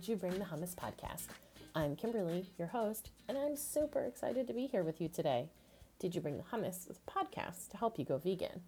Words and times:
Did 0.00 0.08
You 0.08 0.16
Bring 0.16 0.38
the 0.38 0.46
Hummus 0.46 0.74
podcast. 0.74 1.26
I'm 1.74 1.94
Kimberly, 1.94 2.48
your 2.56 2.68
host, 2.68 3.10
and 3.28 3.36
I'm 3.36 3.54
super 3.54 4.00
excited 4.00 4.46
to 4.46 4.54
be 4.54 4.66
here 4.66 4.82
with 4.82 4.98
you 4.98 5.10
today. 5.10 5.50
Did 5.98 6.14
You 6.14 6.22
Bring 6.22 6.38
the 6.38 6.42
Hummus 6.44 6.88
is 6.88 6.98
a 7.06 7.10
podcast 7.10 7.68
to 7.68 7.76
help 7.76 7.98
you 7.98 8.06
go 8.06 8.16
vegan. 8.16 8.62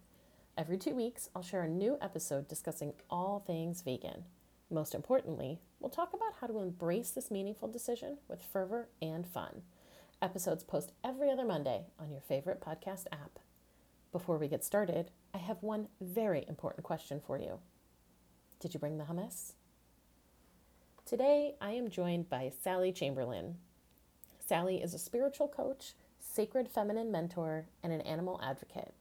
Every 0.59 0.77
two 0.77 0.93
weeks, 0.93 1.31
I'll 1.35 1.41
share 1.41 1.63
a 1.63 1.67
new 1.67 1.97
episode 2.03 2.47
discussing 2.47 2.93
all 3.09 3.43
things 3.47 3.81
vegan. 3.81 4.25
Most 4.69 4.93
importantly, 4.93 5.57
we'll 5.79 5.89
talk 5.89 6.13
about 6.13 6.35
how 6.39 6.45
to 6.45 6.59
embrace 6.59 7.09
this 7.09 7.31
meaningful 7.31 7.67
decision 7.67 8.19
with 8.27 8.43
fervor 8.43 8.89
and 9.01 9.25
fun. 9.25 9.63
Episodes 10.21 10.63
post 10.63 10.91
every 11.03 11.31
other 11.31 11.45
Monday 11.45 11.87
on 11.97 12.11
your 12.11 12.21
favorite 12.21 12.61
podcast 12.61 13.07
app. 13.11 13.39
Before 14.11 14.37
we 14.37 14.47
get 14.47 14.63
started, 14.63 15.09
I 15.33 15.39
have 15.39 15.63
one 15.63 15.87
very 15.99 16.45
important 16.47 16.83
question 16.83 17.19
for 17.25 17.39
you. 17.39 17.57
Did 18.59 18.75
you 18.75 18.79
bring 18.79 18.99
the 18.99 19.05
hummus? 19.05 19.53
Today, 21.05 21.55
I 21.59 21.71
am 21.71 21.89
joined 21.89 22.29
by 22.29 22.49
Sally 22.63 22.93
Chamberlain. 22.93 23.57
Sally 24.39 24.81
is 24.81 24.93
a 24.93 24.97
spiritual 24.97 25.49
coach, 25.49 25.95
sacred 26.17 26.69
feminine 26.69 27.11
mentor, 27.11 27.65
and 27.83 27.91
an 27.91 27.99
animal 28.01 28.39
advocate. 28.41 28.93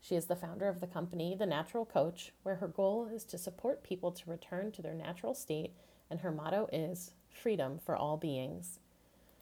She 0.00 0.14
is 0.14 0.26
the 0.26 0.36
founder 0.36 0.68
of 0.68 0.78
the 0.78 0.86
company 0.86 1.34
The 1.34 1.46
Natural 1.46 1.84
Coach, 1.84 2.32
where 2.44 2.54
her 2.54 2.68
goal 2.68 3.10
is 3.12 3.24
to 3.24 3.38
support 3.38 3.82
people 3.82 4.12
to 4.12 4.30
return 4.30 4.70
to 4.70 4.82
their 4.82 4.94
natural 4.94 5.34
state, 5.34 5.72
and 6.08 6.20
her 6.20 6.30
motto 6.30 6.68
is 6.72 7.10
freedom 7.28 7.80
for 7.84 7.96
all 7.96 8.16
beings. 8.16 8.78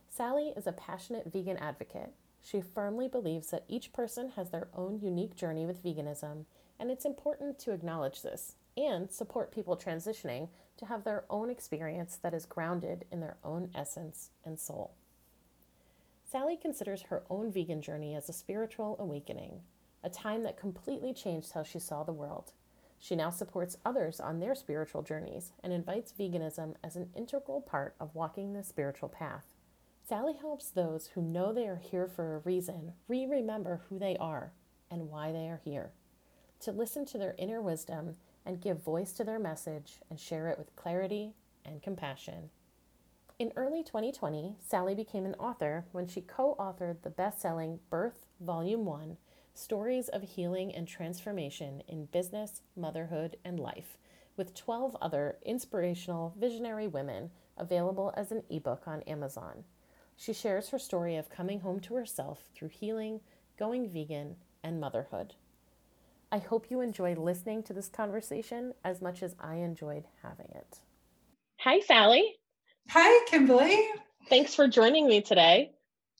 Sally 0.09 0.55
is 0.57 0.67
a 0.67 0.73
passionate 0.73 1.31
vegan 1.31 1.59
advocate. 1.59 2.15
She 2.43 2.63
firmly 2.63 3.09
believes 3.09 3.51
that 3.51 3.67
each 3.69 3.93
person 3.93 4.31
has 4.37 4.49
their 4.49 4.69
own 4.75 5.01
unique 5.03 5.37
journey 5.37 5.67
with 5.67 5.85
veganism, 5.85 6.47
and 6.81 6.91
it's 6.91 7.05
important 7.05 7.59
to 7.59 7.73
acknowledge 7.73 8.23
this 8.23 8.55
and 8.75 9.11
support 9.11 9.53
people 9.53 9.77
transitioning 9.77 10.49
to 10.77 10.87
have 10.87 11.05
their 11.05 11.25
own 11.31 11.51
experience 11.51 12.19
that 12.23 12.35
is 12.35 12.47
grounded 12.47 13.05
in 13.11 13.21
their 13.21 13.37
own 13.45 13.71
essence 13.75 14.31
and 14.45 14.59
soul. 14.59 14.95
Sally 16.25 16.57
considers 16.57 17.03
her 17.03 17.23
own 17.31 17.53
vegan 17.53 17.81
journey 17.81 18.15
as 18.15 18.29
a 18.29 18.33
spiritual 18.33 18.97
awakening, 18.99 19.61
a 20.03 20.11
time 20.11 20.43
that 20.43 20.59
completely 20.59 21.15
changed 21.15 21.53
how 21.53 21.63
she 21.63 21.79
saw 21.79 22.03
the 22.03 22.13
world. 22.13 22.53
She 22.99 23.15
now 23.15 23.31
supports 23.31 23.79
others 23.85 24.21
on 24.21 24.41
their 24.41 24.55
spiritual 24.55 25.03
journeys 25.03 25.53
and 25.63 25.73
invites 25.73 26.13
veganism 26.13 26.75
as 26.83 26.97
an 26.97 27.11
integral 27.15 27.61
part 27.61 27.95
of 28.01 28.15
walking 28.15 28.53
the 28.53 28.65
spiritual 28.65 29.09
path. 29.09 29.45
Sally 30.09 30.35
helps 30.35 30.71
those 30.71 31.09
who 31.09 31.23
know 31.23 31.53
they 31.53 31.67
are 31.67 31.81
here 31.83 32.07
for 32.07 32.37
a 32.37 32.39
reason 32.39 32.93
re 33.09 33.27
remember 33.27 33.83
who 33.89 33.99
they 33.99 34.17
are 34.19 34.53
and 34.91 35.11
why 35.11 35.33
they 35.33 35.49
are 35.49 35.61
here, 35.65 35.93
to 36.61 36.73
listen 36.73 37.05
to 37.07 37.19
their 37.19 37.35
inner 37.39 37.61
wisdom 37.61 38.17
and 38.47 38.61
give 38.61 38.83
voice 38.83 39.13
to 39.13 39.25
their 39.25 39.39
message 39.39 40.01
and 40.09 40.19
share 40.19 40.49
it 40.49 40.59
with 40.59 40.75
clarity 40.77 41.35
and 41.65 41.83
compassion. 41.83 42.49
In 43.39 43.53
early 43.57 43.83
2020, 43.83 44.57
Sally 44.59 44.95
became 44.95 45.27
an 45.27 45.35
author 45.35 45.85
when 45.93 46.07
she 46.07 46.23
co 46.23 46.55
authored 46.59 47.03
the 47.03 47.11
best 47.11 47.43
selling 47.43 47.81
Birth 47.91 48.27
Volume 48.41 48.87
1 48.87 49.19
Stories 49.53 50.09
of 50.09 50.23
Healing 50.23 50.75
and 50.75 50.87
Transformation 50.87 51.83
in 51.89 52.07
Business, 52.07 52.63
Motherhood, 52.77 53.37
and 53.45 53.59
Life, 53.59 53.99
with 54.37 54.55
12 54.55 54.97
other 55.03 55.39
inspirational, 55.45 56.35
visionary 56.39 56.87
women 56.87 57.31
available 57.59 58.13
as 58.17 58.33
an 58.33 58.43
ebook 58.49 58.87
on 58.87 59.03
Amazon. 59.03 59.65
She 60.17 60.33
shares 60.33 60.71
her 60.71 60.79
story 60.79 61.17
of 61.17 61.29
coming 61.29 61.61
home 61.61 61.81
to 61.81 61.95
herself 61.95 62.49
through 62.55 62.69
healing, 62.69 63.21
going 63.59 63.89
vegan, 63.89 64.37
and 64.63 64.81
motherhood. 64.81 65.35
I 66.33 66.39
hope 66.39 66.71
you 66.71 66.81
enjoy 66.81 67.15
listening 67.15 67.63
to 67.65 67.73
this 67.73 67.89
conversation 67.89 68.75
as 68.85 69.01
much 69.01 69.23
as 69.23 69.37
I 69.41 69.57
enjoyed 69.57 70.05
having 70.23 70.49
it. 70.55 70.81
Hi, 71.61 71.81
Sally. 71.81 72.35
Hi, 72.91 73.25
Kimberly. 73.27 73.87
Thanks 74.29 74.55
for 74.55 74.67
joining 74.67 75.07
me 75.07 75.21
today. 75.21 75.73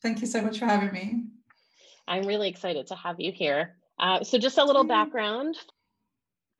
Thank 0.03 0.21
you 0.21 0.27
so 0.27 0.43
much 0.43 0.59
for 0.59 0.67
having 0.67 0.93
me. 0.93 1.25
I'm 2.07 2.27
really 2.27 2.49
excited 2.49 2.87
to 2.89 2.95
have 2.95 3.19
you 3.19 3.33
here. 3.33 3.77
Uh, 3.99 4.23
so, 4.23 4.39
just 4.39 4.59
a 4.59 4.65
little 4.65 4.85
background 4.85 5.57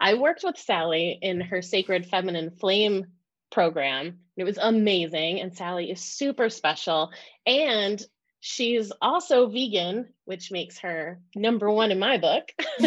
I 0.01 0.15
worked 0.15 0.45
with 0.45 0.59
Sally 0.59 1.19
in 1.23 1.41
her 1.41 1.63
Sacred 1.63 2.07
Feminine 2.07 2.51
Flame 2.51 3.07
program. 3.51 4.19
It 4.37 4.45
was 4.45 4.59
amazing. 4.59 5.41
And 5.41 5.57
Sally 5.57 5.91
is 5.91 6.01
super 6.01 6.51
special. 6.51 7.13
And 7.47 8.03
She's 8.49 8.93
also 9.03 9.49
vegan, 9.49 10.07
which 10.25 10.53
makes 10.53 10.79
her 10.79 11.19
number 11.35 11.69
one 11.69 11.91
in 11.91 11.99
my 11.99 12.17
book. 12.17 12.45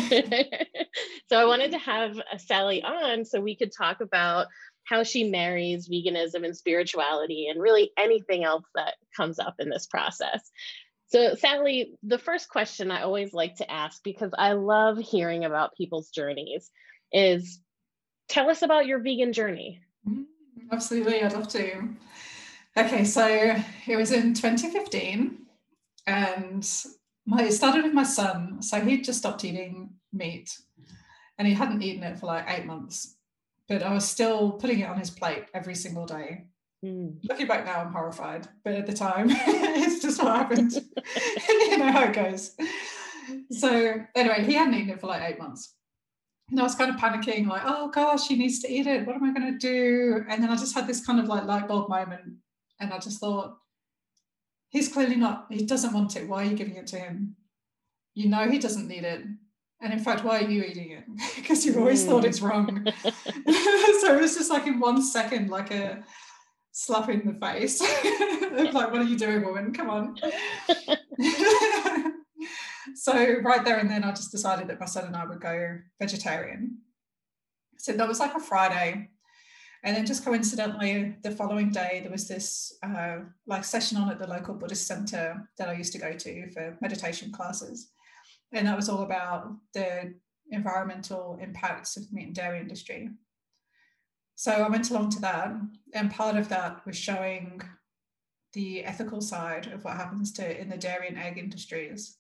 so 1.28 1.38
I 1.38 1.44
wanted 1.44 1.72
to 1.72 1.78
have 1.78 2.18
Sally 2.38 2.81
on 2.81 3.25
so 3.25 3.42
we 3.42 3.58
could 3.58 3.74
talk 3.74 4.00
about 4.00 4.47
how 4.86 5.03
she 5.03 5.25
marries 5.25 5.90
veganism 5.90 6.46
and 6.46 6.56
spirituality 6.56 7.50
and 7.50 7.62
really 7.62 7.92
anything 7.97 8.46
else 8.46 8.64
that 8.74 8.94
comes 9.18 9.38
up 9.38 9.56
in 9.59 9.70
this 9.70 9.86
process. 9.86 10.50
So, 11.08 11.36
Sally, 11.36 11.91
the 12.03 12.20
first 12.20 12.47
question 12.47 12.90
I 12.90 13.02
always 13.02 13.34
like 13.34 13.56
to 13.56 13.70
ask 13.70 14.02
because 14.02 14.31
I 14.38 14.53
love 14.53 14.97
hearing 14.97 15.44
about 15.44 15.76
people's 15.76 16.09
journeys 16.09 16.72
is 17.12 17.59
tell 18.30 18.50
us 18.50 18.62
about 18.62 18.86
your 18.86 19.00
vegan 19.00 19.34
journey. 19.34 19.81
Mm, 20.08 20.24
absolutely, 20.72 21.22
I'd 21.22 21.34
love 21.34 21.50
to. 21.50 21.90
Okay, 22.78 23.03
so 23.03 23.58
it 23.88 23.97
was 23.97 24.14
in 24.14 24.34
2015 24.34 25.47
and 26.09 26.68
my, 27.28 27.44
it 27.44 27.52
started 27.53 27.84
with 27.84 27.94
my 27.94 28.03
son. 28.03 28.62
So 28.64 28.81
he'd 28.81 29.03
just 29.03 29.20
stopped 29.20 29.46
eating 29.46 29.92
meat 30.12 30.58
and 31.38 31.47
he 31.47 31.53
hadn't 31.53 31.84
eaten 31.84 32.03
it 32.03 32.20
for 32.20 32.25
like 32.25 32.46
eight 32.47 32.66
months. 32.66 33.16
But 33.68 33.84
I 33.84 33.94
was 33.94 34.09
still 34.09 34.53
putting 34.53 34.80
it 34.80 34.90
on 34.90 34.97
his 34.97 35.12
plate 35.12 35.46
every 35.53 35.75
single 35.75 36.08
day. 36.08 36.47
Mm. 36.84 37.18
Looking 37.24 37.46
back 37.46 37.66
now, 37.66 37.80
I'm 37.80 37.94
horrified. 37.94 38.47
But 38.64 38.74
at 38.74 38.88
the 38.88 38.94
time, 38.94 39.28
it's 39.30 40.02
just 40.02 40.22
what 40.22 40.36
happened. 40.36 40.74
you 41.47 41.78
know 41.78 41.92
how 41.92 42.06
it 42.06 42.14
goes. 42.14 42.56
So 43.52 44.03
anyway, 44.16 44.44
he 44.44 44.53
hadn't 44.53 44.74
eaten 44.74 44.90
it 44.90 45.00
for 45.00 45.08
like 45.08 45.22
eight 45.22 45.38
months. 45.38 45.76
And 46.50 46.59
I 46.59 46.64
was 46.64 46.74
kind 46.74 46.90
of 46.90 47.00
panicking, 47.00 47.46
like, 47.46 47.62
oh 47.64 47.90
gosh, 47.90 48.28
he 48.28 48.36
needs 48.36 48.59
to 48.62 48.74
eat 48.74 48.88
it. 48.88 49.06
What 49.06 49.16
am 49.16 49.24
I 49.24 49.31
going 49.31 49.53
to 49.53 49.59
do? 49.59 50.26
And 50.28 50.41
then 50.41 50.50
I 50.50 50.56
just 50.56 50.74
had 50.74 50.88
this 50.88 51.06
kind 51.06 51.20
of 51.20 51.28
like 51.28 51.44
light 51.44 51.68
bulb 51.68 51.90
moment. 51.90 52.38
And 52.80 52.91
I 52.91 52.97
just 52.97 53.20
thought, 53.20 53.59
he's 54.69 54.91
clearly 54.91 55.16
not, 55.16 55.47
he 55.50 55.66
doesn't 55.66 55.94
want 55.94 56.16
it. 56.16 56.28
Why 56.28 56.44
are 56.44 56.46
you 56.46 56.56
giving 56.56 56.75
it 56.75 56.88
to 56.88 56.97
him? 56.97 57.35
You 58.13 58.30
know 58.30 58.50
he 58.50 58.59
doesn't 58.59 58.88
need 58.88 59.03
it. 59.03 59.24
And 59.81 59.94
in 59.94 60.00
fact, 60.00 60.25
why 60.25 60.40
are 60.40 60.50
you 60.50 60.63
eating 60.63 60.91
it? 60.91 61.03
because 61.35 61.66
you've 61.66 61.78
always 61.78 62.03
mm. 62.03 62.09
thought 62.09 62.25
it's 62.25 62.41
wrong. 62.41 62.85
so 63.03 64.16
it 64.16 64.22
was 64.22 64.35
just 64.35 64.50
like 64.50 64.68
in 64.68 64.79
one 64.79 65.02
second, 65.02 65.50
like 65.50 65.72
a 65.72 66.03
slap 66.72 67.09
in 67.09 67.25
the 67.25 67.34
face. 67.34 67.81
like, 68.74 68.91
what 68.91 69.02
are 69.02 69.03
you 69.03 69.18
doing, 69.18 69.44
woman? 69.44 69.74
Come 69.74 69.90
on. 69.90 70.16
so 72.96 73.13
right 73.41 73.63
there 73.63 73.78
and 73.78 73.90
then 73.90 74.03
I 74.03 74.12
just 74.12 74.31
decided 74.31 74.68
that 74.68 74.79
my 74.79 74.85
son 74.85 75.06
and 75.06 75.16
I 75.16 75.25
would 75.25 75.40
go 75.40 75.78
vegetarian. 76.00 76.79
So 77.78 77.94
that 77.94 78.08
was 78.08 78.19
like 78.19 78.35
a 78.35 78.40
Friday. 78.40 79.09
And 79.84 79.95
then 79.95 80.06
just 80.06 80.25
coincidentally, 80.25 81.16
the 81.23 81.31
following 81.31 81.72
day, 81.72 81.99
there 82.02 82.11
was 82.11 82.28
this 82.28 82.78
uh, 82.84 83.20
like 83.47 83.64
session 83.64 83.97
on 83.97 84.09
at 84.09 84.20
the 84.20 84.28
local 84.28 84.53
Buddhist 84.53 84.87
center 84.87 85.49
that 85.58 85.70
I 85.70 85.73
used 85.73 85.93
to 85.93 85.99
go 85.99 86.14
to 86.14 86.52
for 86.52 86.78
meditation 86.81 87.31
classes. 87.31 87.91
And 88.52 88.67
that 88.67 88.76
was 88.76 88.90
all 88.90 89.03
about 89.03 89.53
the 89.73 90.14
environmental 90.52 91.37
impacts 91.41 91.96
of 91.96 92.09
the 92.09 92.16
meat 92.16 92.28
and 92.28 92.35
dairy 92.35 92.59
industry. 92.59 93.09
So 94.35 94.52
I 94.52 94.70
went 94.70 94.90
along 94.90 95.11
to 95.11 95.22
that. 95.22 95.53
And 95.93 96.11
part 96.11 96.35
of 96.35 96.49
that 96.49 96.85
was 96.85 96.97
showing 96.97 97.61
the 98.53 98.84
ethical 98.84 99.22
side 99.22 99.67
of 99.67 99.84
what 99.84 99.96
happens 99.96 100.31
to 100.34 100.59
in 100.59 100.70
the 100.70 100.78
dairy 100.78 101.08
and 101.08 101.17
egg 101.17 101.37
industries 101.37 102.18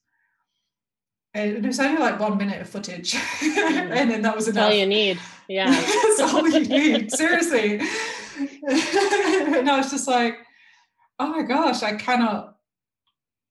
it 1.33 1.63
was 1.63 1.79
only 1.79 1.99
like 1.99 2.19
one 2.19 2.37
minute 2.37 2.61
of 2.61 2.69
footage. 2.69 3.13
Mm. 3.13 3.91
and 3.91 4.11
then 4.11 4.21
that 4.23 4.35
was 4.35 4.47
enough 4.47 4.71
all 4.71 4.77
you 4.77 4.85
need. 4.85 5.19
Yeah. 5.47 5.69
That's 6.17 6.33
all 6.33 6.47
you 6.47 6.61
need. 6.61 7.11
Seriously. 7.11 7.81
And 8.39 9.69
i 9.69 9.75
was 9.75 9.91
just 9.91 10.07
like 10.07 10.37
oh 11.19 11.27
my 11.27 11.41
gosh 11.41 11.83
i 11.83 11.93
cannot 11.95 12.55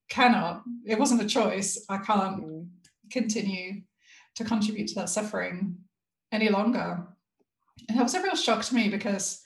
cannot 0.08 0.62
it 0.86 0.98
wasn't 0.98 1.20
a 1.20 1.26
choice. 1.26 1.84
I 1.90 1.98
can't 1.98 2.42
mm. 2.42 2.68
continue 3.12 3.82
to 4.36 4.44
contribute 4.44 4.88
to 4.88 4.94
that 4.94 5.10
suffering 5.10 5.76
any 6.32 6.48
longer. 6.48 7.06
And 7.86 7.98
that 7.98 8.02
was 8.02 8.14
a 8.14 8.22
real 8.22 8.34
shock 8.34 8.64
to 8.64 8.74
me 8.74 8.88
because 8.88 9.42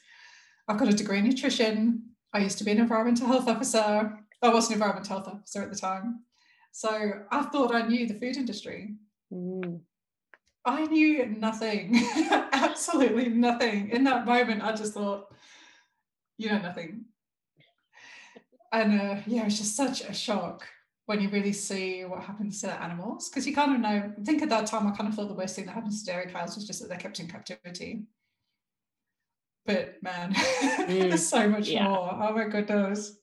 i've 0.68 0.78
got 0.78 0.88
a 0.88 0.92
degree 0.92 1.18
in 1.18 1.24
nutrition. 1.24 2.04
I 2.32 2.38
used 2.38 2.58
to 2.58 2.64
be 2.64 2.70
an 2.70 2.78
environmental 2.78 3.26
health 3.26 3.48
officer. 3.48 4.16
I 4.40 4.48
was 4.48 4.68
an 4.68 4.74
environmental 4.74 5.16
health 5.16 5.28
officer 5.28 5.60
at 5.60 5.72
the 5.72 5.76
time 5.76 6.20
so 6.72 7.12
I 7.30 7.42
thought 7.44 7.74
I 7.74 7.86
knew 7.86 8.06
the 8.06 8.14
food 8.14 8.36
industry. 8.36 8.94
Mm. 9.32 9.80
I 10.64 10.86
knew 10.86 11.26
nothing, 11.26 12.00
absolutely 12.52 13.28
nothing. 13.28 13.90
In 13.90 14.04
that 14.04 14.24
moment, 14.24 14.62
I 14.62 14.72
just 14.72 14.94
thought, 14.94 15.34
you 16.38 16.48
know, 16.48 16.58
nothing. 16.58 17.04
And 18.72 19.00
uh, 19.00 19.16
yeah, 19.26 19.44
it's 19.44 19.58
just 19.58 19.76
such 19.76 20.00
a 20.02 20.14
shock 20.14 20.66
when 21.06 21.20
you 21.20 21.28
really 21.28 21.52
see 21.52 22.04
what 22.04 22.22
happens 22.22 22.60
to 22.60 22.68
the 22.68 22.82
animals 22.82 23.28
because 23.28 23.46
you 23.46 23.54
kind 23.54 23.74
of 23.74 23.80
know. 23.80 24.12
I 24.18 24.24
think 24.24 24.40
at 24.40 24.48
that 24.48 24.66
time, 24.66 24.86
I 24.86 24.92
kind 24.92 25.08
of 25.08 25.14
thought 25.14 25.28
the 25.28 25.34
worst 25.34 25.56
thing 25.56 25.66
that 25.66 25.74
happens 25.74 26.02
to 26.02 26.06
dairy 26.10 26.30
cows 26.30 26.54
was 26.54 26.66
just 26.66 26.80
that 26.80 26.88
they're 26.88 26.96
kept 26.96 27.20
in 27.20 27.28
captivity. 27.28 28.04
but 29.66 30.02
man, 30.02 30.32
mm. 30.34 31.08
there's 31.08 31.28
so 31.28 31.48
much 31.48 31.68
yeah. 31.68 31.86
more. 31.86 32.18
Oh 32.18 32.34
my 32.34 32.44
goodness. 32.44 33.16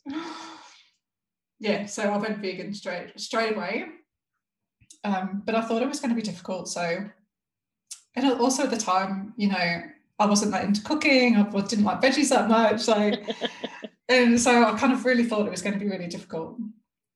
Yeah, 1.60 1.86
so 1.86 2.04
I 2.04 2.18
went 2.18 2.40
vegan 2.40 2.74
straight 2.74 3.20
straight 3.20 3.56
away. 3.56 3.86
Um, 5.04 5.44
but 5.46 5.56
I 5.56 5.62
thought 5.62 5.82
it 5.82 5.88
was 5.88 6.00
going 6.00 6.10
to 6.10 6.16
be 6.16 6.22
difficult. 6.22 6.68
So, 6.68 7.06
and 8.16 8.32
also 8.40 8.64
at 8.64 8.70
the 8.70 8.78
time, 8.78 9.34
you 9.38 9.50
know, 9.50 9.82
I 10.20 10.26
wasn't 10.26 10.52
that 10.52 10.66
into 10.66 10.84
cooking. 10.84 11.38
I 11.38 11.44
didn't 11.44 11.86
like 11.86 12.02
veggies 12.02 12.30
that 12.30 12.50
much. 12.50 12.82
So, 12.82 13.12
and 14.10 14.40
so 14.40 14.64
I 14.64 14.78
kind 14.78 14.92
of 14.92 15.06
really 15.06 15.24
thought 15.24 15.48
it 15.48 15.52
was 15.52 15.62
going 15.62 15.78
to 15.78 15.84
be 15.84 15.90
really 15.90 16.08
difficult. 16.08 16.58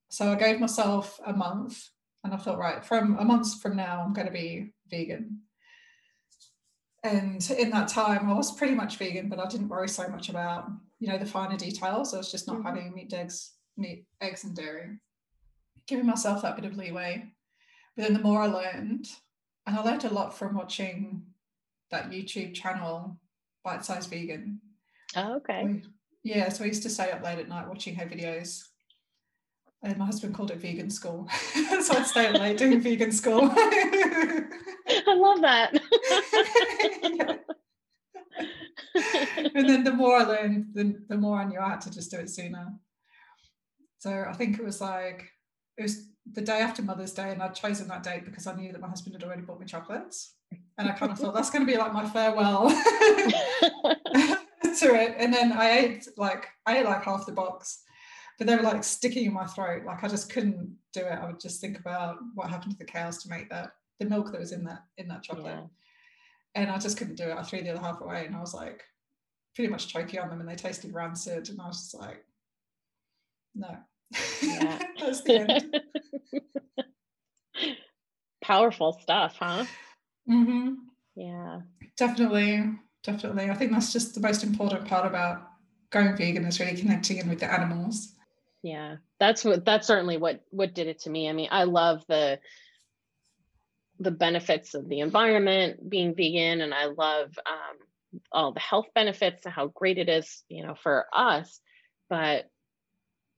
So 0.09 0.31
I 0.31 0.35
gave 0.35 0.59
myself 0.59 1.19
a 1.25 1.33
month, 1.33 1.89
and 2.23 2.33
I 2.33 2.37
thought, 2.37 2.59
right, 2.59 2.85
from 2.85 3.17
a 3.17 3.25
month 3.25 3.61
from 3.61 3.75
now, 3.75 4.01
I'm 4.05 4.13
going 4.13 4.27
to 4.27 4.33
be 4.33 4.73
vegan. 4.89 5.41
And 7.03 7.45
in 7.59 7.69
that 7.71 7.89
time, 7.89 8.29
I 8.29 8.33
was 8.33 8.55
pretty 8.55 8.75
much 8.75 8.97
vegan, 8.97 9.27
but 9.27 9.39
I 9.39 9.47
didn't 9.47 9.67
worry 9.67 9.89
so 9.89 10.07
much 10.07 10.29
about, 10.29 10.69
you 10.99 11.09
know, 11.09 11.17
the 11.17 11.25
finer 11.25 11.57
details. 11.57 12.13
I 12.13 12.17
was 12.17 12.31
just 12.31 12.47
not 12.47 12.57
mm-hmm. 12.57 12.67
having 12.67 12.93
meat, 12.93 13.11
eggs, 13.11 13.51
meat, 13.77 14.05
eggs, 14.21 14.43
and 14.43 14.55
dairy, 14.55 14.99
giving 15.87 16.05
myself 16.05 16.41
that 16.41 16.55
bit 16.55 16.65
of 16.65 16.77
leeway. 16.77 17.25
But 17.95 18.03
then 18.03 18.13
the 18.13 18.19
more 18.19 18.41
I 18.41 18.47
learned, 18.47 19.07
and 19.65 19.77
I 19.77 19.81
learned 19.81 20.05
a 20.05 20.13
lot 20.13 20.37
from 20.37 20.55
watching 20.55 21.23
that 21.91 22.09
YouTube 22.09 22.53
channel, 22.53 23.17
Bite 23.63 23.85
Size 23.85 24.07
Vegan. 24.07 24.59
Oh, 25.15 25.35
okay. 25.35 25.81
yeah, 26.23 26.49
so 26.49 26.63
I 26.63 26.67
used 26.67 26.83
to 26.83 26.89
stay 26.89 27.11
up 27.11 27.23
late 27.23 27.39
at 27.39 27.47
night 27.47 27.67
watching 27.67 27.95
her 27.95 28.05
videos. 28.05 28.63
And 29.83 29.97
my 29.97 30.05
husband 30.05 30.33
called 30.33 30.51
it 30.51 30.59
vegan 30.59 30.89
school. 30.89 31.27
so 31.81 31.97
I'd 31.97 32.07
stay 32.07 32.27
up 32.27 32.39
late 32.39 32.57
doing 32.57 32.79
vegan 32.81 33.11
school. 33.11 33.49
I 33.53 35.13
love 35.13 35.41
that. 35.41 35.73
and 39.53 39.69
then 39.69 39.83
the 39.83 39.91
more 39.91 40.17
I 40.17 40.23
learned, 40.23 40.67
the, 40.73 40.95
the 41.09 41.17
more 41.17 41.37
I 41.37 41.45
knew 41.45 41.59
I 41.59 41.71
had 41.71 41.81
to 41.81 41.91
just 41.91 42.11
do 42.11 42.17
it 42.17 42.29
sooner. 42.29 42.73
So 44.03 44.25
I 44.27 44.33
think 44.33 44.59
it 44.59 44.65
was 44.65 44.81
like, 44.81 45.31
it 45.77 45.83
was 45.83 46.09
the 46.33 46.41
day 46.41 46.59
after 46.59 46.81
Mother's 46.81 47.13
Day, 47.13 47.31
and 47.31 47.41
I'd 47.41 47.55
chosen 47.55 47.87
that 47.87 48.03
date 48.03 48.25
because 48.25 48.47
I 48.47 48.53
knew 48.53 48.73
that 48.73 48.81
my 48.81 48.89
husband 48.89 49.15
had 49.15 49.23
already 49.23 49.43
bought 49.43 49.61
me 49.61 49.65
chocolates. 49.65 50.33
And 50.77 50.89
I 50.89 50.91
kind 50.91 51.09
of 51.09 51.17
thought 51.17 51.33
that's 51.33 51.49
going 51.49 51.65
to 51.65 51.71
be 51.71 51.77
like 51.77 51.93
my 51.93 52.05
farewell 52.09 52.67
to 52.69 53.95
it. 54.61 55.15
And 55.17 55.33
then 55.33 55.53
I 55.53 55.79
ate 55.79 56.07
like, 56.17 56.47
I 56.65 56.79
ate 56.79 56.85
like 56.85 57.05
half 57.05 57.25
the 57.25 57.31
box 57.31 57.83
but 58.37 58.47
they 58.47 58.55
were 58.55 58.63
like 58.63 58.83
sticking 58.83 59.25
in 59.25 59.33
my 59.33 59.45
throat. 59.45 59.85
Like 59.85 60.03
I 60.03 60.07
just 60.07 60.31
couldn't 60.31 60.75
do 60.91 61.01
it. 61.01 61.19
I 61.21 61.27
would 61.27 61.39
just 61.39 61.61
think 61.61 61.79
about 61.79 62.17
what 62.33 62.49
happened 62.49 62.71
to 62.71 62.77
the 62.77 62.83
cows 62.83 63.21
to 63.23 63.29
make 63.29 63.49
that 63.51 63.71
the 63.99 64.05
milk 64.05 64.31
that 64.31 64.41
was 64.41 64.51
in 64.51 64.63
that 64.65 64.83
in 64.97 65.07
that 65.09 65.23
chocolate. 65.23 65.45
Yeah. 65.45 65.65
And 66.55 66.71
I 66.71 66.77
just 66.77 66.97
couldn't 66.97 67.15
do 67.15 67.29
it. 67.29 67.37
I 67.37 67.43
threw 67.43 67.61
the 67.61 67.69
other 67.69 67.79
half 67.79 68.01
away 68.01 68.25
and 68.25 68.35
I 68.35 68.39
was 68.39 68.53
like 68.53 68.81
pretty 69.55 69.71
much 69.71 69.87
choking 69.87 70.19
on 70.19 70.29
them 70.29 70.39
and 70.39 70.49
they 70.49 70.55
tasted 70.55 70.93
rancid. 70.93 71.49
And 71.49 71.61
I 71.61 71.67
was 71.67 71.77
just 71.77 72.01
like, 72.01 72.25
no. 73.55 73.77
Yeah. 74.41 74.79
That's 74.99 75.27
end. 75.29 75.81
Powerful 78.43 78.93
stuff, 79.01 79.35
huh? 79.39 79.65
Mm-hmm. 80.29 80.73
Yeah. 81.15 81.61
Definitely. 81.97 82.71
Definitely. 83.03 83.49
I 83.49 83.53
think 83.53 83.71
that's 83.71 83.91
just 83.91 84.15
the 84.15 84.21
most 84.21 84.43
important 84.43 84.87
part 84.87 85.05
about 85.05 85.47
going 85.91 86.15
vegan 86.15 86.45
is 86.45 86.59
really 86.59 86.75
connecting 86.75 87.17
in 87.17 87.29
with 87.29 87.39
the 87.39 87.51
animals. 87.51 88.13
Yeah. 88.61 88.97
That's 89.19 89.43
what 89.43 89.65
that's 89.65 89.87
certainly 89.87 90.17
what 90.17 90.41
what 90.49 90.73
did 90.73 90.87
it 90.87 90.99
to 91.01 91.09
me. 91.09 91.29
I 91.29 91.33
mean, 91.33 91.49
I 91.51 91.63
love 91.65 92.03
the 92.07 92.39
the 93.99 94.11
benefits 94.11 94.73
of 94.73 94.87
the 94.89 94.99
environment 94.99 95.89
being 95.89 96.15
vegan 96.15 96.61
and 96.61 96.73
i 96.73 96.85
love 96.85 97.37
um, 97.45 98.21
all 98.31 98.51
the 98.51 98.59
health 98.59 98.87
benefits 98.93 99.45
and 99.45 99.53
how 99.53 99.67
great 99.67 99.97
it 99.97 100.09
is 100.09 100.43
you 100.49 100.65
know 100.65 100.75
for 100.75 101.05
us 101.13 101.59
but 102.09 102.49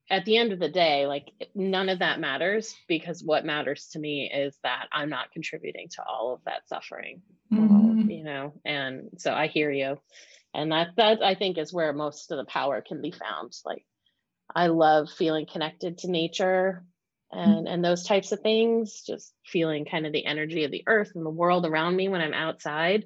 at 0.10 0.24
the 0.26 0.38
end 0.38 0.52
of 0.54 0.60
the 0.60 0.70
day 0.70 1.08
like 1.08 1.32
none 1.56 1.90
of 1.90 2.00
that 2.00 2.20
matters 2.20 2.76
because 2.88 3.24
what 3.24 3.46
matters 3.46 3.90
to 3.92 4.00
me 4.00 4.32
is 4.32 4.58
that 4.64 4.88
i'm 4.92 5.10
not 5.10 5.32
contributing 5.32 5.88
to 5.90 6.04
all 6.04 6.34
of 6.34 6.44
that 6.46 6.68
suffering 6.68 7.22
mm-hmm. 7.52 8.10
you 8.10 8.24
know 8.24 8.54
and 8.64 9.10
so 9.18 9.32
i 9.34 9.48
hear 9.48 9.72
you. 9.72 9.98
And 10.54 10.72
that 10.72 10.96
that 10.98 11.22
i 11.22 11.36
think 11.36 11.58
is 11.58 11.74
where 11.74 11.92
most 11.94 12.32
of 12.32 12.38
the 12.38 12.46
power 12.46 12.82
can 12.82 13.02
be 13.02 13.12
found. 13.12 13.54
Like 13.66 13.86
i 14.56 14.68
love 14.68 15.10
feeling 15.10 15.46
connected 15.52 15.98
to 16.00 16.12
nature 16.12 16.86
and 17.32 17.68
and 17.68 17.84
those 17.84 18.04
types 18.04 18.32
of 18.32 18.40
things 18.40 19.02
just 19.06 19.34
feeling 19.46 19.86
kind 19.86 20.06
of 20.06 20.14
the 20.14 20.26
energy 20.26 20.64
of 20.64 20.72
the 20.72 20.84
earth 20.88 21.12
and 21.16 21.26
the 21.26 21.30
world 21.30 21.66
around 21.66 21.96
me 21.96 22.08
when 22.10 22.22
i'm 22.22 22.34
outside. 22.34 23.06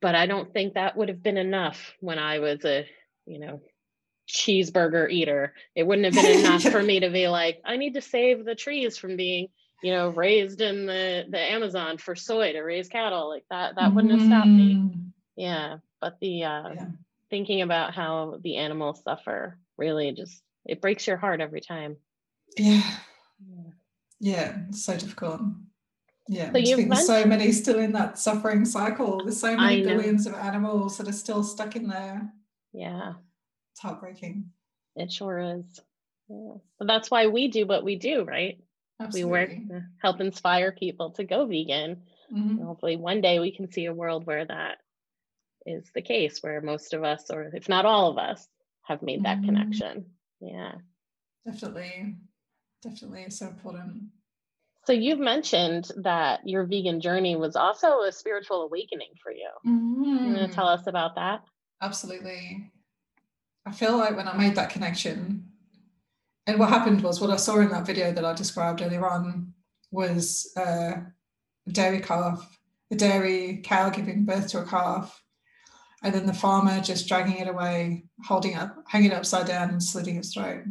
But 0.00 0.14
i 0.14 0.26
don't 0.26 0.52
think 0.52 0.74
that 0.74 0.96
would 0.96 1.08
have 1.08 1.22
been 1.22 1.38
enough 1.38 1.94
when 2.00 2.18
i 2.18 2.38
was 2.38 2.64
a 2.64 2.86
you 3.26 3.40
know 3.40 3.60
cheeseburger 4.28 5.10
eater 5.10 5.54
it 5.74 5.86
wouldn't 5.86 6.12
have 6.12 6.24
been 6.24 6.40
enough 6.40 6.62
for 6.62 6.82
me 6.82 7.00
to 7.00 7.10
be 7.10 7.28
like 7.28 7.60
i 7.64 7.76
need 7.76 7.94
to 7.94 8.00
save 8.00 8.44
the 8.44 8.54
trees 8.54 8.96
from 8.96 9.16
being 9.16 9.48
you 9.82 9.92
know 9.92 10.08
razed 10.08 10.60
in 10.60 10.86
the 10.86 11.24
the 11.28 11.38
amazon 11.38 11.98
for 11.98 12.14
soy 12.14 12.52
to 12.52 12.62
raise 12.62 12.88
cattle 12.88 13.28
like 13.28 13.44
that 13.50 13.74
that 13.76 13.94
wouldn't 13.94 14.18
have 14.18 14.26
stopped 14.26 14.48
me 14.48 14.74
mm. 14.76 15.10
yeah 15.36 15.76
but 16.00 16.18
the 16.20 16.44
uh 16.44 16.70
yeah. 16.74 16.86
thinking 17.28 17.60
about 17.60 17.94
how 17.94 18.38
the 18.42 18.56
animals 18.56 19.02
suffer 19.02 19.58
really 19.76 20.12
just 20.12 20.42
it 20.64 20.80
breaks 20.80 21.06
your 21.06 21.18
heart 21.18 21.40
every 21.40 21.60
time 21.60 21.96
yeah 22.56 22.82
yeah, 24.24 24.56
it's 24.70 24.84
so 24.84 24.96
difficult. 24.96 25.42
Yeah, 26.28 26.50
so 26.50 26.56
you 26.56 26.88
there's 26.88 27.06
so 27.06 27.26
many 27.26 27.52
still 27.52 27.78
in 27.78 27.92
that 27.92 28.18
suffering 28.18 28.64
cycle. 28.64 29.22
There's 29.22 29.38
so 29.38 29.54
many 29.54 29.82
billions 29.82 30.26
of 30.26 30.32
animals 30.32 30.96
that 30.96 31.08
are 31.08 31.12
still 31.12 31.44
stuck 31.44 31.76
in 31.76 31.88
there. 31.88 32.32
Yeah, 32.72 33.14
it's 33.74 33.80
heartbreaking. 33.80 34.50
It 34.96 35.12
sure 35.12 35.38
is. 35.38 35.80
Yeah. 36.28 36.54
But 36.78 36.86
that's 36.88 37.10
why 37.10 37.26
we 37.26 37.48
do 37.48 37.66
what 37.66 37.84
we 37.84 37.96
do, 37.96 38.22
right? 38.22 38.58
Absolutely. 39.00 39.24
We 39.24 39.30
work 39.30 39.50
to 39.50 39.82
help 40.00 40.20
inspire 40.20 40.72
people 40.72 41.10
to 41.12 41.24
go 41.24 41.44
vegan. 41.46 42.02
Mm-hmm. 42.32 42.64
Hopefully, 42.64 42.96
one 42.96 43.20
day 43.20 43.40
we 43.40 43.50
can 43.54 43.70
see 43.70 43.86
a 43.86 43.92
world 43.92 44.26
where 44.26 44.44
that 44.44 44.78
is 45.66 45.90
the 45.94 46.02
case, 46.02 46.38
where 46.40 46.60
most 46.60 46.94
of 46.94 47.02
us, 47.02 47.30
or 47.30 47.50
if 47.52 47.68
not 47.68 47.84
all 47.84 48.10
of 48.10 48.18
us, 48.18 48.46
have 48.82 49.02
made 49.02 49.24
that 49.24 49.38
mm-hmm. 49.38 49.46
connection. 49.46 50.06
Yeah. 50.40 50.72
Definitely 51.44 52.14
definitely 52.84 53.24
so 53.30 53.48
important. 53.48 54.04
So 54.84 54.92
you've 54.92 55.18
mentioned 55.18 55.90
that 56.02 56.46
your 56.46 56.64
vegan 56.64 57.00
journey 57.00 57.36
was 57.36 57.56
also 57.56 58.02
a 58.02 58.12
spiritual 58.12 58.62
awakening 58.62 59.08
for 59.22 59.32
you. 59.32 59.48
Mm-hmm. 59.66 60.26
You 60.28 60.46
to 60.46 60.48
tell 60.48 60.68
us 60.68 60.86
about 60.86 61.14
that? 61.14 61.42
Absolutely. 61.80 62.70
I 63.66 63.72
feel 63.72 63.96
like 63.96 64.16
when 64.16 64.28
I 64.28 64.36
made 64.36 64.54
that 64.56 64.70
connection, 64.70 65.48
and 66.46 66.58
what 66.58 66.68
happened 66.68 67.02
was 67.02 67.20
what 67.20 67.30
I 67.30 67.36
saw 67.36 67.58
in 67.60 67.70
that 67.70 67.86
video 67.86 68.12
that 68.12 68.24
I 68.24 68.34
described 68.34 68.82
earlier 68.82 69.08
on 69.08 69.54
was 69.90 70.52
uh, 70.56 70.96
a 71.66 71.70
dairy 71.70 72.00
calf, 72.00 72.58
a 72.90 72.96
dairy 72.96 73.62
cow 73.64 73.88
giving 73.88 74.24
birth 74.24 74.48
to 74.48 74.60
a 74.60 74.66
calf, 74.66 75.22
and 76.02 76.14
then 76.14 76.26
the 76.26 76.34
farmer 76.34 76.80
just 76.80 77.08
dragging 77.08 77.38
it 77.38 77.48
away, 77.48 78.04
holding 78.26 78.54
it, 78.54 78.68
hanging 78.88 79.12
it 79.12 79.14
upside 79.14 79.46
down 79.46 79.70
and 79.70 79.82
slitting 79.82 80.16
its 80.16 80.34
throat 80.34 80.64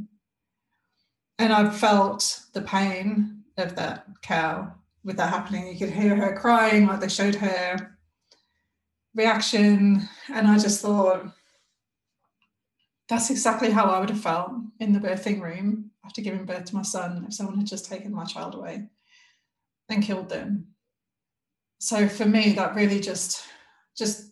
and 1.39 1.51
I 1.51 1.69
felt 1.69 2.41
the 2.53 2.61
pain 2.61 3.43
of 3.57 3.75
that 3.75 4.05
cow 4.21 4.73
with 5.03 5.17
that 5.17 5.29
happening. 5.29 5.67
You 5.67 5.77
could 5.77 5.89
hear 5.89 6.15
her 6.15 6.35
crying, 6.35 6.87
like 6.87 6.99
they 6.99 7.09
showed 7.09 7.35
her 7.35 7.97
reaction. 9.15 10.07
And 10.33 10.47
I 10.47 10.57
just 10.57 10.81
thought, 10.81 11.25
that's 13.13 13.29
exactly 13.29 13.69
how 13.69 13.85
I 13.85 13.99
would 13.99 14.09
have 14.09 14.21
felt 14.21 14.51
in 14.79 14.91
the 14.91 14.99
birthing 14.99 15.39
room 15.39 15.91
after 16.03 16.21
giving 16.21 16.45
birth 16.45 16.65
to 16.65 16.75
my 16.75 16.81
son 16.81 17.25
if 17.27 17.35
someone 17.35 17.57
had 17.57 17.67
just 17.67 17.85
taken 17.85 18.11
my 18.11 18.25
child 18.25 18.55
away 18.55 18.87
and 19.87 20.03
killed 20.03 20.29
them. 20.29 20.69
So 21.79 22.07
for 22.07 22.25
me, 22.25 22.53
that 22.53 22.73
really 22.73 22.99
just, 22.99 23.43
just, 23.95 24.31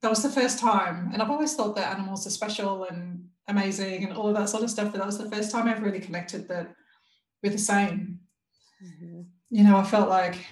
that 0.00 0.10
was 0.10 0.22
the 0.22 0.28
first 0.28 0.60
time. 0.60 1.10
And 1.12 1.20
I've 1.20 1.30
always 1.30 1.54
thought 1.56 1.74
that 1.74 1.92
animals 1.92 2.24
are 2.24 2.30
special 2.30 2.84
and 2.84 3.24
amazing 3.48 4.04
and 4.04 4.16
all 4.16 4.28
of 4.28 4.36
that 4.36 4.48
sort 4.48 4.62
of 4.62 4.70
stuff. 4.70 4.92
But 4.92 4.98
that 4.98 5.06
was 5.06 5.18
the 5.18 5.30
first 5.30 5.50
time 5.50 5.66
I've 5.66 5.82
really 5.82 5.98
connected 5.98 6.46
that 6.48 6.72
we're 7.42 7.50
the 7.50 7.58
same. 7.58 8.20
Mm-hmm. 8.80 9.22
You 9.50 9.64
know, 9.64 9.76
I 9.76 9.82
felt 9.82 10.08
like 10.08 10.46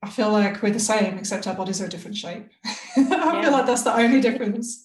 I 0.00 0.08
feel 0.08 0.30
like 0.30 0.62
we're 0.62 0.70
the 0.70 0.78
same, 0.78 1.18
except 1.18 1.48
our 1.48 1.54
bodies 1.54 1.82
are 1.82 1.86
a 1.86 1.88
different 1.88 2.16
shape. 2.16 2.48
I 2.64 2.70
yeah. 2.96 3.42
feel 3.42 3.50
like 3.50 3.66
that's 3.66 3.82
the 3.82 3.96
only 3.96 4.20
difference 4.20 4.84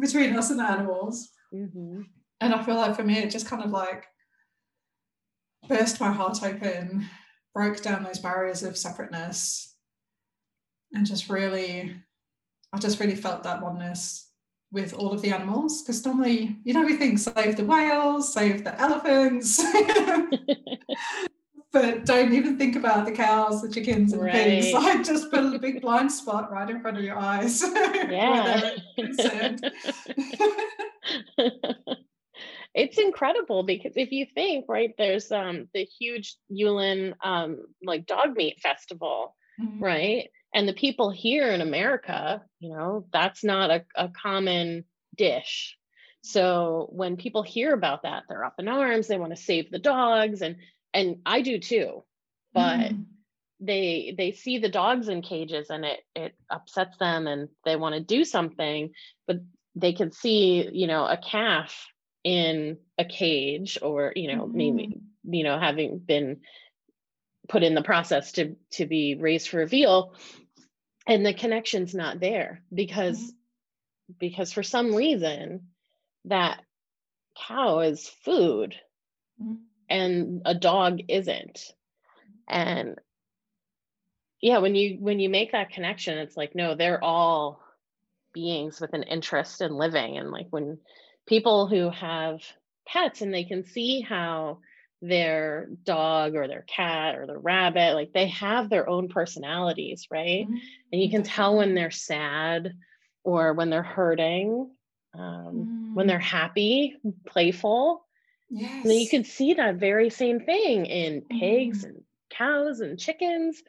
between 0.00 0.34
us 0.36 0.50
and 0.50 0.60
animals. 0.60 1.32
Mm-hmm. 1.54 2.02
And 2.40 2.54
I 2.54 2.62
feel 2.62 2.76
like 2.76 2.96
for 2.96 3.02
me, 3.02 3.18
it 3.18 3.30
just 3.30 3.46
kind 3.46 3.62
of 3.62 3.70
like 3.70 4.06
burst 5.68 6.00
my 6.00 6.12
heart 6.12 6.42
open, 6.42 7.06
broke 7.54 7.82
down 7.82 8.04
those 8.04 8.18
barriers 8.18 8.62
of 8.62 8.76
separateness, 8.76 9.74
and 10.92 11.06
just 11.06 11.28
really, 11.28 11.94
I 12.72 12.78
just 12.78 13.00
really 13.00 13.16
felt 13.16 13.42
that 13.44 13.62
oneness 13.62 14.30
with 14.72 14.94
all 14.94 15.12
of 15.12 15.22
the 15.22 15.30
animals. 15.30 15.82
Because 15.82 16.04
normally 16.04 16.56
you 16.64 16.74
know 16.74 16.84
we 16.84 16.96
think 16.96 17.18
save 17.18 17.56
the 17.56 17.64
whales 17.64 18.32
save 18.32 18.64
the 18.64 18.78
elephants 18.80 19.62
but 21.72 22.04
don't 22.04 22.32
even 22.32 22.58
think 22.58 22.76
about 22.76 23.06
the 23.06 23.12
cows 23.12 23.62
the 23.62 23.70
chickens 23.70 24.12
and 24.12 24.22
right. 24.22 24.32
pigs. 24.32 24.72
I 24.74 25.02
just 25.02 25.30
put 25.30 25.54
a 25.54 25.58
big 25.58 25.80
blind 25.80 26.12
spot 26.12 26.52
right 26.52 26.68
in 26.68 26.80
front 26.80 26.98
of 26.98 27.04
your 27.04 27.18
eyes. 27.18 27.64
Yeah 28.08 28.76
it's 32.74 32.98
incredible 32.98 33.62
because 33.62 33.92
if 33.96 34.12
you 34.12 34.26
think 34.34 34.66
right 34.68 34.94
there's 34.98 35.32
um 35.32 35.68
the 35.72 35.84
huge 35.84 36.36
Yulin 36.50 37.14
um 37.24 37.58
like 37.82 38.06
dog 38.06 38.36
meat 38.36 38.58
festival 38.60 39.34
mm-hmm. 39.60 39.82
right 39.82 40.30
and 40.54 40.68
the 40.68 40.74
people 40.74 41.10
here 41.10 41.50
in 41.50 41.60
America 41.60 42.42
you 42.60 42.70
know 42.70 43.06
that's 43.12 43.42
not 43.42 43.70
a, 43.70 43.84
a 43.94 44.08
common 44.08 44.84
dish 45.16 45.76
so 46.22 46.88
when 46.90 47.16
people 47.16 47.42
hear 47.42 47.72
about 47.72 48.02
that 48.02 48.24
they're 48.28 48.44
up 48.44 48.54
in 48.58 48.68
arms 48.68 49.08
they 49.08 49.18
want 49.18 49.34
to 49.34 49.42
save 49.42 49.70
the 49.70 49.78
dogs 49.78 50.42
and 50.42 50.56
and 50.92 51.16
I 51.24 51.40
do 51.40 51.58
too 51.58 52.04
but 52.52 52.92
mm. 52.92 53.04
they 53.60 54.14
they 54.16 54.32
see 54.32 54.58
the 54.58 54.68
dogs 54.68 55.08
in 55.08 55.22
cages 55.22 55.70
and 55.70 55.84
it 55.84 56.00
it 56.14 56.34
upsets 56.50 56.96
them 56.98 57.26
and 57.26 57.48
they 57.64 57.76
want 57.76 57.94
to 57.94 58.00
do 58.00 58.24
something 58.24 58.90
but 59.26 59.38
they 59.76 59.92
can 59.92 60.10
see 60.10 60.68
you 60.72 60.86
know 60.86 61.04
a 61.04 61.16
calf 61.18 61.86
in 62.24 62.78
a 62.98 63.04
cage 63.04 63.78
or 63.82 64.12
you 64.16 64.34
know 64.34 64.44
mm-hmm. 64.44 64.56
maybe 64.56 65.00
you 65.24 65.44
know 65.44 65.60
having 65.60 65.98
been 65.98 66.38
put 67.48 67.62
in 67.62 67.74
the 67.74 67.82
process 67.82 68.32
to 68.32 68.56
to 68.72 68.86
be 68.86 69.14
raised 69.14 69.48
for 69.48 69.62
a 69.62 69.66
veal 69.66 70.14
and 71.06 71.24
the 71.24 71.34
connection's 71.34 71.94
not 71.94 72.18
there 72.18 72.62
because 72.74 73.18
mm-hmm. 73.18 74.14
because 74.18 74.52
for 74.52 74.64
some 74.64 74.94
reason 74.94 75.68
that 76.24 76.60
cow 77.46 77.80
is 77.80 78.08
food 78.24 78.74
mm-hmm. 79.40 79.54
and 79.88 80.42
a 80.46 80.54
dog 80.54 81.00
isn't 81.08 81.60
and 82.48 82.98
yeah 84.40 84.58
when 84.58 84.74
you 84.74 84.96
when 84.98 85.20
you 85.20 85.28
make 85.28 85.52
that 85.52 85.70
connection 85.70 86.18
it's 86.18 86.36
like 86.36 86.54
no 86.54 86.74
they're 86.74 87.02
all 87.04 87.60
beings 88.36 88.82
with 88.82 88.92
an 88.92 89.02
interest 89.02 89.62
in 89.62 89.74
living 89.74 90.18
and 90.18 90.30
like 90.30 90.46
when 90.50 90.76
people 91.26 91.66
who 91.66 91.88
have 91.88 92.42
pets 92.86 93.22
and 93.22 93.32
they 93.32 93.44
can 93.44 93.64
see 93.64 94.02
how 94.02 94.58
their 95.00 95.70
dog 95.84 96.34
or 96.34 96.46
their 96.46 96.66
cat 96.68 97.16
or 97.16 97.26
their 97.26 97.38
rabbit 97.38 97.94
like 97.94 98.12
they 98.12 98.28
have 98.28 98.68
their 98.68 98.88
own 98.88 99.08
personalities 99.08 100.06
right 100.10 100.44
mm-hmm. 100.44 100.56
and 100.92 101.02
you 101.02 101.10
can 101.10 101.22
tell 101.22 101.56
when 101.56 101.74
they're 101.74 101.90
sad 101.90 102.74
or 103.24 103.54
when 103.54 103.70
they're 103.70 103.82
hurting 103.82 104.70
um, 105.14 105.90
mm. 105.92 105.94
when 105.94 106.06
they're 106.06 106.18
happy 106.18 106.94
playful 107.26 108.04
yes. 108.50 108.70
and 108.70 108.90
then 108.90 108.98
you 108.98 109.08
can 109.08 109.24
see 109.24 109.54
that 109.54 109.76
very 109.76 110.10
same 110.10 110.40
thing 110.40 110.84
in 110.84 111.22
pigs 111.22 111.84
mm. 111.84 111.88
and 111.88 112.02
cows 112.30 112.80
and 112.80 112.98
chickens 112.98 113.62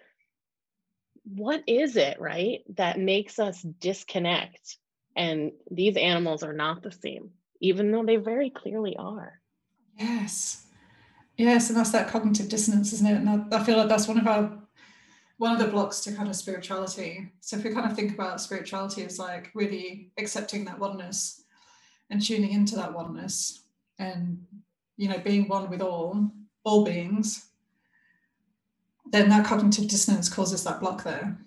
what 1.36 1.64
is 1.68 1.96
it 1.98 2.20
right 2.20 2.62
that 2.76 3.00
makes 3.00 3.40
us 3.40 3.62
disconnect 3.62 4.78
and 5.16 5.52
these 5.72 5.98
animals 5.98 6.44
are 6.44 6.54
not 6.54 6.84
the 6.84 6.92
same 6.92 7.32
even 7.60 7.92
though 7.92 8.06
they 8.06 8.18
very 8.18 8.50
clearly 8.50 8.96
are. 8.98 9.40
Yes. 9.98 10.66
Yes, 11.38 11.70
and 11.70 11.78
that's 11.78 11.92
that 11.92 12.10
cognitive 12.10 12.50
dissonance, 12.50 12.94
isn't 12.94 13.08
it? 13.08 13.16
And 13.16 13.30
I, 13.30 13.58
I 13.58 13.64
feel 13.64 13.78
like 13.78 13.90
that's 13.90 14.08
one 14.08 14.20
of 14.20 14.28
our 14.28 14.58
one 15.38 15.52
of 15.52 15.60
the 15.60 15.68
blocks 15.68 16.00
to 16.00 16.12
kind 16.14 16.28
of 16.28 16.36
spirituality. 16.36 17.32
So 17.42 17.58
if 17.58 17.64
we 17.64 17.72
kind 17.72 17.90
of 17.90 17.96
think 17.96 18.12
about 18.14 18.42
spirituality 18.42 19.04
as 19.04 19.20
like 19.20 19.52
really 19.54 20.12
accepting 20.18 20.66
that 20.66 20.80
oneness 20.80 21.44
and 22.10 22.20
tuning 22.20 22.54
into 22.54 22.76
that 22.78 22.94
oneness 22.94 23.66
and 24.00 24.44
you 24.96 25.10
know 25.10 25.20
being 25.20 25.48
one 25.48 25.70
with 25.70 25.82
all 25.82 26.32
all 26.64 26.84
beings 26.84 27.50
then 29.12 29.30
that 29.30 29.46
cognitive 29.46 29.88
dissonance 29.88 30.30
causes 30.30 30.64
that 30.64 30.80
block 30.80 31.04
there 31.04 31.38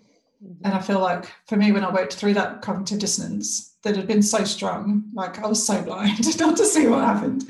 mm-hmm. 0.43 0.65
and 0.65 0.75
i 0.75 0.81
feel 0.81 1.01
like 1.01 1.31
for 1.47 1.57
me 1.57 1.73
when 1.73 1.85
i 1.85 1.93
worked 1.93 2.15
through 2.15 2.35
that 2.35 2.63
cognitive 2.63 2.99
dissonance 2.99 3.71
that 3.83 3.97
had 3.97 4.07
been 4.07 4.23
so 4.23 4.45
strong. 4.45 5.05
Like 5.15 5.39
I 5.39 5.47
was 5.47 5.67
so 5.67 5.83
blind 5.83 6.39
not 6.41 6.57
to 6.57 6.67
see 6.67 6.87
what 6.87 7.05
happened. 7.05 7.45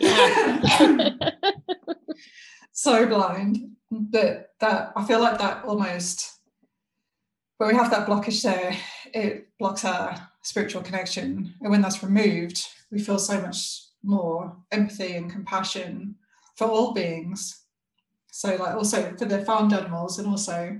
Yeah. 0.00 1.30
so 2.72 3.06
blind 3.06 3.58
that 4.10 4.50
that 4.60 4.92
I 4.96 5.04
feel 5.04 5.20
like 5.20 5.38
that 5.38 5.64
almost 5.64 6.32
when 7.58 7.70
we 7.70 7.76
have 7.76 7.90
that 7.90 8.06
blockage 8.06 8.42
there, 8.42 8.76
it 9.14 9.48
blocks 9.58 9.84
our 9.84 10.28
spiritual 10.42 10.82
connection. 10.82 11.54
And 11.60 11.70
when 11.70 11.80
that's 11.80 12.02
removed, 12.02 12.66
we 12.90 12.98
feel 12.98 13.18
so 13.18 13.40
much 13.40 13.82
more 14.02 14.56
empathy 14.70 15.16
and 15.16 15.30
compassion 15.30 16.16
for 16.56 16.66
all 16.66 16.92
beings. 16.92 17.62
So 18.36 18.54
like 18.56 18.74
also 18.74 19.16
for 19.16 19.24
the 19.24 19.42
farmed 19.46 19.72
animals 19.72 20.18
and 20.18 20.28
also 20.28 20.78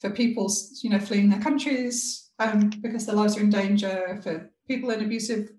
for 0.00 0.08
people, 0.08 0.50
you 0.80 0.88
know, 0.88 0.98
fleeing 0.98 1.28
their 1.28 1.42
countries, 1.42 2.30
um, 2.38 2.70
because 2.80 3.04
their 3.04 3.14
lives 3.14 3.36
are 3.36 3.40
in 3.40 3.50
danger, 3.50 4.18
for 4.22 4.50
people 4.66 4.90
in 4.90 5.04
abusive 5.04 5.50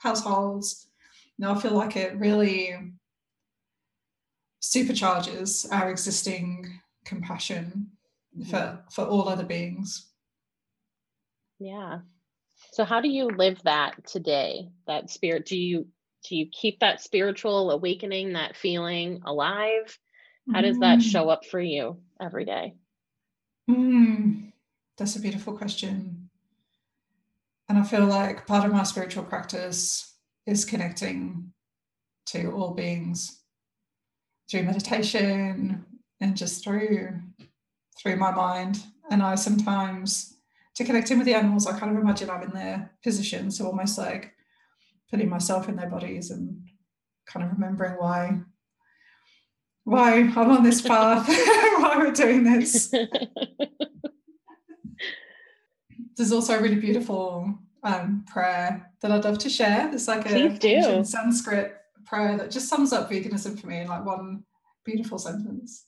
households. 0.00 0.88
You 1.38 1.46
know, 1.46 1.52
I 1.52 1.58
feel 1.58 1.72
like 1.72 1.96
it 1.96 2.18
really 2.18 2.76
supercharges 4.60 5.66
our 5.72 5.90
existing 5.90 6.70
compassion 7.06 7.92
mm-hmm. 8.38 8.50
for 8.50 8.84
for 8.90 9.06
all 9.06 9.30
other 9.30 9.46
beings. 9.46 10.10
Yeah. 11.58 12.00
So 12.72 12.84
how 12.84 13.00
do 13.00 13.08
you 13.08 13.28
live 13.28 13.62
that 13.64 14.06
today? 14.06 14.68
That 14.86 15.08
spirit? 15.08 15.46
Do 15.46 15.56
you 15.56 15.86
do 16.28 16.36
you 16.36 16.48
keep 16.52 16.80
that 16.80 17.00
spiritual 17.00 17.70
awakening, 17.70 18.34
that 18.34 18.56
feeling 18.56 19.22
alive? 19.24 19.98
How 20.50 20.60
does 20.60 20.78
that 20.78 20.98
mm. 20.98 21.02
show 21.02 21.28
up 21.28 21.44
for 21.44 21.60
you 21.60 21.98
every 22.20 22.44
day? 22.44 22.74
Mm, 23.70 24.52
that's 24.98 25.16
a 25.16 25.20
beautiful 25.20 25.56
question. 25.56 26.30
And 27.68 27.78
I 27.78 27.84
feel 27.84 28.04
like 28.04 28.46
part 28.46 28.66
of 28.66 28.72
my 28.72 28.82
spiritual 28.82 29.24
practice 29.24 30.14
is 30.46 30.64
connecting 30.64 31.52
to 32.26 32.50
all 32.52 32.74
beings 32.74 33.40
through 34.50 34.64
meditation 34.64 35.84
and 36.20 36.36
just 36.36 36.64
through 36.64 37.20
through 38.00 38.16
my 38.16 38.30
mind. 38.32 38.82
And 39.10 39.22
I 39.22 39.36
sometimes 39.36 40.36
to 40.74 40.84
connect 40.84 41.10
in 41.10 41.18
with 41.18 41.26
the 41.26 41.34
animals, 41.34 41.66
I 41.66 41.78
kind 41.78 41.96
of 41.96 42.02
imagine 42.02 42.30
I'm 42.30 42.42
in 42.42 42.50
their 42.50 42.90
position. 43.04 43.50
So 43.50 43.66
almost 43.66 43.98
like 43.98 44.32
putting 45.10 45.28
myself 45.28 45.68
in 45.68 45.76
their 45.76 45.90
bodies 45.90 46.30
and 46.30 46.62
kind 47.26 47.44
of 47.44 47.52
remembering 47.52 47.94
why 47.98 48.40
why 49.84 50.14
I'm 50.14 50.36
on 50.36 50.62
this 50.62 50.80
path, 50.80 51.26
why 51.28 51.94
we're 51.96 52.12
doing 52.12 52.44
this. 52.44 52.88
there's 56.16 56.32
also 56.32 56.58
a 56.58 56.62
really 56.62 56.76
beautiful 56.76 57.58
um, 57.82 58.24
prayer 58.26 58.90
that 59.00 59.10
I'd 59.10 59.24
love 59.24 59.38
to 59.38 59.50
share. 59.50 59.90
It's 59.92 60.06
like 60.08 60.30
a 60.30 61.04
Sanskrit 61.04 61.76
prayer 62.06 62.36
that 62.36 62.50
just 62.50 62.68
sums 62.68 62.92
up 62.92 63.10
veganism 63.10 63.58
for 63.58 63.66
me 63.66 63.80
in 63.80 63.88
like 63.88 64.04
one 64.04 64.44
beautiful 64.84 65.18
sentence. 65.18 65.86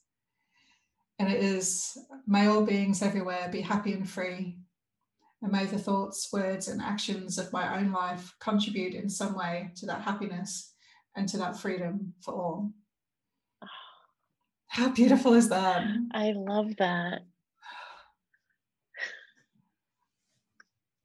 And 1.18 1.30
it 1.30 1.42
is 1.42 1.96
May 2.26 2.46
all 2.46 2.64
beings 2.64 3.02
everywhere 3.02 3.48
be 3.52 3.60
happy 3.60 3.92
and 3.92 4.08
free. 4.08 4.58
And 5.42 5.52
may 5.52 5.66
the 5.66 5.78
thoughts, 5.78 6.32
words, 6.32 6.68
and 6.68 6.80
actions 6.80 7.38
of 7.38 7.52
my 7.52 7.78
own 7.78 7.92
life 7.92 8.34
contribute 8.40 8.94
in 8.94 9.08
some 9.08 9.36
way 9.36 9.70
to 9.76 9.86
that 9.86 10.00
happiness 10.00 10.72
and 11.14 11.28
to 11.28 11.36
that 11.36 11.58
freedom 11.58 12.14
for 12.20 12.34
all. 12.34 12.72
How 14.74 14.88
beautiful 14.88 15.34
is 15.34 15.50
that? 15.50 15.86
I 16.10 16.32
love 16.32 16.74
that. 16.78 17.20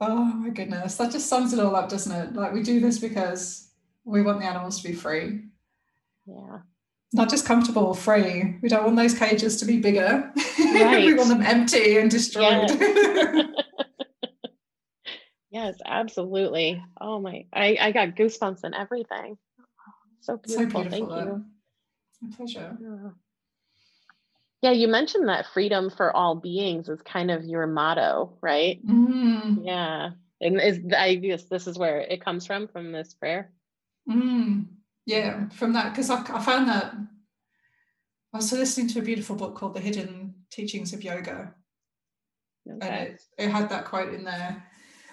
Oh 0.01 0.23
my 0.23 0.49
goodness. 0.49 0.95
That 0.95 1.11
just 1.11 1.27
sums 1.27 1.53
it 1.53 1.59
all 1.59 1.75
up, 1.75 1.87
doesn't 1.87 2.11
it? 2.11 2.33
Like 2.33 2.51
we 2.51 2.63
do 2.63 2.79
this 2.79 2.97
because 2.97 3.69
we 4.05 4.23
want 4.23 4.39
the 4.39 4.47
animals 4.47 4.81
to 4.81 4.87
be 4.87 4.95
free. 4.95 5.41
Yeah. 6.25 6.61
Not 7.13 7.29
just 7.29 7.45
comfortable, 7.45 7.93
free. 7.93 8.57
We 8.63 8.69
don't 8.69 8.85
want 8.85 8.95
those 8.95 9.13
cages 9.13 9.57
to 9.57 9.65
be 9.65 9.79
bigger. 9.79 10.33
Right. 10.57 11.05
we 11.05 11.13
want 11.13 11.29
them 11.29 11.43
empty 11.43 11.99
and 11.99 12.09
destroyed. 12.09 12.71
Yes. 12.71 13.45
yes, 15.51 15.75
absolutely. 15.85 16.83
Oh 16.99 17.19
my 17.19 17.45
I, 17.53 17.77
I 17.79 17.91
got 17.91 18.15
goosebumps 18.15 18.63
and 18.63 18.73
everything. 18.73 19.37
So 20.21 20.37
beautiful. 20.37 20.65
So 20.65 20.89
beautiful 20.89 21.07
Thank 21.07 21.27
you. 21.27 21.45
My 22.23 22.35
pleasure. 22.35 22.77
Yeah. 22.81 23.09
Yeah, 24.61 24.71
you 24.71 24.87
mentioned 24.87 25.29
that 25.29 25.47
freedom 25.53 25.89
for 25.89 26.15
all 26.15 26.35
beings 26.35 26.89
is 26.89 27.01
kind 27.01 27.31
of 27.31 27.45
your 27.45 27.65
motto, 27.65 28.37
right? 28.41 28.85
Mm. 28.85 29.65
Yeah. 29.65 30.11
And 30.41 30.59
is 30.59 30.79
I 30.95 31.15
guess 31.15 31.43
this 31.45 31.67
is 31.67 31.77
where 31.77 31.99
it 31.99 32.23
comes 32.23 32.45
from 32.45 32.67
from 32.67 32.91
this 32.91 33.13
prayer. 33.13 33.51
Mm. 34.09 34.65
Yeah, 35.05 35.49
from 35.49 35.73
that 35.73 35.91
because 35.91 36.09
I, 36.09 36.21
I 36.21 36.39
found 36.39 36.69
that 36.69 36.93
I 38.33 38.37
was 38.37 38.51
listening 38.51 38.87
to 38.89 38.99
a 38.99 39.03
beautiful 39.03 39.35
book 39.35 39.55
called 39.55 39.73
The 39.73 39.79
Hidden 39.79 40.35
Teachings 40.51 40.93
of 40.93 41.03
Yoga, 41.03 41.53
okay. 42.69 42.87
and 42.87 43.07
it, 43.07 43.21
it 43.37 43.49
had 43.49 43.69
that 43.69 43.85
quote 43.85 44.13
in 44.13 44.23
there. 44.23 44.63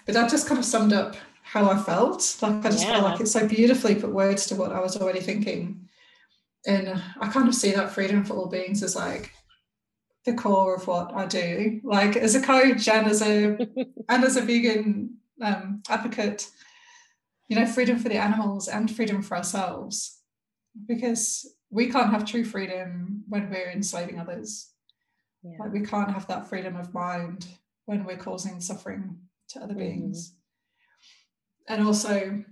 But 0.05 0.13
that 0.13 0.29
just 0.29 0.47
kind 0.47 0.59
of 0.59 0.65
summed 0.65 0.93
up 0.93 1.15
how 1.41 1.69
I 1.69 1.81
felt. 1.81 2.37
Like 2.41 2.63
I 2.63 2.69
just 2.69 2.85
yeah. 2.85 2.91
felt 2.91 3.03
like 3.05 3.19
it 3.21 3.27
so 3.27 3.47
beautifully 3.47 3.95
put 3.95 4.11
words 4.11 4.45
to 4.47 4.55
what 4.55 4.71
I 4.71 4.79
was 4.79 4.97
already 4.97 5.19
thinking. 5.19 5.89
And 6.67 7.01
I 7.19 7.29
kind 7.29 7.47
of 7.47 7.55
see 7.55 7.71
that 7.71 7.91
freedom 7.91 8.25
for 8.25 8.35
all 8.35 8.47
beings 8.47 8.83
as 8.83 8.95
like 8.95 9.31
the 10.25 10.33
core 10.33 10.75
of 10.75 10.85
what 10.85 11.13
I 11.15 11.25
do. 11.25 11.79
Like 11.83 12.17
as 12.17 12.35
a 12.35 12.41
coach 12.41 12.87
and 12.87 13.07
as 13.07 13.21
a 13.21 13.57
and 14.09 14.23
as 14.23 14.35
a 14.35 14.41
vegan 14.41 15.15
um, 15.41 15.81
advocate, 15.89 16.49
you 17.47 17.55
know, 17.55 17.65
freedom 17.65 17.97
for 17.97 18.09
the 18.09 18.17
animals 18.17 18.67
and 18.67 18.93
freedom 18.93 19.21
for 19.21 19.37
ourselves, 19.37 20.19
because 20.85 21.49
we 21.69 21.89
can't 21.89 22.11
have 22.11 22.25
true 22.25 22.43
freedom 22.43 23.23
when 23.29 23.49
we're 23.49 23.71
enslaving 23.71 24.19
others. 24.19 24.69
Yeah. 25.43 25.57
Like 25.59 25.71
we 25.71 25.81
can't 25.81 26.11
have 26.11 26.27
that 26.27 26.49
freedom 26.49 26.75
of 26.75 26.93
mind 26.93 27.47
when 27.85 28.03
we're 28.03 28.17
causing 28.17 28.59
suffering 28.59 29.17
to 29.49 29.59
other 29.59 29.73
mm-hmm. 29.73 29.79
beings. 29.79 30.35
And 31.69 31.85
also, 31.85 32.43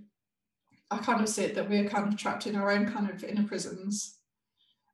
I 0.90 0.98
kind 0.98 1.20
of 1.20 1.28
see 1.28 1.44
it 1.44 1.54
that 1.54 1.68
we're 1.68 1.88
kind 1.88 2.06
of 2.06 2.16
trapped 2.16 2.46
in 2.46 2.56
our 2.56 2.70
own 2.70 2.90
kind 2.90 3.10
of 3.10 3.24
inner 3.24 3.46
prisons. 3.46 4.18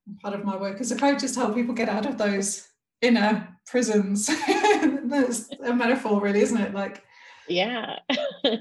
And 0.07 0.19
part 0.21 0.35
of 0.35 0.45
my 0.45 0.57
work 0.57 0.81
as 0.81 0.91
a 0.91 0.97
coach 0.97 1.23
is 1.23 1.33
to 1.33 1.41
help 1.41 1.55
people 1.55 1.75
get 1.75 1.89
out 1.89 2.07
of 2.07 2.19
those 2.19 2.67
inner 3.01 3.49
prisons. 3.67 4.27
That's 5.05 5.51
a 5.65 5.75
metaphor, 5.75 6.21
really, 6.21 6.41
isn't 6.41 6.61
it? 6.61 6.75
Like, 6.75 7.05
yeah, 7.49 7.97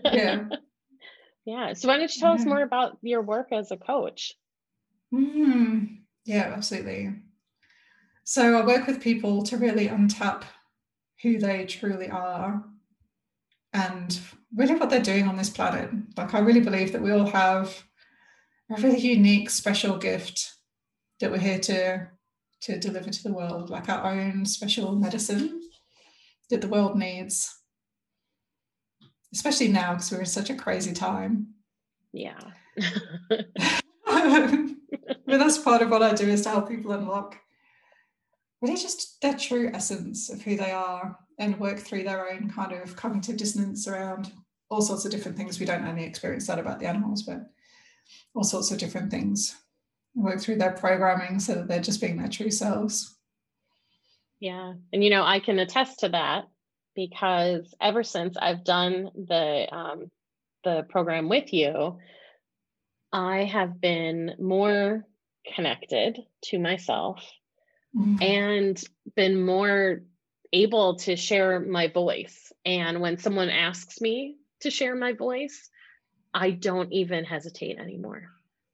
yeah, 0.06 0.44
yeah. 1.46 1.74
So, 1.74 1.88
why 1.88 1.98
don't 1.98 2.14
you 2.14 2.20
tell 2.22 2.36
yeah. 2.36 2.42
us 2.42 2.46
more 2.46 2.64
about 2.64 2.98
your 3.02 3.22
work 3.22 3.48
as 3.52 3.72
a 3.72 3.78
coach? 3.78 4.34
Mm, 5.14 6.00
yeah, 6.26 6.52
absolutely. 6.56 7.14
So, 8.24 8.58
I 8.58 8.66
work 8.66 8.88
with 8.88 9.02
people 9.02 9.44
to 9.44 9.58
really 9.58 9.88
untap 9.88 10.44
who 11.22 11.40
they 11.40 11.66
truly 11.66 12.10
are 12.10 12.64
and 13.74 14.20
really 14.56 14.76
what 14.76 14.90
they're 14.90 15.02
doing 15.02 15.28
on 15.28 15.38
this 15.38 15.50
planet. 15.50 15.90
Like, 16.18 16.34
I 16.34 16.40
really 16.40 16.60
believe 16.60 16.92
that 16.92 17.02
we 17.02 17.12
all 17.12 17.28
have 17.28 17.84
a 18.70 18.82
really 18.82 19.00
unique, 19.00 19.50
special 19.50 19.98
gift 19.98 20.54
that 21.20 21.32
we're 21.32 21.38
here 21.38 21.60
to 21.60 22.08
to 22.62 22.78
deliver 22.78 23.10
to 23.10 23.24
the 23.24 23.34
world, 23.34 23.72
like 23.72 23.90
our 23.90 24.12
own 24.12 24.46
special 24.46 24.96
medicine 24.96 25.62
that 26.52 26.62
the 26.62 26.68
world 26.68 26.96
needs, 26.96 27.52
especially 29.34 29.68
now 29.68 29.94
because 29.94 30.12
we're 30.12 30.20
in 30.20 30.26
such 30.28 30.52
a 30.52 30.56
crazy 30.56 30.94
time. 30.94 31.48
Yeah. 32.14 32.40
but 33.28 33.48
that's 35.26 35.58
part 35.58 35.82
of 35.82 35.90
what 35.90 36.04
I 36.04 36.14
do 36.14 36.28
is 36.28 36.44
to 36.44 36.50
help 36.50 36.70
people 36.70 36.92
unlock 36.92 37.36
really 38.62 38.76
just 38.76 39.20
their 39.22 39.34
true 39.34 39.72
essence 39.74 40.30
of 40.30 40.42
who 40.44 40.56
they 40.56 40.72
are 40.72 41.18
and 41.42 41.60
work 41.60 41.80
through 41.80 42.04
their 42.04 42.32
own 42.32 42.50
kind 42.52 42.72
of 42.72 42.96
cognitive 42.96 43.36
dissonance 43.36 43.88
around 43.88 44.32
all 44.70 44.82
sorts 44.82 45.06
of 45.06 45.12
different 45.12 45.36
things. 45.36 45.60
We 45.60 45.66
don't 45.66 45.86
only 45.86 46.04
experience 46.04 46.46
that 46.48 46.60
about 46.60 46.80
the 46.80 46.86
animals, 46.86 47.24
but 47.24 47.50
all 48.36 48.44
sorts 48.44 48.70
of 48.72 48.78
different 48.78 49.10
things. 49.10 49.58
Work 50.14 50.40
through 50.40 50.58
their 50.58 50.74
programming 50.74 51.40
so 51.40 51.56
that 51.56 51.68
they're 51.68 51.82
just 51.82 52.00
being 52.00 52.18
their 52.18 52.28
true 52.28 52.52
selves. 52.52 53.18
Yeah. 54.40 54.74
And, 54.94 55.04
you 55.04 55.10
know, 55.10 55.24
I 55.24 55.40
can 55.40 55.58
attest 55.58 56.02
to 56.02 56.10
that 56.10 56.46
because 56.96 57.74
ever 57.82 58.04
since 58.04 58.38
I've 58.38 58.64
done 58.64 59.10
the, 59.16 59.68
um, 59.72 60.12
the 60.64 60.86
program 60.90 61.28
with 61.28 61.52
you, 61.54 61.98
I 63.12 63.46
have 63.46 63.82
been 63.82 64.36
more 64.40 65.08
connected 65.56 66.20
to 66.46 66.60
myself 66.60 67.24
mm-hmm. 67.98 68.22
and 68.22 68.84
been 69.16 69.44
more 69.44 70.04
able 70.54 70.98
to 70.98 71.16
share 71.16 71.60
my 71.60 71.88
voice. 71.88 72.52
And 72.66 73.02
when 73.02 73.18
someone 73.18 73.50
asks 73.50 74.02
me 74.02 74.38
to 74.62 74.70
share 74.70 74.96
my 74.96 75.14
voice, 75.14 75.70
I 76.34 76.52
don't 76.52 76.92
even 76.92 77.24
hesitate 77.24 77.78
anymore 77.78 78.30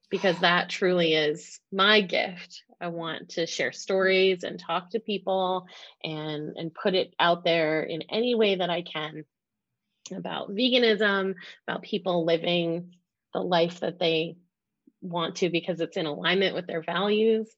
because 0.09 0.39
that 0.39 0.69
truly 0.69 1.13
is 1.13 1.59
my 1.71 2.01
gift. 2.01 2.63
I 2.79 2.87
want 2.89 3.29
to 3.29 3.47
share 3.47 3.71
stories 3.71 4.43
and 4.43 4.59
talk 4.59 4.91
to 4.91 4.99
people 4.99 5.65
and 6.03 6.55
and 6.55 6.73
put 6.73 6.93
it 6.93 7.13
out 7.19 7.43
there 7.43 7.81
in 7.81 8.03
any 8.03 8.35
way 8.35 8.55
that 8.55 8.69
I 8.69 8.83
can 8.83 9.25
about 10.15 10.51
veganism, 10.51 11.33
about 11.67 11.81
people 11.81 12.25
living 12.25 12.93
the 13.33 13.41
life 13.41 13.81
that 13.81 13.99
they 13.99 14.37
want 15.01 15.37
to 15.37 15.49
because 15.49 15.79
it's 15.81 15.97
in 15.97 16.05
alignment 16.05 16.55
with 16.55 16.67
their 16.67 16.81
values 16.81 17.49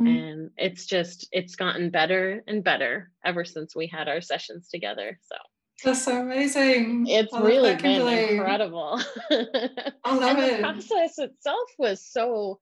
Mm-hmm. 0.00 0.06
And 0.06 0.50
it's 0.56 0.86
just, 0.86 1.28
it's 1.32 1.56
gotten 1.56 1.90
better 1.90 2.42
and 2.46 2.62
better 2.62 3.10
ever 3.24 3.44
since 3.44 3.74
we 3.74 3.86
had 3.86 4.08
our 4.08 4.20
sessions 4.20 4.68
together. 4.68 5.18
So 5.22 5.36
that's 5.84 6.04
so 6.04 6.20
amazing. 6.20 7.06
It's 7.06 7.32
really 7.32 7.76
been 7.76 8.06
incredible. 8.08 9.00
I 9.30 10.14
love 10.14 10.38
it. 10.38 10.56
The 10.56 10.62
process 10.62 11.18
itself 11.18 11.68
was 11.78 12.04
so 12.04 12.58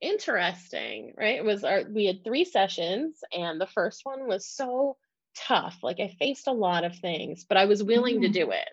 interesting, 0.00 1.14
right? 1.16 1.36
It 1.36 1.44
was 1.44 1.64
our 1.64 1.84
we 1.88 2.04
had 2.06 2.24
three 2.24 2.44
sessions, 2.44 3.20
and 3.32 3.60
the 3.60 3.66
first 3.66 4.00
one 4.04 4.28
was 4.28 4.46
so 4.46 4.96
tough. 5.34 5.78
Like 5.82 5.98
I 6.00 6.14
faced 6.18 6.46
a 6.46 6.52
lot 6.52 6.84
of 6.84 6.96
things, 6.96 7.44
but 7.48 7.56
I 7.56 7.64
was 7.64 7.82
willing 7.82 8.18
mm. 8.18 8.22
to 8.22 8.28
do 8.28 8.50
it. 8.50 8.68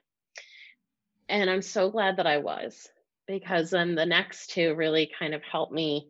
And 1.29 1.49
I'm 1.49 1.61
so 1.61 1.89
glad 1.89 2.17
that 2.17 2.27
I 2.27 2.37
was 2.37 2.87
because 3.27 3.71
then 3.71 3.95
the 3.95 4.05
next 4.05 4.51
two 4.51 4.75
really 4.75 5.09
kind 5.17 5.33
of 5.33 5.41
helped 5.41 5.73
me 5.73 6.09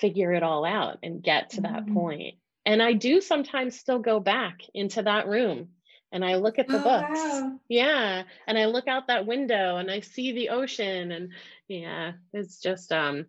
figure 0.00 0.32
it 0.32 0.42
all 0.42 0.64
out 0.64 0.98
and 1.02 1.22
get 1.22 1.50
to 1.50 1.62
that 1.62 1.84
mm-hmm. 1.84 1.94
point. 1.94 2.34
And 2.64 2.82
I 2.82 2.92
do 2.92 3.20
sometimes 3.20 3.78
still 3.78 3.98
go 3.98 4.20
back 4.20 4.62
into 4.74 5.02
that 5.02 5.26
room 5.26 5.68
and 6.12 6.24
I 6.24 6.36
look 6.36 6.58
at 6.58 6.68
the 6.68 6.78
oh, 6.78 6.84
books. 6.84 7.18
Wow. 7.18 7.60
Yeah. 7.68 8.22
And 8.46 8.58
I 8.58 8.66
look 8.66 8.86
out 8.86 9.08
that 9.08 9.26
window 9.26 9.78
and 9.78 9.90
I 9.90 10.00
see 10.00 10.32
the 10.32 10.50
ocean 10.50 11.10
and 11.10 11.30
yeah, 11.68 12.12
it's 12.32 12.60
just 12.60 12.92
um 12.92 13.26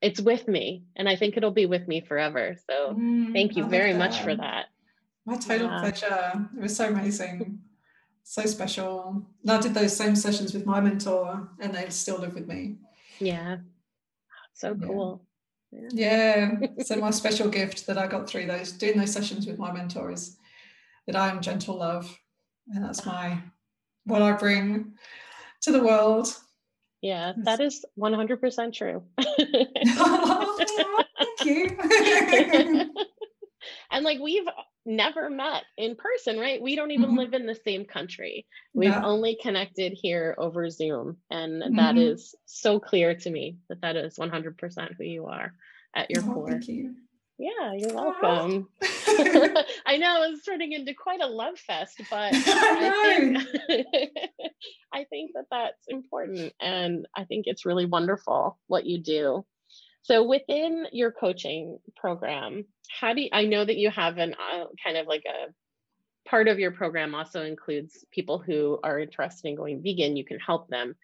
it's 0.00 0.20
with 0.20 0.48
me 0.48 0.84
and 0.96 1.08
I 1.08 1.16
think 1.16 1.36
it'll 1.36 1.50
be 1.50 1.66
with 1.66 1.86
me 1.86 2.00
forever. 2.00 2.56
So 2.68 2.94
mm, 2.94 3.32
thank 3.32 3.56
you 3.56 3.66
very 3.66 3.92
that. 3.92 3.98
much 3.98 4.22
for 4.22 4.34
that. 4.34 4.66
My 5.26 5.36
total 5.36 5.66
yeah. 5.66 5.80
pleasure. 5.80 6.48
It 6.56 6.62
was 6.62 6.76
so 6.76 6.88
amazing. 6.88 7.58
so 8.22 8.42
special. 8.46 9.26
And 9.42 9.50
I 9.50 9.60
did 9.60 9.74
those 9.74 9.94
same 9.94 10.16
sessions 10.16 10.54
with 10.54 10.64
my 10.64 10.80
mentor 10.80 11.48
and 11.58 11.74
they 11.74 11.90
still 11.90 12.18
live 12.18 12.34
with 12.34 12.46
me. 12.46 12.76
Yeah. 13.18 13.58
So 14.54 14.74
cool. 14.74 15.20
Yeah. 15.20 15.29
So 16.82 16.96
my 16.96 17.10
special 17.10 17.48
gift 17.48 17.86
that 17.86 17.98
I 17.98 18.06
got 18.06 18.28
through 18.28 18.46
those 18.46 18.72
doing 18.72 18.98
those 18.98 19.12
sessions 19.12 19.46
with 19.46 19.58
my 19.58 19.70
mentor 19.72 20.10
is 20.10 20.36
that 21.06 21.16
I 21.16 21.28
am 21.28 21.40
gentle 21.40 21.76
love. 21.76 22.18
And 22.72 22.84
that's 22.84 23.06
my 23.06 23.40
what 24.04 24.22
I 24.22 24.32
bring 24.32 24.94
to 25.62 25.72
the 25.72 25.82
world. 25.82 26.34
Yeah, 27.02 27.32
that 27.44 27.60
is 27.60 27.84
100% 27.98 28.72
true. 28.74 29.02
oh, 29.18 30.66
thank 31.18 31.44
you. 31.44 32.90
and 33.90 34.04
like 34.04 34.18
we've 34.20 34.46
never 34.86 35.28
met 35.28 35.64
in 35.76 35.96
person, 35.96 36.38
right? 36.38 36.60
We 36.60 36.76
don't 36.76 36.90
even 36.90 37.10
mm-hmm. 37.10 37.18
live 37.18 37.34
in 37.34 37.46
the 37.46 37.58
same 37.64 37.84
country. 37.84 38.46
We've 38.72 38.92
only 38.92 39.38
connected 39.40 39.92
here 39.92 40.34
over 40.38 40.70
Zoom. 40.70 41.18
And 41.30 41.62
mm-hmm. 41.62 41.76
that 41.76 41.96
is 41.96 42.34
so 42.46 42.80
clear 42.80 43.14
to 43.14 43.30
me 43.30 43.58
that 43.68 43.82
that 43.82 43.96
is 43.96 44.16
100% 44.16 44.96
who 44.96 45.04
you 45.04 45.26
are 45.26 45.52
at 45.94 46.10
your 46.10 46.22
oh, 46.24 46.32
core. 46.32 46.50
Thank 46.50 46.68
you. 46.68 46.94
Yeah, 47.38 47.72
you're 47.74 47.94
welcome. 47.94 48.68
I 48.82 49.96
know 49.96 50.24
it's 50.30 50.44
turning 50.44 50.72
into 50.72 50.92
quite 50.92 51.22
a 51.22 51.26
love 51.26 51.58
fest, 51.58 52.00
but 52.10 52.32
I 52.34 53.14
think, 53.18 53.86
I 54.92 55.04
think 55.04 55.30
that 55.34 55.46
that's 55.50 55.86
important. 55.88 56.52
And 56.60 57.06
I 57.16 57.24
think 57.24 57.46
it's 57.46 57.64
really 57.64 57.86
wonderful 57.86 58.58
what 58.66 58.84
you 58.84 59.02
do. 59.02 59.46
So 60.02 60.26
within 60.26 60.86
your 60.92 61.12
coaching 61.12 61.78
program, 61.96 62.64
how 62.90 63.14
do 63.14 63.22
you, 63.22 63.28
I 63.32 63.44
know 63.44 63.64
that 63.64 63.76
you 63.76 63.90
have 63.90 64.18
an 64.18 64.34
uh, 64.34 64.64
kind 64.82 64.96
of 64.96 65.06
like 65.06 65.24
a 65.26 65.52
part 66.28 66.48
of 66.48 66.58
your 66.58 66.70
program 66.70 67.14
also 67.14 67.42
includes 67.44 68.04
people 68.10 68.38
who 68.38 68.78
are 68.82 68.98
interested 68.98 69.48
in 69.48 69.56
going 69.56 69.82
vegan. 69.82 70.16
You 70.16 70.24
can 70.24 70.38
help 70.38 70.68
them 70.68 70.94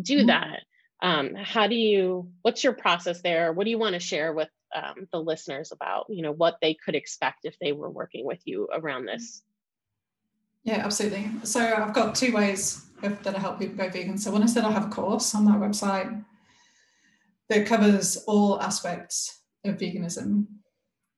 do 0.00 0.18
mm-hmm. 0.18 0.26
that. 0.26 0.60
Um, 1.00 1.34
how 1.34 1.66
do 1.66 1.74
you? 1.74 2.30
What's 2.42 2.62
your 2.62 2.74
process 2.74 3.22
there? 3.22 3.52
What 3.52 3.64
do 3.64 3.70
you 3.70 3.78
want 3.78 3.94
to 3.94 4.00
share 4.00 4.32
with 4.32 4.48
um, 4.74 5.08
the 5.12 5.20
listeners 5.20 5.72
about 5.72 6.06
you 6.08 6.22
know 6.22 6.32
what 6.32 6.58
they 6.62 6.74
could 6.74 6.94
expect 6.94 7.40
if 7.44 7.58
they 7.58 7.72
were 7.72 7.90
working 7.90 8.24
with 8.24 8.40
you 8.44 8.68
around 8.72 9.06
this? 9.06 9.42
Yeah, 10.62 10.84
absolutely. 10.84 11.28
So 11.42 11.60
I've 11.60 11.92
got 11.92 12.14
two 12.14 12.32
ways 12.32 12.86
of, 13.02 13.20
that 13.24 13.34
I 13.34 13.40
help 13.40 13.58
people 13.58 13.74
go 13.74 13.90
vegan. 13.90 14.16
So 14.16 14.30
one 14.30 14.44
is 14.44 14.54
that 14.54 14.64
I 14.64 14.70
have 14.70 14.86
a 14.86 14.90
course 14.90 15.34
on 15.34 15.44
my 15.44 15.56
website 15.56 16.24
that 17.52 17.66
covers 17.66 18.16
all 18.26 18.60
aspects 18.60 19.42
of 19.64 19.76
veganism. 19.76 20.46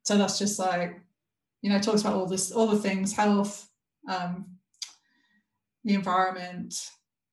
So 0.03 0.19
that's 0.19 0.39
just 0.39 0.59
like, 0.59 1.01
you 1.63 1.71
know, 1.71 1.79
talks 1.79 2.01
about 2.01 2.15
all 2.15 2.27
this, 2.27 2.51
all 2.51 2.67
the 2.67 2.79
things, 2.79 3.13
health, 3.13 3.69
um, 4.11 4.47
the 5.85 5.95
environment, 5.95 6.91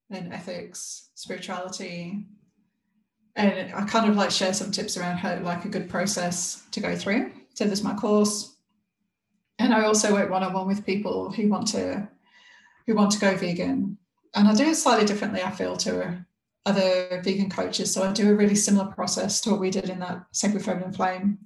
and 0.10 0.32
ethics, 0.32 1.10
spirituality. 1.16 2.26
And 3.36 3.74
I 3.74 3.86
kind 3.86 4.10
of 4.10 4.16
like 4.16 4.30
share 4.30 4.54
some 4.54 4.72
tips 4.72 4.98
around 4.98 5.18
how 5.18 5.40
like 5.40 5.66
a 5.66 5.70
good 5.70 5.90
process 5.90 6.64
to 6.72 6.80
go 6.80 6.96
through. 6.96 7.32
So 7.56 7.66
there's 7.66 7.84
my 7.84 7.96
course. 7.96 8.56
And 9.58 9.74
I 9.74 9.86
also 9.86 10.14
work 10.14 10.30
one-on-one 10.30 10.68
with 10.68 10.86
people 10.86 11.32
who 11.32 11.48
want 11.48 11.68
to 11.70 12.08
who 12.88 12.96
want 12.96 13.12
to 13.12 13.20
go 13.20 13.36
vegan. 13.36 13.98
And 14.36 14.48
I 14.48 14.54
do 14.54 14.70
it 14.70 14.76
slightly 14.76 15.06
differently, 15.06 15.42
I 15.44 15.52
feel, 15.52 15.76
to 15.78 16.26
other 16.66 17.22
vegan 17.24 17.50
coaches. 17.50 17.94
So 17.94 18.04
I 18.04 18.12
do 18.12 18.32
a 18.32 18.36
really 18.36 18.56
similar 18.56 18.86
process 18.92 19.42
to 19.42 19.52
what 19.52 19.60
we 19.60 19.72
did 19.72 19.90
in 19.90 20.00
that 20.00 20.26
Sacred 20.32 20.64
Feminine 20.64 20.94
Flame. 20.94 21.40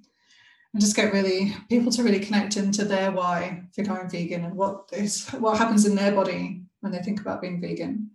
And 0.73 0.81
just 0.81 0.95
get 0.95 1.13
really 1.13 1.55
people 1.69 1.91
to 1.93 2.03
really 2.03 2.19
connect 2.19 2.57
into 2.57 2.83
their 2.83 3.11
why 3.11 3.63
for 3.73 3.83
going 3.83 4.09
vegan 4.09 4.43
and 4.43 4.55
what 4.55 4.89
is 4.91 5.29
what 5.29 5.57
happens 5.57 5.85
in 5.85 5.95
their 5.95 6.11
body 6.11 6.63
when 6.81 6.91
they 6.91 6.99
think 6.99 7.21
about 7.21 7.41
being 7.41 7.61
vegan. 7.61 8.11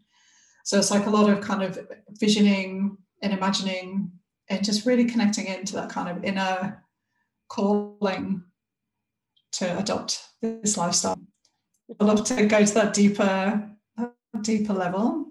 So 0.65 0.79
it's 0.79 0.91
like 0.91 1.07
a 1.07 1.11
lot 1.11 1.31
of 1.31 1.41
kind 1.41 1.63
of 1.63 1.79
visioning 2.11 2.99
and 3.23 3.33
imagining 3.33 4.13
and 4.51 4.65
just 4.65 4.85
really 4.85 5.07
connecting 5.07 5.47
into 5.47 5.75
that 5.77 5.89
kind 5.89 6.09
of 6.09 6.23
inner 6.23 6.85
calling 7.49 8.43
to 9.53 9.79
adopt 9.79 10.23
this 10.43 10.77
lifestyle. 10.77 11.19
I 11.99 12.05
love 12.05 12.25
to 12.25 12.47
go 12.47 12.65
to 12.65 12.75
that 12.75 12.93
deeper, 12.93 13.71
deeper 14.43 14.73
level. 14.73 15.30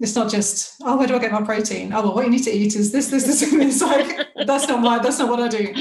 It's 0.00 0.14
not 0.14 0.30
just, 0.30 0.74
oh, 0.82 0.96
where 0.96 1.06
do 1.06 1.16
I 1.16 1.18
get 1.18 1.32
my 1.32 1.42
protein? 1.42 1.92
Oh, 1.92 2.02
well, 2.02 2.14
what 2.14 2.24
you 2.24 2.30
need 2.30 2.44
to 2.44 2.50
eat 2.50 2.74
is 2.74 2.92
this, 2.92 3.08
this, 3.08 3.24
this, 3.24 3.42
and 3.52 3.60
this. 3.60 3.80
Like, 3.80 4.26
that's 4.46 4.68
not 4.68 4.80
my, 4.80 4.98
that's 4.98 5.18
not 5.18 5.28
what 5.28 5.40
I 5.40 5.48
do. 5.48 5.72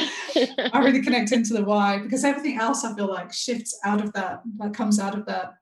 I 0.73 0.79
really 0.79 1.01
connect 1.01 1.31
into 1.31 1.53
the 1.53 1.63
why 1.63 1.99
because 1.99 2.23
everything 2.23 2.59
else 2.59 2.83
I 2.83 2.95
feel 2.95 3.07
like 3.07 3.33
shifts 3.33 3.79
out 3.83 4.03
of 4.03 4.13
that, 4.13 4.41
like 4.57 4.73
comes 4.73 4.99
out 4.99 5.17
of 5.17 5.25
that. 5.25 5.55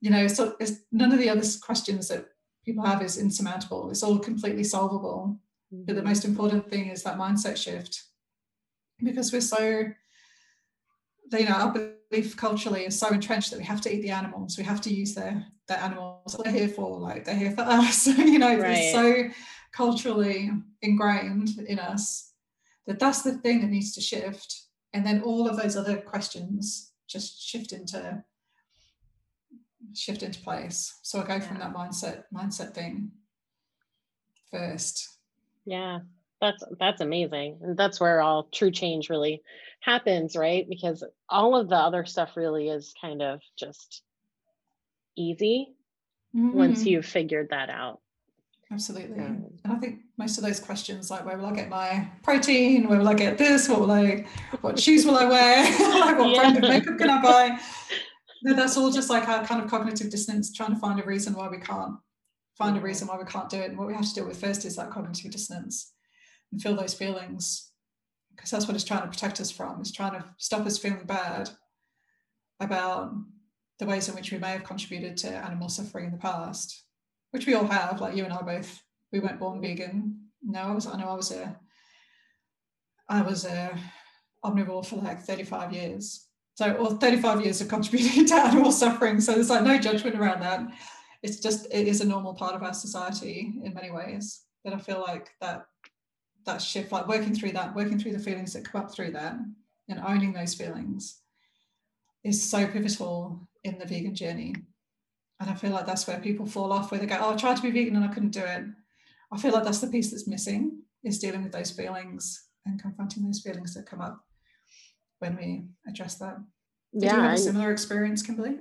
You 0.00 0.10
know, 0.10 0.26
so 0.28 0.54
it's, 0.60 0.80
none 0.92 1.12
of 1.12 1.18
the 1.18 1.30
other 1.30 1.46
questions 1.62 2.08
that 2.08 2.26
people 2.64 2.84
have 2.84 3.02
is 3.02 3.18
insurmountable. 3.18 3.90
It's 3.90 4.02
all 4.02 4.18
completely 4.18 4.64
solvable. 4.64 5.38
But 5.72 5.86
the 5.86 6.00
mm-hmm. 6.00 6.08
most 6.08 6.24
important 6.24 6.70
thing 6.70 6.88
is 6.88 7.02
that 7.02 7.18
mindset 7.18 7.56
shift 7.56 8.04
because 9.02 9.32
we're 9.32 9.40
so 9.40 9.92
you 11.32 11.48
know, 11.48 11.54
our 11.54 11.72
belief 12.14 12.36
culturally 12.36 12.84
is 12.84 12.98
so 12.98 13.08
entrenched 13.08 13.50
that 13.50 13.58
we 13.58 13.64
have 13.64 13.80
to 13.82 13.94
eat 13.94 14.02
the 14.02 14.10
animals. 14.10 14.56
We 14.56 14.64
have 14.64 14.80
to 14.82 14.94
use 14.94 15.14
their 15.14 15.44
their 15.66 15.78
animals. 15.78 16.36
They're 16.42 16.52
here 16.52 16.68
for 16.68 16.98
like 16.98 17.24
they're 17.24 17.36
here 17.36 17.52
for 17.52 17.62
us. 17.62 18.06
you 18.06 18.38
know, 18.38 18.58
right. 18.58 18.78
it's 18.78 18.92
so 18.92 19.24
culturally 19.72 20.50
ingrained 20.82 21.50
in 21.66 21.78
us 21.78 22.32
that 22.86 22.98
that's 22.98 23.22
the 23.22 23.38
thing 23.38 23.60
that 23.60 23.70
needs 23.70 23.94
to 23.94 24.00
shift. 24.00 24.62
And 24.92 25.04
then 25.04 25.22
all 25.22 25.48
of 25.48 25.56
those 25.60 25.76
other 25.76 25.96
questions 25.96 26.92
just 27.08 27.42
shift 27.42 27.72
into 27.72 28.22
shift 29.94 30.22
into 30.22 30.40
place. 30.40 30.98
So 31.02 31.20
I 31.20 31.26
go 31.26 31.34
yeah. 31.34 31.40
from 31.40 31.58
that 31.58 31.74
mindset 31.74 32.24
mindset 32.32 32.74
thing 32.74 33.10
first. 34.50 35.18
Yeah, 35.64 36.00
that's 36.40 36.62
that's 36.78 37.00
amazing. 37.00 37.58
And 37.62 37.76
that's 37.76 38.00
where 38.00 38.20
all 38.20 38.48
true 38.52 38.70
change 38.70 39.10
really 39.10 39.42
happens, 39.84 40.34
right? 40.34 40.66
Because 40.68 41.04
all 41.28 41.56
of 41.56 41.68
the 41.68 41.76
other 41.76 42.04
stuff 42.06 42.36
really 42.36 42.68
is 42.68 42.94
kind 43.00 43.20
of 43.20 43.40
just 43.56 44.02
easy 45.16 45.74
mm-hmm. 46.34 46.56
once 46.56 46.84
you've 46.86 47.04
figured 47.04 47.48
that 47.50 47.68
out. 47.68 48.00
Absolutely. 48.72 49.18
Um, 49.18 49.44
and 49.62 49.72
I 49.74 49.76
think 49.76 50.00
most 50.16 50.38
of 50.38 50.44
those 50.44 50.58
questions, 50.58 51.10
like 51.10 51.26
where 51.26 51.36
will 51.36 51.46
I 51.46 51.54
get 51.54 51.68
my 51.68 52.08
protein? 52.22 52.88
Where 52.88 52.98
will 52.98 53.08
I 53.08 53.14
get 53.14 53.36
this? 53.36 53.68
What 53.68 53.80
will 53.80 53.92
I, 53.92 54.24
what 54.62 54.80
shoes 54.80 55.04
will 55.04 55.16
I 55.16 55.26
wear? 55.26 55.62
like 56.00 56.18
what 56.18 56.30
yeah. 56.30 56.40
brand 56.40 56.56
of 56.56 56.62
makeup 56.62 56.98
can 56.98 57.10
I 57.10 57.22
buy? 57.22 57.60
that's 58.42 58.76
all 58.76 58.90
just 58.90 59.08
like 59.08 59.26
our 59.28 59.44
kind 59.44 59.62
of 59.62 59.70
cognitive 59.70 60.10
dissonance, 60.10 60.52
trying 60.52 60.74
to 60.74 60.78
find 60.78 61.00
a 61.00 61.04
reason 61.04 61.34
why 61.34 61.48
we 61.48 61.58
can't 61.58 61.96
find 62.58 62.76
a 62.76 62.80
reason 62.80 63.08
why 63.08 63.16
we 63.16 63.24
can't 63.24 63.48
do 63.48 63.58
it. 63.58 63.70
And 63.70 63.78
what 63.78 63.86
we 63.86 63.94
have 63.94 64.06
to 64.06 64.14
deal 64.14 64.26
with 64.26 64.40
first 64.40 64.64
is 64.64 64.76
that 64.76 64.90
cognitive 64.90 65.30
dissonance 65.30 65.92
and 66.52 66.60
feel 66.60 66.76
those 66.76 66.94
feelings 66.94 67.70
because 68.34 68.50
that's 68.50 68.66
what 68.66 68.74
it's 68.74 68.84
trying 68.84 69.02
to 69.02 69.08
protect 69.08 69.40
us 69.40 69.50
from. 69.50 69.80
It's 69.80 69.92
trying 69.92 70.12
to 70.12 70.24
stop 70.38 70.66
us 70.66 70.78
feeling 70.78 71.04
bad 71.04 71.50
about 72.60 73.12
the 73.78 73.86
ways 73.86 74.08
in 74.08 74.14
which 74.14 74.32
we 74.32 74.38
may 74.38 74.52
have 74.52 74.64
contributed 74.64 75.16
to 75.18 75.28
animal 75.28 75.68
suffering 75.68 76.06
in 76.06 76.12
the 76.12 76.18
past, 76.18 76.84
which 77.30 77.46
we 77.46 77.54
all 77.54 77.66
have. 77.66 78.00
Like 78.00 78.16
you 78.16 78.24
and 78.24 78.32
I 78.32 78.42
both, 78.42 78.82
we 79.12 79.20
weren't 79.20 79.40
born 79.40 79.60
vegan. 79.60 80.20
No, 80.42 80.60
I 80.60 80.72
was. 80.72 80.86
I 80.86 80.98
know 80.98 81.08
I 81.08 81.14
was 81.14 81.32
a. 81.32 81.56
I 83.08 83.22
was 83.22 83.44
a 83.44 83.78
omnivore 84.44 84.86
for 84.86 84.96
like 84.96 85.20
35 85.20 85.72
years. 85.72 86.26
So, 86.54 86.72
or 86.74 86.90
35 86.92 87.42
years 87.42 87.60
of 87.60 87.68
contributing 87.68 88.26
to 88.26 88.34
animal 88.34 88.72
suffering. 88.72 89.20
So 89.20 89.32
there's 89.32 89.50
like 89.50 89.64
no 89.64 89.78
judgment 89.78 90.16
around 90.16 90.40
that. 90.40 90.60
It's 91.22 91.40
just 91.40 91.66
it 91.70 91.88
is 91.88 92.00
a 92.00 92.06
normal 92.06 92.34
part 92.34 92.54
of 92.54 92.62
our 92.62 92.74
society 92.74 93.54
in 93.62 93.74
many 93.74 93.90
ways. 93.90 94.42
That 94.64 94.74
I 94.74 94.78
feel 94.78 95.00
like 95.00 95.30
that 95.40 95.66
that 96.46 96.62
shift, 96.62 96.92
like 96.92 97.08
working 97.08 97.34
through 97.34 97.52
that, 97.52 97.74
working 97.74 97.98
through 97.98 98.12
the 98.12 98.18
feelings 98.18 98.52
that 98.52 98.64
come 98.64 98.82
up 98.82 98.92
through 98.92 99.12
that, 99.12 99.36
and 99.88 100.00
owning 100.00 100.32
those 100.32 100.54
feelings 100.54 101.20
is 102.22 102.42
so 102.42 102.66
pivotal 102.66 103.48
in 103.64 103.78
the 103.78 103.86
vegan 103.86 104.14
journey. 104.14 104.54
And 105.40 105.50
I 105.50 105.54
feel 105.54 105.70
like 105.70 105.86
that's 105.86 106.06
where 106.06 106.20
people 106.20 106.46
fall 106.46 106.72
off, 106.72 106.90
where 106.90 107.00
they 107.00 107.06
go, 107.06 107.18
Oh, 107.20 107.34
I 107.34 107.36
tried 107.36 107.56
to 107.56 107.62
be 107.62 107.70
vegan 107.70 107.96
and 107.96 108.04
I 108.04 108.12
couldn't 108.12 108.30
do 108.30 108.40
it. 108.40 108.64
I 109.32 109.38
feel 109.38 109.52
like 109.52 109.64
that's 109.64 109.80
the 109.80 109.88
piece 109.88 110.10
that's 110.10 110.28
missing 110.28 110.82
is 111.02 111.18
dealing 111.18 111.42
with 111.42 111.52
those 111.52 111.70
feelings 111.70 112.48
and 112.66 112.80
confronting 112.80 113.24
those 113.24 113.40
feelings 113.40 113.74
that 113.74 113.86
come 113.86 114.00
up 114.00 114.24
when 115.18 115.36
we 115.36 115.64
address 115.86 116.16
that. 116.16 116.36
Did 116.92 117.04
yeah, 117.04 117.16
you 117.16 117.22
have 117.22 117.34
a 117.34 117.38
similar 117.38 117.72
experience, 117.72 118.22
Kimberly? 118.22 118.58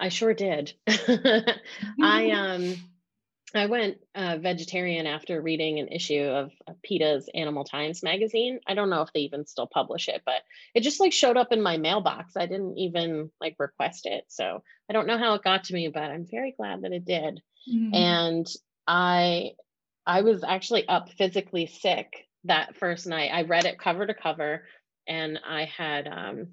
I 0.00 0.08
sure 0.08 0.32
did. 0.32 0.72
I 0.88 2.30
um 2.30 2.76
I 3.54 3.66
went 3.66 3.98
uh, 4.14 4.36
vegetarian 4.38 5.06
after 5.06 5.40
reading 5.40 5.78
an 5.78 5.88
issue 5.88 6.22
of, 6.22 6.52
of 6.66 6.80
PETA's 6.82 7.28
Animal 7.34 7.64
Times 7.64 8.02
magazine. 8.02 8.60
I 8.66 8.74
don't 8.74 8.90
know 8.90 9.02
if 9.02 9.12
they 9.12 9.20
even 9.20 9.46
still 9.46 9.66
publish 9.66 10.08
it, 10.08 10.22
but 10.26 10.42
it 10.74 10.82
just 10.82 11.00
like 11.00 11.12
showed 11.12 11.36
up 11.36 11.52
in 11.52 11.62
my 11.62 11.78
mailbox. 11.78 12.36
I 12.36 12.46
didn't 12.46 12.76
even 12.76 13.30
like 13.40 13.56
request 13.58 14.06
it. 14.06 14.24
So 14.28 14.62
I 14.90 14.92
don't 14.92 15.06
know 15.06 15.18
how 15.18 15.34
it 15.34 15.44
got 15.44 15.64
to 15.64 15.74
me, 15.74 15.88
but 15.88 16.02
I'm 16.02 16.26
very 16.30 16.52
glad 16.52 16.82
that 16.82 16.92
it 16.92 17.04
did. 17.04 17.40
Mm-hmm. 17.70 17.94
And 17.94 18.46
I 18.86 19.52
I 20.06 20.22
was 20.22 20.42
actually 20.44 20.88
up 20.88 21.10
physically 21.12 21.66
sick 21.66 22.26
that 22.44 22.76
first 22.76 23.06
night. 23.06 23.30
I 23.32 23.42
read 23.42 23.64
it 23.64 23.78
cover 23.78 24.06
to 24.06 24.14
cover 24.14 24.64
and 25.06 25.40
I 25.46 25.64
had 25.64 26.06
um 26.06 26.48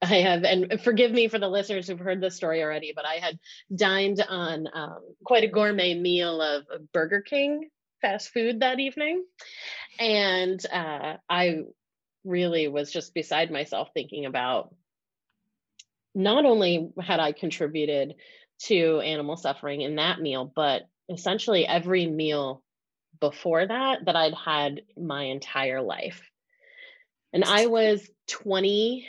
I 0.00 0.20
have, 0.20 0.44
and 0.44 0.80
forgive 0.80 1.10
me 1.10 1.28
for 1.28 1.38
the 1.38 1.48
listeners 1.48 1.88
who've 1.88 1.98
heard 1.98 2.20
this 2.20 2.36
story 2.36 2.62
already, 2.62 2.92
but 2.94 3.04
I 3.04 3.14
had 3.14 3.38
dined 3.74 4.24
on 4.26 4.68
um, 4.72 4.98
quite 5.24 5.44
a 5.44 5.48
gourmet 5.48 5.94
meal 5.94 6.40
of, 6.40 6.66
Burger 6.92 7.20
King 7.20 7.68
fast 8.00 8.30
food 8.30 8.60
that 8.60 8.78
evening. 8.78 9.24
And 9.98 10.64
uh, 10.72 11.16
I 11.28 11.62
really 12.24 12.68
was 12.68 12.92
just 12.92 13.12
beside 13.12 13.50
myself 13.50 13.88
thinking 13.92 14.26
about 14.26 14.72
not 16.14 16.44
only 16.44 16.90
had 17.00 17.18
I 17.18 17.32
contributed 17.32 18.14
to 18.64 19.00
animal 19.00 19.36
suffering 19.36 19.80
in 19.80 19.96
that 19.96 20.20
meal, 20.20 20.50
but 20.54 20.82
essentially 21.08 21.66
every 21.66 22.06
meal 22.06 22.62
before 23.20 23.66
that 23.66 24.04
that 24.04 24.16
I'd 24.16 24.34
had 24.34 24.82
my 24.96 25.24
entire 25.24 25.82
life. 25.82 26.22
And 27.32 27.44
I 27.44 27.66
was 27.66 28.08
20 28.28 29.08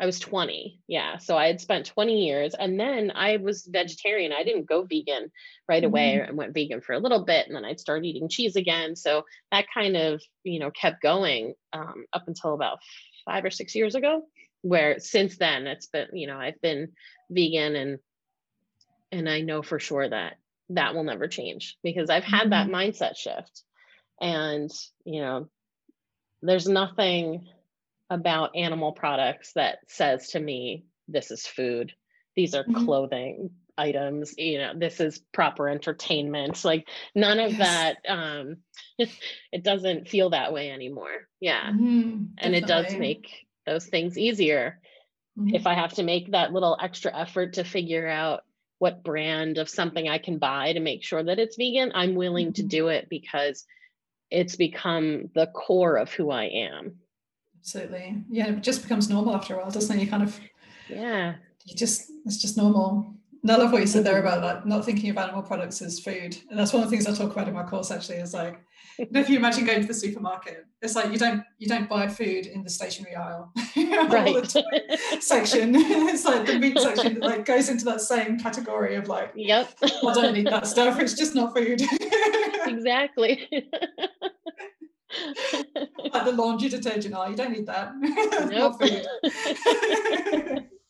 I 0.00 0.06
was 0.06 0.18
20. 0.18 0.80
Yeah. 0.88 1.18
So 1.18 1.36
I 1.36 1.46
had 1.46 1.60
spent 1.60 1.84
20 1.84 2.24
years 2.24 2.54
and 2.54 2.80
then 2.80 3.12
I 3.14 3.36
was 3.36 3.68
vegetarian. 3.70 4.32
I 4.32 4.44
didn't 4.44 4.66
go 4.66 4.82
vegan 4.82 5.30
right 5.68 5.84
away. 5.84 6.14
Mm-hmm. 6.16 6.30
I 6.30 6.34
went 6.34 6.54
vegan 6.54 6.80
for 6.80 6.94
a 6.94 6.98
little 6.98 7.24
bit 7.26 7.46
and 7.46 7.54
then 7.54 7.66
I'd 7.66 7.78
start 7.78 8.04
eating 8.04 8.30
cheese 8.30 8.56
again. 8.56 8.96
So 8.96 9.26
that 9.52 9.66
kind 9.72 9.98
of, 9.98 10.22
you 10.42 10.58
know, 10.58 10.70
kept 10.70 11.02
going 11.02 11.52
um, 11.74 12.06
up 12.14 12.28
until 12.28 12.54
about 12.54 12.78
five 13.26 13.44
or 13.44 13.50
six 13.50 13.74
years 13.74 13.94
ago, 13.94 14.22
where 14.62 14.98
since 15.00 15.36
then 15.36 15.66
it's 15.66 15.88
been, 15.88 16.08
you 16.14 16.26
know, 16.26 16.38
I've 16.38 16.60
been 16.62 16.92
vegan 17.28 17.76
and, 17.76 17.98
and 19.12 19.28
I 19.28 19.42
know 19.42 19.60
for 19.60 19.78
sure 19.78 20.08
that 20.08 20.38
that 20.70 20.94
will 20.94 21.04
never 21.04 21.28
change 21.28 21.76
because 21.82 22.08
I've 22.08 22.24
had 22.24 22.48
mm-hmm. 22.48 22.50
that 22.50 22.68
mindset 22.68 23.16
shift. 23.16 23.64
And, 24.18 24.70
you 25.04 25.20
know, 25.20 25.50
there's 26.40 26.68
nothing 26.68 27.46
about 28.10 28.56
animal 28.56 28.92
products 28.92 29.52
that 29.54 29.78
says 29.86 30.30
to 30.30 30.40
me, 30.40 30.84
this 31.08 31.30
is 31.30 31.46
food, 31.46 31.92
these 32.36 32.54
are 32.54 32.64
mm-hmm. 32.64 32.84
clothing 32.84 33.50
items, 33.78 34.34
you 34.36 34.58
know, 34.58 34.72
this 34.76 35.00
is 35.00 35.22
proper 35.32 35.68
entertainment. 35.68 36.64
Like 36.64 36.86
none 37.14 37.38
of 37.38 37.52
yes. 37.52 37.96
that, 38.06 38.12
um, 38.12 38.56
it 39.52 39.64
doesn't 39.64 40.08
feel 40.08 40.30
that 40.30 40.52
way 40.52 40.70
anymore. 40.70 41.28
Yeah. 41.40 41.70
Mm-hmm. 41.70 42.24
And 42.38 42.54
it 42.54 42.66
does 42.66 42.94
make 42.94 43.46
those 43.66 43.86
things 43.86 44.18
easier. 44.18 44.80
Mm-hmm. 45.38 45.54
If 45.54 45.66
I 45.66 45.74
have 45.74 45.94
to 45.94 46.02
make 46.02 46.32
that 46.32 46.52
little 46.52 46.76
extra 46.80 47.16
effort 47.16 47.54
to 47.54 47.64
figure 47.64 48.06
out 48.06 48.42
what 48.78 49.04
brand 49.04 49.58
of 49.58 49.68
something 49.68 50.08
I 50.08 50.18
can 50.18 50.38
buy 50.38 50.72
to 50.72 50.80
make 50.80 51.02
sure 51.02 51.22
that 51.22 51.38
it's 51.38 51.56
vegan, 51.56 51.92
I'm 51.94 52.14
willing 52.14 52.52
to 52.54 52.62
mm-hmm. 52.62 52.68
do 52.68 52.88
it 52.88 53.08
because 53.08 53.64
it's 54.30 54.56
become 54.56 55.30
the 55.34 55.46
core 55.46 55.96
of 55.96 56.12
who 56.12 56.30
I 56.30 56.44
am 56.44 56.96
absolutely 57.60 58.24
yeah 58.28 58.48
it 58.48 58.62
just 58.62 58.82
becomes 58.82 59.08
normal 59.08 59.34
after 59.34 59.54
a 59.54 59.58
while 59.58 59.70
doesn't 59.70 59.96
it 59.96 60.02
you 60.02 60.10
kind 60.10 60.22
of 60.22 60.38
yeah 60.88 61.34
you 61.64 61.76
just 61.76 62.10
it's 62.24 62.40
just 62.40 62.56
normal 62.56 63.14
and 63.42 63.50
I 63.50 63.56
love 63.56 63.72
what 63.72 63.80
you 63.80 63.86
said 63.86 64.04
there 64.04 64.14
mm-hmm. 64.14 64.26
about 64.26 64.42
like 64.42 64.66
not 64.66 64.84
thinking 64.84 65.10
of 65.10 65.16
animal 65.16 65.42
products 65.42 65.80
as 65.80 65.98
food. 65.98 66.36
And 66.50 66.58
that's 66.58 66.72
one 66.72 66.82
of 66.82 66.90
the 66.90 66.96
things 66.96 67.06
I 67.06 67.14
talk 67.14 67.32
about 67.32 67.48
in 67.48 67.54
my 67.54 67.62
course 67.62 67.90
actually 67.90 68.18
is 68.18 68.34
like 68.34 68.60
if 68.98 69.30
you 69.30 69.38
imagine 69.38 69.64
going 69.64 69.80
to 69.80 69.86
the 69.86 69.94
supermarket, 69.94 70.66
it's 70.82 70.94
like 70.94 71.10
you 71.10 71.18
don't 71.18 71.42
you 71.58 71.66
don't 71.66 71.88
buy 71.88 72.06
food 72.06 72.46
in 72.46 72.62
the 72.62 72.70
stationery 72.70 73.14
aisle 73.14 73.52
right. 73.76 74.46
section. 75.20 75.74
it's 75.74 76.24
like 76.24 76.46
the 76.46 76.58
meat 76.58 76.78
section 76.78 77.14
that 77.14 77.22
like 77.22 77.44
goes 77.46 77.68
into 77.68 77.84
that 77.86 78.00
same 78.00 78.38
category 78.38 78.96
of 78.96 79.08
like 79.08 79.32
yep 79.34 79.72
I 79.82 80.12
don't 80.14 80.34
need 80.34 80.48
that 80.48 80.66
stuff. 80.66 81.00
It's 81.00 81.14
just 81.14 81.34
not 81.34 81.56
food. 81.56 81.80
exactly 82.66 83.48
like 86.12 86.24
the 86.24 86.32
laundry 86.32 86.68
detergent. 86.68 87.14
Oh, 87.16 87.28
you 87.28 87.36
don't 87.36 87.52
need 87.52 87.66
that. 87.66 87.92
Nope. 88.50 88.80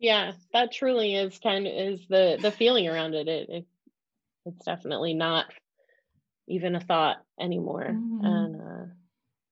Yeah, 0.00 0.32
that 0.54 0.72
truly 0.72 1.14
is 1.14 1.38
kind 1.38 1.66
of 1.66 1.74
is 1.74 2.00
the 2.08 2.38
the 2.40 2.50
feeling 2.50 2.88
around 2.88 3.14
it. 3.14 3.28
It, 3.28 3.48
it 3.50 3.66
it's 4.46 4.64
definitely 4.64 5.12
not 5.12 5.46
even 6.48 6.74
a 6.74 6.80
thought 6.80 7.18
anymore. 7.38 7.88
Mm. 7.90 8.24
And 8.24 8.56
uh 8.56 8.86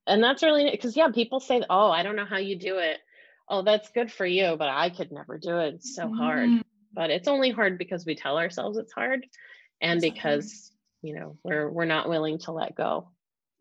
and 0.06 0.24
that's 0.24 0.42
really 0.42 0.70
because 0.70 0.96
yeah, 0.96 1.11
people 1.11 1.38
say, 1.38 1.62
"Oh, 1.68 1.90
I 1.90 2.02
don't 2.02 2.16
know 2.16 2.24
how 2.24 2.38
you 2.38 2.58
do 2.58 2.78
it." 2.78 2.96
Oh, 3.46 3.62
that's 3.62 3.90
good 3.90 4.11
for 4.11 4.24
you, 4.24 4.56
but 4.58 4.68
I 4.68 4.88
could 4.88 5.12
never 5.12 5.37
do 5.37 5.58
it. 5.58 5.74
It's 5.74 5.94
so 5.94 6.06
mm. 6.06 6.16
hard. 6.16 6.48
But 6.94 7.11
it's 7.11 7.28
only 7.28 7.50
hard 7.50 7.76
because 7.76 8.06
we 8.06 8.16
tell 8.16 8.38
ourselves 8.38 8.78
it's 8.78 8.92
hard 8.92 9.26
and 9.82 10.00
because, 10.00 10.72
you 11.02 11.14
know, 11.14 11.37
we're 11.44 11.70
we're 11.70 11.84
not 11.84 12.08
willing 12.08 12.38
to 12.40 12.52
let 12.52 12.74
go. 12.74 13.11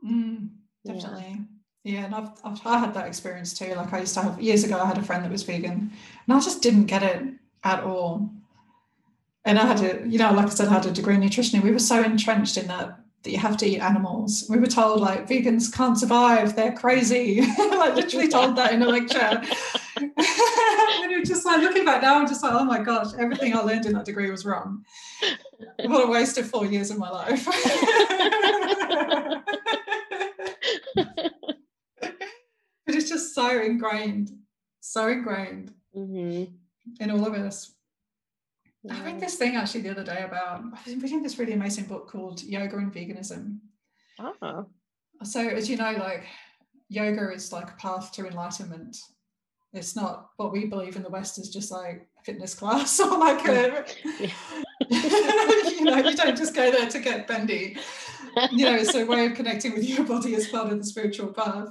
Mm, 0.05 0.49
definitely. 0.85 1.41
Yeah. 1.83 1.93
yeah. 1.93 2.05
and 2.05 2.15
I've, 2.15 2.29
I've 2.43 2.65
I 2.65 2.77
had 2.79 2.93
that 2.93 3.07
experience 3.07 3.57
too. 3.57 3.73
Like 3.75 3.93
I 3.93 3.99
used 4.01 4.13
to 4.15 4.21
have 4.21 4.41
years 4.41 4.63
ago, 4.63 4.79
I 4.79 4.85
had 4.85 4.97
a 4.97 5.03
friend 5.03 5.23
that 5.23 5.31
was 5.31 5.43
vegan, 5.43 5.91
and 6.27 6.37
I 6.37 6.39
just 6.39 6.61
didn't 6.61 6.85
get 6.85 7.03
it 7.03 7.23
at 7.63 7.83
all. 7.83 8.29
And 9.45 9.57
I 9.57 9.65
had 9.65 9.79
a, 9.79 10.07
you 10.07 10.17
know, 10.17 10.31
like 10.33 10.47
I 10.47 10.49
said, 10.49 10.67
I 10.67 10.73
had 10.73 10.85
a 10.85 10.91
degree 10.91 11.15
in 11.15 11.21
nutrition, 11.21 11.55
and 11.57 11.63
we 11.63 11.71
were 11.71 11.79
so 11.79 12.03
entrenched 12.03 12.57
in 12.57 12.67
that 12.67 12.99
that 13.27 13.33
you 13.33 13.39
have 13.39 13.57
to 13.57 13.65
eat 13.65 13.79
animals. 13.79 14.45
We 14.49 14.57
were 14.57 14.67
told 14.67 15.01
like 15.01 15.27
vegans 15.27 15.73
can't 15.73 15.97
survive, 15.97 16.55
they're 16.55 16.71
crazy. 16.71 17.41
like 17.57 17.95
literally 17.95 18.29
told 18.29 18.55
that 18.55 18.71
in 18.71 18.81
a 18.81 18.87
lecture. 18.87 19.19
and 19.97 20.13
it 21.11 21.25
just 21.25 21.45
like 21.45 21.59
looking 21.59 21.83
back 21.83 22.01
now, 22.01 22.17
I'm 22.17 22.27
just 22.27 22.41
like, 22.41 22.53
oh 22.53 22.63
my 22.63 22.81
gosh, 22.81 23.07
everything 23.19 23.53
I 23.53 23.59
learned 23.59 23.85
in 23.85 23.91
that 23.93 24.05
degree 24.05 24.31
was 24.31 24.45
wrong. 24.45 24.85
What 25.83 26.07
a 26.07 26.09
waste 26.09 26.37
of 26.37 26.49
four 26.49 26.65
years 26.65 26.89
of 26.89 26.99
my 26.99 27.09
life. 27.09 27.45
but 32.85 32.95
it's 32.95 33.09
just 33.09 33.35
so 33.35 33.59
ingrained, 33.59 34.31
so 34.79 35.09
ingrained 35.09 35.73
mm-hmm. 35.93 36.45
in 37.01 37.11
all 37.11 37.27
of 37.27 37.33
us. 37.33 37.73
I 38.89 39.03
read 39.03 39.13
um, 39.15 39.19
this 39.19 39.35
thing 39.35 39.55
actually 39.55 39.81
the 39.81 39.91
other 39.91 40.03
day 40.03 40.23
about 40.23 40.61
I 40.61 40.79
was 40.85 40.95
reading 40.95 41.23
this 41.23 41.39
really 41.39 41.53
amazing 41.53 41.85
book 41.85 42.09
called 42.09 42.43
Yoga 42.43 42.77
and 42.77 42.93
Veganism. 42.93 43.59
Oh. 44.19 44.65
So 45.23 45.47
as 45.47 45.69
you 45.69 45.77
know, 45.77 45.91
like 45.91 46.25
yoga 46.89 47.31
is 47.31 47.51
like 47.51 47.69
a 47.71 47.75
path 47.75 48.11
to 48.13 48.27
enlightenment. 48.27 48.97
It's 49.73 49.95
not 49.95 50.29
what 50.37 50.51
we 50.51 50.65
believe 50.65 50.95
in 50.95 51.03
the 51.03 51.09
West 51.09 51.37
is 51.37 51.49
just 51.49 51.71
like 51.71 52.07
a 52.19 52.23
fitness 52.23 52.55
class 52.55 52.99
or 52.99 53.17
like 53.17 53.45
a 53.47 53.85
you 54.89 55.83
know, 55.83 55.97
you 55.97 56.15
don't 56.15 56.37
just 56.37 56.55
go 56.55 56.71
there 56.71 56.89
to 56.89 56.99
get 56.99 57.27
bendy. 57.27 57.77
You 58.51 58.65
know, 58.65 58.75
it's 58.75 58.95
a 58.95 59.05
way 59.05 59.25
of 59.25 59.33
connecting 59.33 59.73
with 59.73 59.87
your 59.87 60.05
body 60.05 60.35
as 60.35 60.47
part 60.47 60.71
of 60.71 60.77
the 60.77 60.83
spiritual 60.83 61.33
path. 61.33 61.69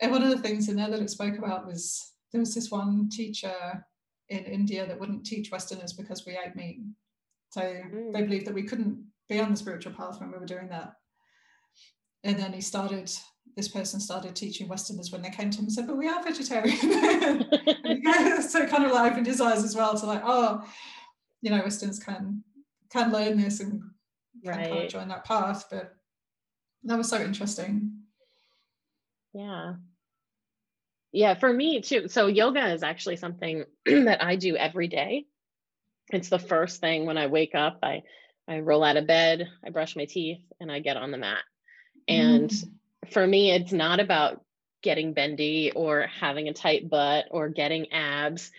And 0.00 0.12
one 0.12 0.22
of 0.22 0.30
the 0.30 0.38
things 0.38 0.68
in 0.68 0.76
there 0.76 0.90
that 0.90 1.00
it 1.00 1.10
spoke 1.10 1.36
about 1.36 1.66
was 1.66 2.12
there 2.32 2.40
was 2.40 2.54
this 2.54 2.70
one 2.70 3.08
teacher 3.10 3.84
in 4.34 4.44
India 4.44 4.86
that 4.86 4.98
wouldn't 4.98 5.24
teach 5.24 5.50
Westerners 5.50 5.92
because 5.92 6.26
we 6.26 6.32
ate 6.32 6.56
meat. 6.56 6.80
So 7.50 7.60
mm. 7.60 8.12
they 8.12 8.22
believed 8.22 8.46
that 8.46 8.54
we 8.54 8.64
couldn't 8.64 9.04
be 9.28 9.40
on 9.40 9.50
the 9.50 9.56
spiritual 9.56 9.92
path 9.92 10.20
when 10.20 10.30
we 10.30 10.38
were 10.38 10.46
doing 10.46 10.68
that. 10.68 10.94
And 12.24 12.38
then 12.38 12.52
he 12.52 12.60
started, 12.60 13.10
this 13.56 13.68
person 13.68 14.00
started 14.00 14.34
teaching 14.34 14.68
Westerners 14.68 15.12
when 15.12 15.22
they 15.22 15.30
came 15.30 15.50
to 15.50 15.58
him 15.58 15.64
and 15.64 15.72
said, 15.72 15.86
but 15.86 15.96
we 15.96 16.08
are 16.08 16.22
vegetarian. 16.22 16.76
so 18.42 18.62
it 18.62 18.70
kind 18.70 18.84
of 18.84 18.92
like 18.92 19.12
opened 19.12 19.26
his 19.26 19.40
eyes 19.40 19.62
as 19.62 19.76
well 19.76 19.98
to 19.98 20.06
like, 20.06 20.22
oh, 20.24 20.64
you 21.42 21.50
know, 21.50 21.62
Westerners 21.62 21.98
can 21.98 22.42
can 22.90 23.12
learn 23.12 23.36
this 23.36 23.60
and 23.60 23.82
can 24.44 24.56
right. 24.56 24.70
kind 24.70 24.84
of 24.84 24.90
join 24.90 25.08
that 25.08 25.24
path. 25.24 25.66
But 25.70 25.94
that 26.84 26.96
was 26.96 27.08
so 27.08 27.20
interesting. 27.20 27.92
Yeah 29.32 29.74
yeah 31.14 31.34
for 31.34 31.50
me 31.50 31.80
too. 31.80 32.08
So 32.08 32.26
yoga 32.26 32.72
is 32.72 32.82
actually 32.82 33.16
something 33.16 33.64
that 33.86 34.22
i 34.22 34.36
do 34.36 34.56
every 34.56 34.88
day. 34.88 35.26
It's 36.10 36.28
the 36.28 36.38
first 36.38 36.80
thing 36.80 37.06
when 37.06 37.16
i 37.16 37.28
wake 37.28 37.54
up 37.54 37.78
i 37.82 38.02
i 38.46 38.58
roll 38.60 38.84
out 38.84 38.96
of 38.96 39.06
bed 39.06 39.48
i 39.64 39.70
brush 39.70 39.96
my 39.96 40.04
teeth 40.04 40.42
and 40.60 40.70
i 40.70 40.80
get 40.80 40.96
on 40.96 41.10
the 41.10 41.18
mat. 41.18 41.42
And 42.08 42.50
mm. 42.50 42.68
for 43.10 43.26
me 43.26 43.52
it's 43.52 43.72
not 43.72 44.00
about 44.00 44.42
getting 44.82 45.14
bendy 45.14 45.72
or 45.74 46.08
having 46.20 46.48
a 46.48 46.52
tight 46.52 46.90
butt 46.90 47.26
or 47.30 47.48
getting 47.48 47.90
abs. 47.92 48.50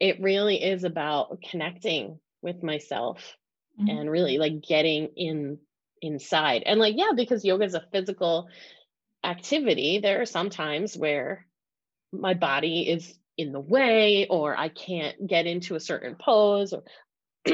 It 0.00 0.22
really 0.22 0.62
is 0.62 0.84
about 0.84 1.42
connecting 1.42 2.18
with 2.40 2.62
myself 2.62 3.36
mm. 3.78 3.90
and 3.90 4.10
really 4.10 4.38
like 4.38 4.62
getting 4.62 5.08
in 5.16 5.58
inside. 6.00 6.62
And 6.64 6.78
like 6.78 6.94
yeah 6.96 7.10
because 7.14 7.44
yoga 7.44 7.64
is 7.64 7.74
a 7.74 7.84
physical 7.92 8.48
activity 9.24 10.00
there 10.00 10.20
are 10.20 10.26
some 10.26 10.50
times 10.50 10.96
where 10.98 11.46
my 12.20 12.34
body 12.34 12.88
is 12.88 13.18
in 13.36 13.52
the 13.52 13.60
way 13.60 14.26
or 14.28 14.56
I 14.56 14.68
can't 14.68 15.26
get 15.26 15.46
into 15.46 15.74
a 15.74 15.80
certain 15.80 16.14
pose 16.14 16.72
or 16.72 16.84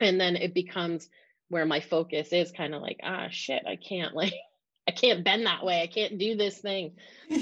and 0.00 0.20
then 0.20 0.36
it 0.36 0.54
becomes 0.54 1.08
where 1.48 1.66
my 1.66 1.80
focus 1.80 2.32
is 2.32 2.52
kind 2.52 2.74
of 2.74 2.82
like 2.82 3.00
ah 3.02 3.28
shit 3.30 3.62
I 3.66 3.76
can't 3.76 4.14
like 4.14 4.34
I 4.88 4.92
can't 4.92 5.24
bend 5.24 5.46
that 5.46 5.64
way 5.64 5.82
I 5.82 5.86
can't 5.86 6.18
do 6.18 6.36
this 6.36 6.58
thing 6.58 6.92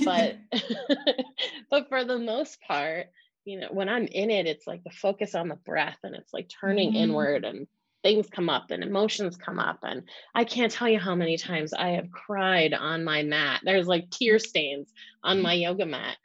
but 0.04 0.38
but 1.70 1.88
for 1.88 2.04
the 2.04 2.18
most 2.18 2.60
part 2.62 3.06
you 3.44 3.60
know 3.60 3.68
when 3.70 3.88
I'm 3.88 4.06
in 4.06 4.30
it 4.30 4.46
it's 4.46 4.66
like 4.66 4.82
the 4.84 4.90
focus 4.90 5.34
on 5.34 5.48
the 5.48 5.56
breath 5.56 5.98
and 6.02 6.14
it's 6.14 6.32
like 6.32 6.50
turning 6.60 6.90
mm-hmm. 6.90 7.02
inward 7.02 7.44
and 7.44 7.66
things 8.02 8.28
come 8.30 8.48
up 8.48 8.70
and 8.70 8.82
emotions 8.82 9.36
come 9.36 9.58
up 9.58 9.78
and 9.82 10.02
i 10.34 10.44
can't 10.44 10.72
tell 10.72 10.88
you 10.88 10.98
how 10.98 11.14
many 11.14 11.36
times 11.36 11.72
i 11.72 11.90
have 11.90 12.10
cried 12.10 12.72
on 12.72 13.04
my 13.04 13.22
mat 13.22 13.60
there's 13.64 13.86
like 13.86 14.10
tear 14.10 14.38
stains 14.38 14.92
on 15.22 15.42
my 15.42 15.52
yoga 15.52 15.84
mat 15.84 16.16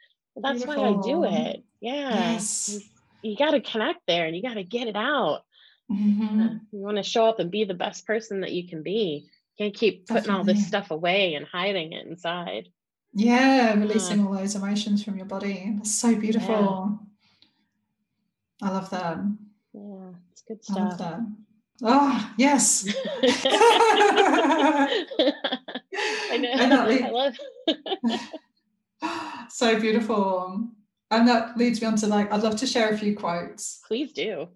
that's 0.42 0.64
Beautiful. 0.64 0.82
why 0.82 0.98
I 0.98 1.02
do 1.02 1.24
it. 1.24 1.64
Yeah. 1.80 2.32
Yes. 2.32 2.80
You, 3.22 3.30
you 3.30 3.36
got 3.36 3.52
to 3.52 3.60
connect 3.60 4.00
there 4.06 4.26
and 4.26 4.36
you 4.36 4.42
got 4.42 4.54
to 4.54 4.64
get 4.64 4.88
it 4.88 4.96
out. 4.96 5.42
Mm-hmm. 5.90 6.40
Uh, 6.40 6.48
you 6.72 6.80
want 6.80 6.96
to 6.96 7.02
show 7.02 7.26
up 7.26 7.38
and 7.38 7.50
be 7.50 7.64
the 7.64 7.74
best 7.74 8.06
person 8.06 8.40
that 8.40 8.52
you 8.52 8.68
can 8.68 8.82
be. 8.82 9.28
You 9.56 9.64
can't 9.64 9.74
keep 9.74 10.06
putting 10.06 10.24
Definitely. 10.24 10.38
all 10.38 10.44
this 10.44 10.66
stuff 10.66 10.90
away 10.90 11.34
and 11.34 11.46
hiding 11.46 11.92
it 11.92 12.06
inside. 12.06 12.68
Yeah, 13.14 13.74
releasing 13.74 14.20
uh, 14.20 14.26
all 14.26 14.34
those 14.34 14.54
emotions 14.54 15.02
from 15.02 15.16
your 15.16 15.26
body. 15.26 15.72
That's 15.76 15.94
so 15.94 16.14
beautiful. 16.14 17.00
Yeah. 18.60 18.68
I 18.68 18.72
love 18.72 18.90
that. 18.90 19.18
Yeah, 19.72 20.10
it's 20.32 20.42
good 20.42 20.62
stuff. 20.62 20.76
I 20.76 20.82
love 20.82 20.98
that. 20.98 21.20
Oh, 21.82 22.32
yes. 22.36 22.86
I 26.30 26.66
know. 26.68 26.86
I 26.88 27.10
love 27.10 27.38
so 29.50 29.78
beautiful. 29.80 30.68
And 31.10 31.28
that 31.28 31.56
leads 31.56 31.80
me 31.80 31.86
on 31.86 31.96
to 31.96 32.06
like, 32.06 32.32
I'd 32.32 32.42
love 32.42 32.56
to 32.56 32.66
share 32.66 32.90
a 32.90 32.98
few 32.98 33.16
quotes. 33.16 33.80
Please 33.86 34.12
do. 34.12 34.48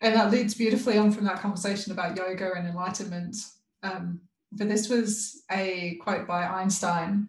And 0.00 0.14
that 0.14 0.30
leads 0.30 0.54
beautifully 0.54 0.96
on 0.96 1.10
from 1.12 1.24
that 1.24 1.40
conversation 1.40 1.92
about 1.92 2.16
yoga 2.16 2.52
and 2.56 2.66
enlightenment. 2.66 3.36
Um, 3.82 4.20
but 4.52 4.68
this 4.68 4.88
was 4.88 5.42
a 5.50 5.98
quote 6.02 6.26
by 6.26 6.44
Einstein. 6.44 7.28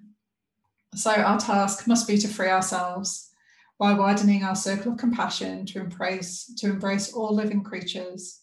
So, 0.95 1.12
our 1.12 1.39
task 1.39 1.88
must 1.88 2.08
be 2.08 2.17
to 2.17 2.27
free 2.27 2.49
ourselves 2.49 3.29
by 3.77 3.93
widening 3.93 4.43
our 4.43 4.55
circle 4.55 4.93
of 4.93 4.97
compassion 4.97 5.65
to 5.67 5.79
embrace, 5.79 6.51
to 6.58 6.67
embrace 6.67 7.13
all 7.13 7.34
living 7.34 7.63
creatures 7.63 8.38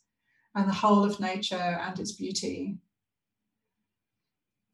and 0.57 0.69
the 0.69 0.75
whole 0.75 1.05
of 1.05 1.21
nature 1.21 1.55
and 1.55 1.99
its 2.01 2.12
beauty 2.12 2.79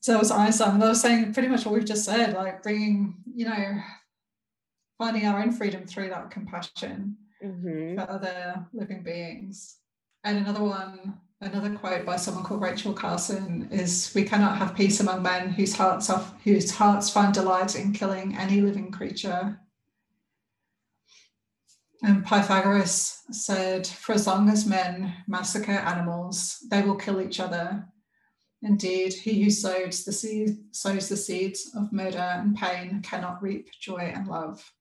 so 0.02 0.16
it 0.16 0.18
was 0.18 0.32
Einstein. 0.32 0.82
I 0.82 0.88
was 0.88 1.00
saying 1.00 1.32
pretty 1.32 1.48
much 1.48 1.64
what 1.64 1.74
we've 1.74 1.84
just 1.84 2.04
said, 2.04 2.34
like 2.34 2.64
bringing, 2.64 3.14
you 3.32 3.44
know, 3.44 3.80
finding 4.98 5.26
our 5.26 5.40
own 5.40 5.52
freedom 5.52 5.86
through 5.86 6.08
that 6.08 6.32
compassion 6.32 7.16
mm-hmm. 7.42 7.94
for 7.94 8.10
other 8.10 8.66
living 8.72 9.04
beings. 9.04 9.76
And 10.24 10.38
another 10.38 10.64
one, 10.64 11.20
another 11.40 11.76
quote 11.76 12.04
by 12.04 12.16
someone 12.16 12.42
called 12.42 12.62
Rachel 12.62 12.92
Carson 12.92 13.68
is 13.70 14.10
we 14.12 14.24
cannot 14.24 14.58
have 14.58 14.74
peace 14.74 14.98
among 14.98 15.22
men 15.22 15.50
whose 15.50 15.76
hearts 15.76 16.10
are, 16.10 16.24
whose 16.42 16.72
hearts 16.72 17.08
find 17.08 17.32
delight 17.32 17.76
in 17.76 17.92
killing 17.92 18.36
any 18.36 18.60
living 18.60 18.90
creature. 18.90 19.56
And 22.02 22.26
Pythagoras 22.26 23.22
said, 23.30 23.86
For 23.86 24.12
as 24.12 24.26
long 24.26 24.48
as 24.48 24.66
men 24.66 25.14
massacre 25.28 25.72
animals, 25.72 26.58
they 26.70 26.82
will 26.82 26.96
kill 26.96 27.20
each 27.20 27.38
other 27.38 27.86
Indeed, 28.62 29.12
he 29.12 29.42
who 29.42 29.50
sows 29.50 30.04
the 30.04 30.12
seed 30.12 30.56
sows 30.70 31.08
the 31.08 31.16
seeds 31.16 31.72
of 31.76 31.92
murder 31.92 32.18
and 32.18 32.56
pain 32.56 33.02
cannot 33.02 33.42
reap 33.42 33.68
joy 33.80 34.12
and 34.14 34.28
love. 34.28 34.72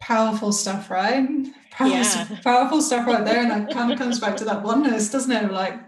Powerful 0.00 0.52
stuff, 0.52 0.88
right? 0.88 1.28
Powerful, 1.70 1.96
yeah. 1.96 2.40
powerful 2.44 2.80
stuff 2.80 3.06
right 3.06 3.24
there. 3.24 3.42
And 3.42 3.50
that 3.50 3.74
kind 3.74 3.92
of 3.92 3.98
comes 3.98 4.20
back 4.20 4.36
to 4.36 4.44
that 4.44 4.62
oneness, 4.62 5.10
doesn't 5.10 5.32
it? 5.32 5.50
Like 5.50 5.80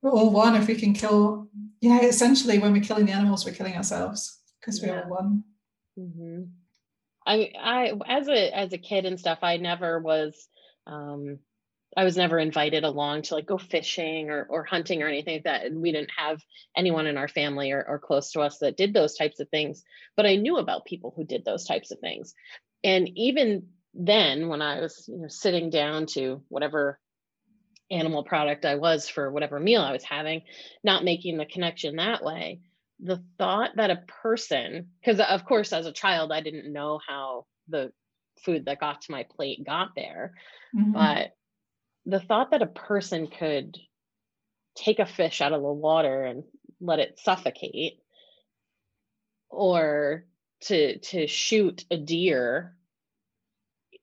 we're 0.00 0.12
all 0.12 0.30
one 0.30 0.54
if 0.54 0.68
we 0.68 0.76
can 0.76 0.92
kill, 0.92 1.48
yeah, 1.80 2.02
essentially 2.02 2.58
when 2.58 2.72
we're 2.72 2.82
killing 2.82 3.06
the 3.06 3.12
animals, 3.12 3.44
we're 3.44 3.54
killing 3.54 3.74
ourselves 3.74 4.38
because 4.60 4.80
we're 4.80 4.94
yeah. 4.94 5.02
all 5.02 5.10
one. 5.10 5.44
Mm-hmm. 5.98 6.42
I 7.26 7.52
I 7.60 7.92
as 8.06 8.28
a 8.28 8.56
as 8.56 8.72
a 8.72 8.78
kid 8.78 9.04
and 9.04 9.18
stuff, 9.18 9.40
I 9.42 9.56
never 9.56 9.98
was 9.98 10.48
um 10.86 11.38
I 11.96 12.04
was 12.04 12.16
never 12.16 12.38
invited 12.38 12.84
along 12.84 13.22
to 13.22 13.34
like 13.34 13.46
go 13.46 13.56
fishing 13.56 14.28
or, 14.28 14.46
or 14.50 14.64
hunting 14.64 15.02
or 15.02 15.08
anything 15.08 15.36
like 15.36 15.44
that. 15.44 15.64
And 15.64 15.80
we 15.80 15.92
didn't 15.92 16.10
have 16.16 16.42
anyone 16.76 17.06
in 17.06 17.16
our 17.16 17.28
family 17.28 17.72
or, 17.72 17.82
or 17.88 17.98
close 17.98 18.32
to 18.32 18.40
us 18.40 18.58
that 18.58 18.76
did 18.76 18.92
those 18.92 19.14
types 19.16 19.40
of 19.40 19.48
things. 19.48 19.82
But 20.14 20.26
I 20.26 20.36
knew 20.36 20.58
about 20.58 20.84
people 20.84 21.14
who 21.16 21.24
did 21.24 21.44
those 21.44 21.64
types 21.64 21.90
of 21.90 21.98
things. 22.00 22.34
And 22.84 23.08
even 23.16 23.68
then 23.94 24.48
when 24.48 24.60
I 24.60 24.80
was 24.80 25.06
you 25.08 25.18
know 25.18 25.28
sitting 25.28 25.70
down 25.70 26.06
to 26.06 26.42
whatever 26.48 27.00
animal 27.90 28.24
product 28.24 28.64
I 28.66 28.74
was 28.74 29.08
for 29.08 29.30
whatever 29.30 29.58
meal 29.58 29.80
I 29.80 29.92
was 29.92 30.04
having, 30.04 30.42
not 30.84 31.04
making 31.04 31.38
the 31.38 31.46
connection 31.46 31.96
that 31.96 32.22
way. 32.22 32.60
The 33.00 33.22
thought 33.38 33.76
that 33.76 33.90
a 33.90 34.04
person, 34.22 34.88
because 35.00 35.20
of 35.20 35.44
course, 35.44 35.72
as 35.72 35.86
a 35.86 35.92
child, 35.92 36.32
I 36.32 36.40
didn't 36.40 36.72
know 36.72 36.98
how 37.06 37.46
the 37.68 37.92
food 38.42 38.64
that 38.66 38.80
got 38.80 39.02
to 39.02 39.12
my 39.12 39.24
plate 39.24 39.64
got 39.66 39.90
there, 39.94 40.34
mm-hmm. 40.74 40.92
but 40.92 41.32
the 42.06 42.20
thought 42.20 42.52
that 42.52 42.62
a 42.62 42.66
person 42.66 43.26
could 43.26 43.76
take 44.76 44.98
a 44.98 45.06
fish 45.06 45.40
out 45.40 45.52
of 45.52 45.62
the 45.62 45.72
water 45.72 46.24
and 46.24 46.44
let 46.80 46.98
it 46.98 47.18
suffocate 47.18 47.98
or 49.48 50.24
to 50.60 50.98
to 50.98 51.26
shoot 51.26 51.84
a 51.90 51.96
deer 51.96 52.76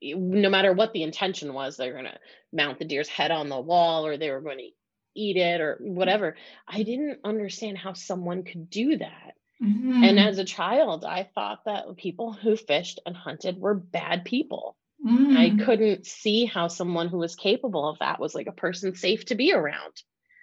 no 0.01 0.49
matter 0.49 0.73
what 0.73 0.91
the 0.91 1.03
intention 1.03 1.53
was 1.53 1.77
they're 1.77 1.93
going 1.93 2.05
to 2.05 2.19
mount 2.51 2.79
the 2.79 2.85
deer's 2.85 3.07
head 3.07 3.31
on 3.31 3.49
the 3.49 3.59
wall 3.59 4.05
or 4.05 4.17
they 4.17 4.29
were 4.29 4.41
going 4.41 4.57
to 4.57 4.69
eat 5.15 5.37
it 5.37 5.61
or 5.61 5.77
whatever 5.79 6.35
i 6.67 6.83
didn't 6.83 7.19
understand 7.23 7.77
how 7.77 7.93
someone 7.93 8.43
could 8.43 8.69
do 8.69 8.97
that 8.97 9.33
mm-hmm. 9.61 10.03
and 10.03 10.19
as 10.19 10.37
a 10.37 10.45
child 10.45 11.05
i 11.05 11.27
thought 11.35 11.65
that 11.65 11.95
people 11.97 12.33
who 12.33 12.55
fished 12.55 12.99
and 13.05 13.15
hunted 13.15 13.57
were 13.57 13.73
bad 13.73 14.25
people 14.25 14.75
mm. 15.05 15.37
i 15.37 15.63
couldn't 15.63 16.05
see 16.05 16.45
how 16.45 16.67
someone 16.67 17.07
who 17.07 17.17
was 17.17 17.35
capable 17.35 17.87
of 17.87 17.99
that 17.99 18.19
was 18.19 18.35
like 18.35 18.47
a 18.47 18.53
person 18.53 18.95
safe 18.95 19.25
to 19.25 19.35
be 19.35 19.53
around 19.53 19.93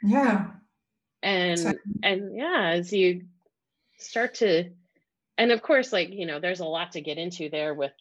yeah 0.03 0.47
and 1.23 1.59
so- 1.59 1.75
and 2.03 2.37
yeah 2.37 2.73
as 2.75 2.93
you 2.93 3.23
start 3.99 4.35
to 4.35 4.71
and 5.37 5.53
of 5.53 5.63
course 5.63 5.93
like 5.93 6.11
you 6.13 6.27
know 6.27 6.41
there's 6.41 6.61
a 6.61 6.65
lot 6.65 6.93
to 6.93 7.01
get 7.01 7.19
into 7.19 7.49
there 7.51 7.75
with 7.75 7.93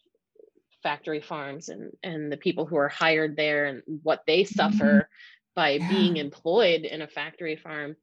factory 0.82 1.20
farms 1.20 1.68
and 1.68 1.92
and 2.02 2.30
the 2.30 2.36
people 2.36 2.66
who 2.66 2.76
are 2.76 2.88
hired 2.88 3.36
there 3.36 3.66
and 3.66 3.82
what 4.02 4.22
they 4.26 4.42
mm-hmm. 4.42 4.54
suffer 4.54 4.84
mm-hmm. 4.84 5.39
By 5.54 5.70
yeah. 5.70 5.88
being 5.88 6.16
employed 6.16 6.82
in 6.82 7.02
a 7.02 7.08
factory 7.08 7.56
farm 7.56 7.96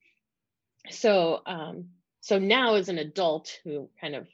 so 0.89 1.41
um 1.45 1.85
so 2.21 2.39
now 2.39 2.75
as 2.75 2.89
an 2.89 2.97
adult 2.97 3.59
who 3.63 3.89
kind 3.99 4.15
of 4.15 4.27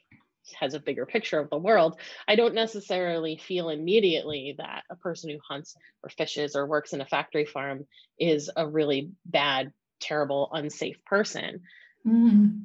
has 0.60 0.74
a 0.74 0.80
bigger 0.80 1.06
picture 1.06 1.38
of 1.38 1.48
the 1.50 1.56
world 1.56 1.98
i 2.28 2.36
don't 2.36 2.54
necessarily 2.54 3.36
feel 3.36 3.70
immediately 3.70 4.54
that 4.58 4.82
a 4.90 4.96
person 4.96 5.30
who 5.30 5.38
hunts 5.46 5.76
or 6.02 6.10
fishes 6.10 6.54
or 6.54 6.66
works 6.66 6.92
in 6.92 7.00
a 7.00 7.06
factory 7.06 7.46
farm 7.46 7.86
is 8.18 8.50
a 8.54 8.66
really 8.66 9.10
bad 9.24 9.72
terrible 10.00 10.50
unsafe 10.52 11.02
person 11.04 11.60
mm-hmm. 12.06 12.58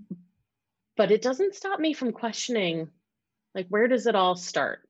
but 0.97 1.11
it 1.11 1.21
doesn't 1.21 1.55
stop 1.55 1.79
me 1.79 1.93
from 1.93 2.11
questioning 2.11 2.89
like 3.55 3.67
where 3.69 3.87
does 3.87 4.07
it 4.07 4.15
all 4.15 4.35
start 4.35 4.81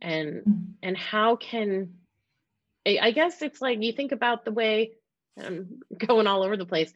and 0.00 0.42
mm-hmm. 0.42 0.62
and 0.82 0.96
how 0.96 1.36
can 1.36 1.94
I 2.86 3.10
guess 3.10 3.42
it's 3.42 3.60
like 3.60 3.82
you 3.82 3.92
think 3.92 4.12
about 4.12 4.44
the 4.44 4.52
way 4.52 4.92
I'm 5.42 5.80
going 6.06 6.26
all 6.26 6.42
over 6.42 6.56
the 6.56 6.66
place. 6.66 6.92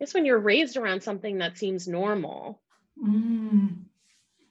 It's 0.00 0.14
when 0.14 0.26
you're 0.26 0.38
raised 0.38 0.76
around 0.76 1.02
something 1.02 1.38
that 1.38 1.58
seems 1.58 1.88
normal. 1.88 2.60
Mm. 3.02 3.84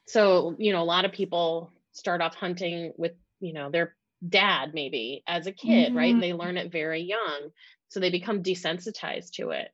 So, 0.08 0.55
you 0.58 0.71
know, 0.71 0.81
a 0.81 0.86
lot 0.86 1.05
of 1.05 1.12
people 1.12 1.71
start 1.91 2.21
off 2.21 2.36
hunting 2.36 2.93
with, 2.97 3.13
you 3.39 3.53
know, 3.53 3.69
their 3.69 3.95
dad 4.27 4.73
maybe 4.73 5.23
as 5.27 5.47
a 5.47 5.51
kid, 5.51 5.93
mm. 5.93 5.97
right? 5.97 6.13
And 6.13 6.21
they 6.21 6.34
learn 6.34 6.58
it 6.58 6.71
very 6.71 7.01
young. 7.01 7.49
So 7.89 7.99
they 7.99 8.10
become 8.10 8.43
desensitized 8.43 9.31
to 9.34 9.51
it. 9.51 9.69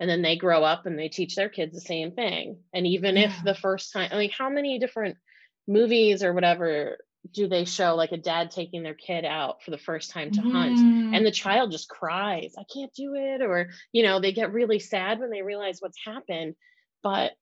And 0.00 0.10
then 0.10 0.22
they 0.22 0.36
grow 0.36 0.64
up 0.64 0.86
and 0.86 0.98
they 0.98 1.08
teach 1.08 1.36
their 1.36 1.48
kids 1.48 1.74
the 1.74 1.80
same 1.80 2.12
thing. 2.12 2.58
And 2.72 2.86
even 2.86 3.16
yeah. 3.16 3.24
if 3.24 3.44
the 3.44 3.54
first 3.54 3.92
time, 3.92 4.10
I 4.12 4.18
mean, 4.18 4.30
how 4.36 4.50
many 4.50 4.78
different 4.78 5.16
movies 5.66 6.22
or 6.22 6.32
whatever 6.32 6.98
do 7.34 7.48
they 7.48 7.64
show 7.64 7.94
like 7.96 8.12
a 8.12 8.16
dad 8.16 8.50
taking 8.50 8.82
their 8.82 8.94
kid 8.94 9.24
out 9.24 9.62
for 9.62 9.70
the 9.70 9.78
first 9.78 10.10
time 10.10 10.30
to 10.30 10.40
mm. 10.40 10.52
hunt 10.52 10.78
and 11.14 11.26
the 11.26 11.30
child 11.30 11.70
just 11.70 11.88
cries 11.88 12.54
i 12.58 12.64
can't 12.72 12.94
do 12.94 13.14
it 13.14 13.42
or 13.42 13.70
you 13.92 14.02
know 14.02 14.20
they 14.20 14.32
get 14.32 14.52
really 14.52 14.78
sad 14.78 15.18
when 15.18 15.30
they 15.30 15.42
realize 15.42 15.80
what's 15.80 15.98
happened 16.04 16.54
but 17.02 17.32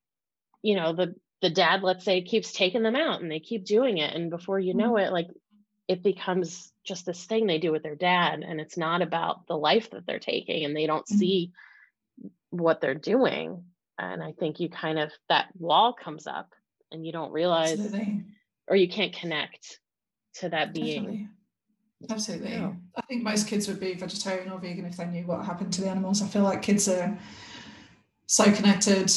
you 0.61 0.75
know 0.75 0.93
the 0.93 1.15
the 1.41 1.49
dad 1.49 1.83
let's 1.83 2.03
say 2.03 2.21
keeps 2.21 2.51
taking 2.51 2.83
them 2.83 2.95
out 2.95 3.21
and 3.21 3.31
they 3.31 3.39
keep 3.39 3.65
doing 3.65 3.97
it 3.99 4.13
and 4.13 4.29
before 4.29 4.59
you 4.59 4.73
know 4.73 4.93
mm. 4.93 5.05
it 5.05 5.13
like 5.13 5.27
it 5.87 6.01
becomes 6.01 6.71
just 6.85 7.05
this 7.05 7.25
thing 7.25 7.45
they 7.45 7.59
do 7.59 7.71
with 7.71 7.83
their 7.83 7.95
dad 7.95 8.43
and 8.45 8.59
it's 8.59 8.77
not 8.77 9.01
about 9.01 9.47
the 9.47 9.57
life 9.57 9.91
that 9.91 10.05
they're 10.05 10.19
taking 10.19 10.65
and 10.65 10.75
they 10.75 10.87
don't 10.87 11.05
mm. 11.05 11.17
see 11.17 11.51
what 12.49 12.81
they're 12.81 12.95
doing 12.95 13.63
and 13.99 14.23
i 14.23 14.31
think 14.31 14.59
you 14.59 14.69
kind 14.69 14.97
of 14.97 15.11
that 15.29 15.47
wall 15.57 15.93
comes 15.93 16.27
up 16.27 16.49
and 16.91 17.05
you 17.05 17.11
don't 17.11 17.31
realize 17.31 17.79
Absolutely 17.79 18.23
or 18.67 18.75
you 18.75 18.87
can't 18.87 19.13
connect 19.13 19.79
to 20.35 20.49
that 20.49 20.73
being. 20.73 21.29
Absolutely. 22.09 22.09
Absolutely. 22.09 22.51
Yeah. 22.51 22.71
I 22.97 23.01
think 23.03 23.23
most 23.23 23.47
kids 23.47 23.67
would 23.67 23.79
be 23.79 23.93
vegetarian 23.93 24.51
or 24.51 24.59
vegan 24.59 24.85
if 24.85 24.97
they 24.97 25.05
knew 25.05 25.25
what 25.25 25.45
happened 25.45 25.71
to 25.73 25.81
the 25.81 25.89
animals. 25.89 26.21
I 26.21 26.27
feel 26.27 26.43
like 26.43 26.61
kids 26.61 26.87
are 26.87 27.17
so 28.25 28.51
connected 28.51 29.11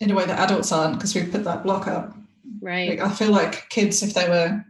in 0.00 0.10
a 0.10 0.14
way 0.14 0.24
that 0.24 0.38
adults 0.38 0.72
aren't 0.72 0.96
because 0.96 1.14
we 1.14 1.24
put 1.24 1.44
that 1.44 1.62
block 1.62 1.86
up. 1.86 2.16
Right. 2.62 2.90
Like, 2.90 3.00
I 3.00 3.10
feel 3.12 3.30
like 3.30 3.68
kids, 3.68 4.02
if 4.02 4.14
they 4.14 4.28
were 4.28 4.64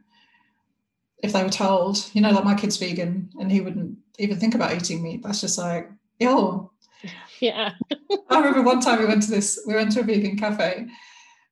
if 1.21 1.33
they 1.33 1.43
were 1.43 1.49
told, 1.49 2.11
you 2.12 2.21
know, 2.21 2.31
like 2.31 2.45
my 2.45 2.55
kid's 2.55 2.77
vegan 2.77 3.29
and 3.41 3.51
he 3.51 3.61
wouldn't 3.61 3.99
even 4.21 4.38
think 4.38 4.55
about 4.55 4.73
eating 4.75 5.03
meat, 5.03 5.21
that's 5.23 5.41
just 5.41 5.59
like, 5.59 5.91
yo. 6.19 6.73
Yeah. 7.41 7.75
I 8.31 8.38
remember 8.38 8.62
one 8.62 8.81
time 8.81 8.99
we 8.99 9.07
went 9.07 9.23
to 9.23 9.31
this, 9.31 9.61
we 9.64 9.77
went 9.77 9.93
to 9.93 10.01
a 10.01 10.03
vegan 10.03 10.37
cafe 10.37 10.88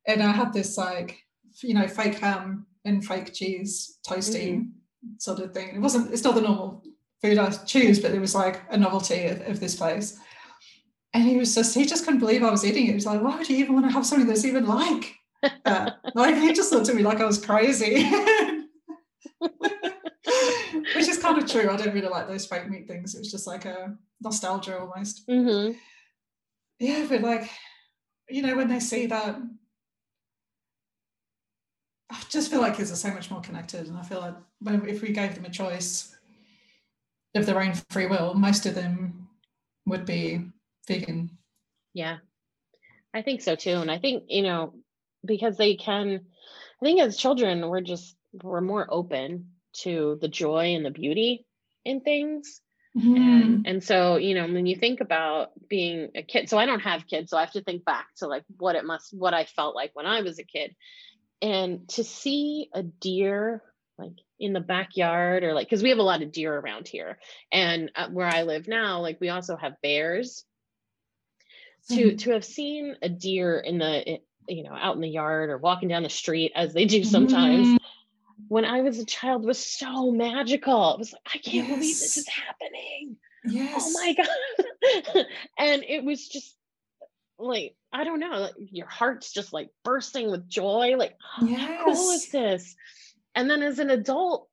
and 0.05 0.21
I 0.21 0.33
had 0.33 0.53
this 0.53 0.77
like 0.77 1.27
you 1.63 1.75
know, 1.75 1.87
fake 1.89 2.19
ham 2.19 2.67
and 2.87 3.05
fake 3.05 3.35
cheese, 3.35 3.99
toasty 4.07 4.55
mm-hmm. 4.55 4.69
sort 5.19 5.41
of 5.41 5.53
thing. 5.53 5.75
It 5.75 5.81
wasn't, 5.81 6.13
it's 6.13 6.25
not 6.25 6.35
the 6.35 6.41
normal 6.41 6.83
food 7.23 7.39
I 7.39 7.51
choose, 7.51 7.99
but 7.99 8.13
it 8.13 8.21
was 8.21 8.35
like 8.35 8.63
a 8.71 8.77
novelty 8.77 9.27
of, 9.27 9.41
of, 9.49 9.61
this 9.61 9.75
place. 9.75 10.19
And 11.15 11.25
he 11.25 11.37
was 11.37 11.55
just, 11.55 11.75
he 11.75 11.87
just 11.87 12.05
couldn't 12.05 12.21
believe 12.21 12.43
I 12.43 12.51
was 12.51 12.65
eating 12.65 12.85
it. 12.85 12.89
He 12.89 12.95
was 12.95 13.07
like, 13.07 13.23
why 13.23 13.37
would 13.37 13.49
you 13.49 13.57
even 13.57 13.75
want 13.75 13.87
to 13.87 13.93
have 13.93 14.07
something 14.07 14.27
that's 14.29 14.45
even 14.45 14.67
like 14.67 15.15
that? 15.65 15.99
like, 16.15 16.37
he 16.37 16.53
just 16.53 16.73
looked 16.73 16.89
at 16.89 16.95
me 16.95 17.03
like 17.03 17.21
I 17.21 17.27
was 17.27 17.45
crazy. 17.45 18.11
Which 20.95 21.09
is 21.09 21.19
kind 21.19 21.39
of 21.39 21.51
true. 21.51 21.71
I 21.71 21.77
don't 21.77 21.95
really 21.95 22.09
like 22.09 22.29
those 22.29 22.47
fake 22.47 22.69
meat 22.69 22.87
things. 22.87 23.15
It 23.15 23.21
was 23.21 23.31
just 23.31 23.47
like 23.47 23.65
a 23.65 23.97
nostalgia 24.21 24.79
almost. 24.79 25.27
Mm-hmm. 25.29 25.73
Yeah, 26.79 27.07
but 27.09 27.23
like, 27.23 27.51
you 28.29 28.43
know, 28.43 28.57
when 28.57 28.69
they 28.69 28.81
see 28.81 29.07
that 29.07 29.39
I 32.11 32.21
just 32.29 32.51
feel 32.51 32.61
like 32.61 32.77
kids 32.77 32.93
are 32.93 32.97
so 32.97 33.13
much 33.13 33.31
more 33.31 33.41
connected, 33.41 33.89
and 33.89 33.97
I 33.97 34.03
feel 34.03 34.21
like 34.21 34.85
if 34.89 35.03
we 35.03 35.13
gave 35.13 35.35
them 35.35 35.45
a 35.45 35.51
choice 35.51 36.15
of 37.35 37.47
their 37.47 37.61
own 37.61 37.75
free 37.91 38.07
will, 38.07 38.35
most 38.35 38.67
of 38.67 38.75
them 38.75 39.29
would 39.87 40.07
be 40.07 40.43
vegan. 40.87 41.31
Yeah, 41.95 42.19
I 43.13 43.23
think 43.23 43.41
so 43.41 43.57
too, 43.57 43.77
and 43.77 43.91
I 43.91 43.99
think 43.99 44.25
you 44.29 44.43
know 44.43 44.75
because 45.25 45.57
they 45.57 45.75
can. 45.75 46.21
I 46.81 46.85
think 46.85 47.01
as 47.01 47.17
children, 47.17 47.69
we're 47.69 47.81
just 47.81 48.17
we're 48.43 48.61
more 48.61 48.87
open 48.89 49.51
to 49.81 50.19
the 50.21 50.29
joy 50.29 50.75
and 50.75 50.85
the 50.85 50.91
beauty 50.91 51.47
in 51.85 52.01
things. 52.01 52.61
Mm-hmm. 52.97 53.17
And, 53.17 53.67
and 53.67 53.85
so, 53.85 54.17
you 54.17 54.35
know, 54.35 54.47
when 54.47 54.65
you 54.65 54.77
think 54.77 55.01
about 55.01 55.51
being 55.69 56.11
a 56.15 56.23
kid, 56.23 56.49
so 56.49 56.57
I 56.57 56.65
don't 56.65 56.81
have 56.81 57.07
kids, 57.07 57.31
so 57.31 57.37
I 57.37 57.41
have 57.41 57.53
to 57.53 57.63
think 57.63 57.85
back 57.85 58.07
to 58.19 58.27
like 58.27 58.45
what 58.57 58.75
it 58.75 58.87
must, 58.87 59.13
what 59.13 59.35
I 59.35 59.45
felt 59.45 59.75
like 59.75 59.91
when 59.93 60.07
I 60.07 60.23
was 60.23 60.39
a 60.39 60.45
kid 60.45 60.75
and 61.43 61.89
to 61.91 62.05
see 62.05 62.69
a 62.73 62.83
deer 62.83 63.63
like 63.99 64.13
in 64.39 64.53
the 64.53 64.61
backyard 64.61 65.43
or 65.43 65.55
like 65.55 65.67
because 65.67 65.83
we 65.83 65.89
have 65.91 65.99
a 65.99 66.03
lot 66.03 66.23
of 66.23 66.33
deer 66.33 66.57
around 66.57 66.89
here. 66.89 67.19
And 67.53 67.91
uh, 67.95 68.09
where 68.09 68.27
i 68.27 68.43
live 68.43 68.69
now 68.69 69.01
like 69.01 69.21
we 69.21 69.29
also 69.29 69.57
have 69.57 69.81
bears. 69.83 70.45
To 71.89 71.95
mm-hmm. 71.95 72.17
to 72.17 72.31
have 72.33 72.45
seen 72.45 72.97
a 73.01 73.09
deer 73.09 73.61
in 73.61 73.79
the 73.79 74.19
you 74.49 74.65
know 74.65 74.73
out 74.73 74.97
in 74.97 75.01
the 75.01 75.09
yard 75.09 75.51
or 75.51 75.59
walking 75.59 75.89
down 75.89 76.03
the 76.03 76.11
street 76.11 76.53
as 76.55 76.75
they 76.75 76.85
do 76.85 77.05
sometimes. 77.05 77.69
Mm-hmm. 77.69 78.45
when 78.49 78.65
i 78.65 78.81
was 78.81 78.99
a 78.99 79.05
child 79.05 79.45
was 79.45 79.59
so 79.59 80.11
magical. 80.11 80.95
It 80.95 80.99
was 80.99 81.13
like 81.13 81.23
i 81.35 81.39
can't 81.39 81.69
yes. 81.69 81.69
believe 81.69 82.01
this 82.01 82.17
is 82.17 82.29
happening. 82.29 83.17
Yes. 83.45 83.85
oh 83.87 83.93
my 83.93 84.15
god. 85.15 85.27
And 85.59 85.85
it 85.85 86.05
was 86.05 86.27
just 86.27 86.57
like 87.39 87.75
I 87.93 88.05
don't 88.05 88.21
know, 88.21 88.39
like 88.39 88.55
your 88.57 88.87
heart's 88.87 89.33
just 89.33 89.53
like 89.53 89.71
bursting 89.85 90.31
with 90.31 90.49
joy. 90.49 90.97
Like, 90.97 91.17
yes. 91.43 91.61
how 91.69 91.85
cool 91.85 92.11
is 92.11 92.31
this? 92.31 92.77
And 93.35 93.49
then 93.49 93.63
as 93.63 93.79
an 93.79 93.91
adult, 93.91 94.49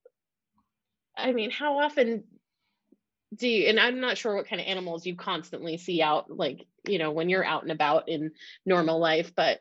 I 1.18 1.32
mean, 1.32 1.52
how 1.52 1.80
often 1.80 2.24
do 3.36 3.48
you, 3.48 3.68
and 3.68 3.80
I'm 3.80 4.00
not 4.00 4.18
sure 4.18 4.36
what 4.36 4.48
kind 4.48 4.62
of 4.62 4.68
animals 4.68 5.06
you 5.06 5.16
constantly 5.16 5.78
see 5.78 6.02
out, 6.02 6.30
like, 6.30 6.66
you 6.88 7.00
know, 7.00 7.12
when 7.12 7.30
you're 7.30 7.46
out 7.46 7.64
and 7.64 7.72
about 7.72 8.10
in 8.10 8.32
normal 8.66 9.00
life, 9.00 9.34
but 9.36 9.60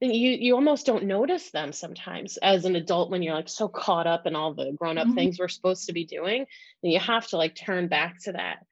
you 0.00 0.30
you 0.30 0.54
almost 0.54 0.86
don't 0.86 1.04
notice 1.04 1.50
them 1.50 1.72
sometimes 1.72 2.36
as 2.36 2.64
an 2.64 2.76
adult 2.76 3.10
when 3.10 3.22
you're 3.22 3.34
like 3.34 3.48
so 3.48 3.66
caught 3.66 4.06
up 4.06 4.26
in 4.26 4.36
all 4.36 4.54
the 4.54 4.72
grown-up 4.72 5.06
mm-hmm. 5.06 5.16
things 5.16 5.38
we're 5.38 5.48
supposed 5.48 5.86
to 5.86 5.92
be 5.92 6.04
doing 6.04 6.46
and 6.82 6.92
you 6.92 7.00
have 7.00 7.26
to 7.26 7.36
like 7.36 7.56
turn 7.56 7.88
back 7.88 8.16
to 8.22 8.32
that 8.32 8.64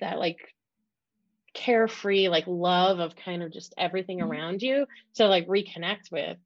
that 0.00 0.18
like 0.18 0.52
carefree 1.58 2.28
like 2.28 2.44
love 2.46 3.00
of 3.00 3.16
kind 3.16 3.42
of 3.42 3.52
just 3.52 3.74
everything 3.76 4.18
mm-hmm. 4.18 4.30
around 4.30 4.62
you 4.62 4.86
to 5.16 5.26
like 5.26 5.46
reconnect 5.48 6.12
with 6.12 6.38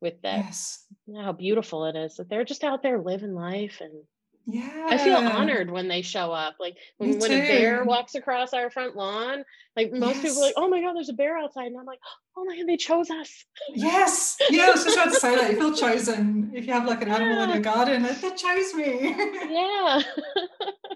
with 0.00 0.20
that 0.22 0.44
Yes. 0.44 0.84
how 1.16 1.32
beautiful 1.32 1.86
it 1.86 1.96
is 1.96 2.16
that 2.16 2.28
they're 2.28 2.44
just 2.44 2.64
out 2.64 2.82
there 2.82 3.00
living 3.00 3.34
life 3.34 3.80
and 3.80 3.92
Yeah. 4.44 4.86
I 4.88 4.98
feel 4.98 5.16
honored 5.16 5.70
when 5.70 5.88
they 5.88 6.02
show 6.02 6.32
up. 6.32 6.56
Like 6.60 6.74
Me 7.00 7.08
when, 7.10 7.18
when 7.18 7.32
a 7.32 7.40
bear 7.40 7.84
walks 7.84 8.14
across 8.14 8.54
our 8.54 8.70
front 8.70 8.96
lawn, 8.96 9.44
like 9.76 9.92
most 9.92 10.22
people 10.22 10.38
are 10.38 10.46
like, 10.46 10.54
oh 10.56 10.68
my 10.68 10.80
God, 10.80 10.94
there's 10.94 11.10
a 11.10 11.14
bear 11.14 11.36
outside. 11.36 11.66
And 11.66 11.78
I'm 11.78 11.84
like, 11.84 11.98
oh 12.36 12.44
my 12.46 12.56
God, 12.56 12.66
they 12.66 12.76
chose 12.78 13.10
us. 13.10 13.44
Yes. 13.74 14.36
Yeah, 14.48 14.66
I 14.66 14.70
was 14.70 14.84
just 14.84 14.96
about 14.96 15.12
to 15.12 15.20
say 15.20 15.34
that. 15.36 15.50
You 15.50 15.58
feel 15.58 15.74
chosen 15.74 16.50
if 16.54 16.66
you 16.66 16.72
have 16.72 16.86
like 16.86 17.02
an 17.02 17.08
animal 17.10 17.42
in 17.44 17.50
your 17.50 17.60
garden. 17.60 18.02
They 18.04 18.30
chose 18.30 18.72
me. 18.74 19.14
Yeah. 19.50 20.02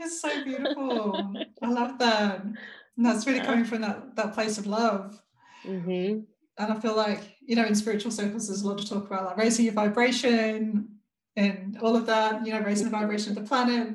it's 0.00 0.20
so 0.20 0.44
beautiful. 0.44 1.34
I 1.62 1.70
love 1.70 1.98
that. 1.98 2.42
And 2.44 3.06
that's 3.06 3.26
really 3.26 3.40
coming 3.40 3.64
from 3.64 3.82
that 3.82 4.16
that 4.16 4.34
place 4.34 4.58
of 4.58 4.66
love. 4.66 5.20
hmm 5.64 6.20
And 6.58 6.72
I 6.72 6.80
feel 6.80 6.96
like, 6.96 7.36
you 7.40 7.56
know, 7.56 7.64
in 7.64 7.74
spiritual 7.74 8.10
circles, 8.10 8.48
there's 8.48 8.62
a 8.62 8.68
lot 8.68 8.78
to 8.78 8.88
talk 8.88 9.06
about 9.06 9.24
like 9.24 9.36
raising 9.36 9.64
your 9.64 9.74
vibration 9.74 10.88
and 11.36 11.78
all 11.82 11.94
of 11.96 12.06
that, 12.06 12.44
you 12.44 12.52
know, 12.52 12.60
raising 12.60 12.86
the 12.86 12.98
vibration 12.98 13.30
of 13.30 13.36
the 13.42 13.48
planet. 13.48 13.94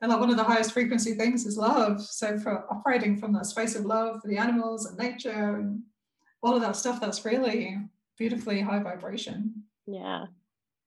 And 0.00 0.10
like 0.10 0.18
one 0.18 0.30
of 0.30 0.36
the 0.36 0.42
highest 0.42 0.72
frequency 0.72 1.14
things 1.14 1.46
is 1.46 1.56
love. 1.56 2.00
So 2.02 2.36
for 2.38 2.66
operating 2.68 3.16
from 3.16 3.32
that 3.34 3.46
space 3.46 3.76
of 3.76 3.84
love 3.84 4.20
for 4.20 4.26
the 4.26 4.36
animals 4.36 4.86
and 4.86 4.98
nature 4.98 5.56
and 5.56 5.82
all 6.42 6.56
of 6.56 6.62
that 6.62 6.74
stuff, 6.74 7.00
that's 7.00 7.24
really 7.24 7.78
beautifully 8.18 8.60
high 8.60 8.80
vibration. 8.80 9.62
Yeah. 9.86 10.26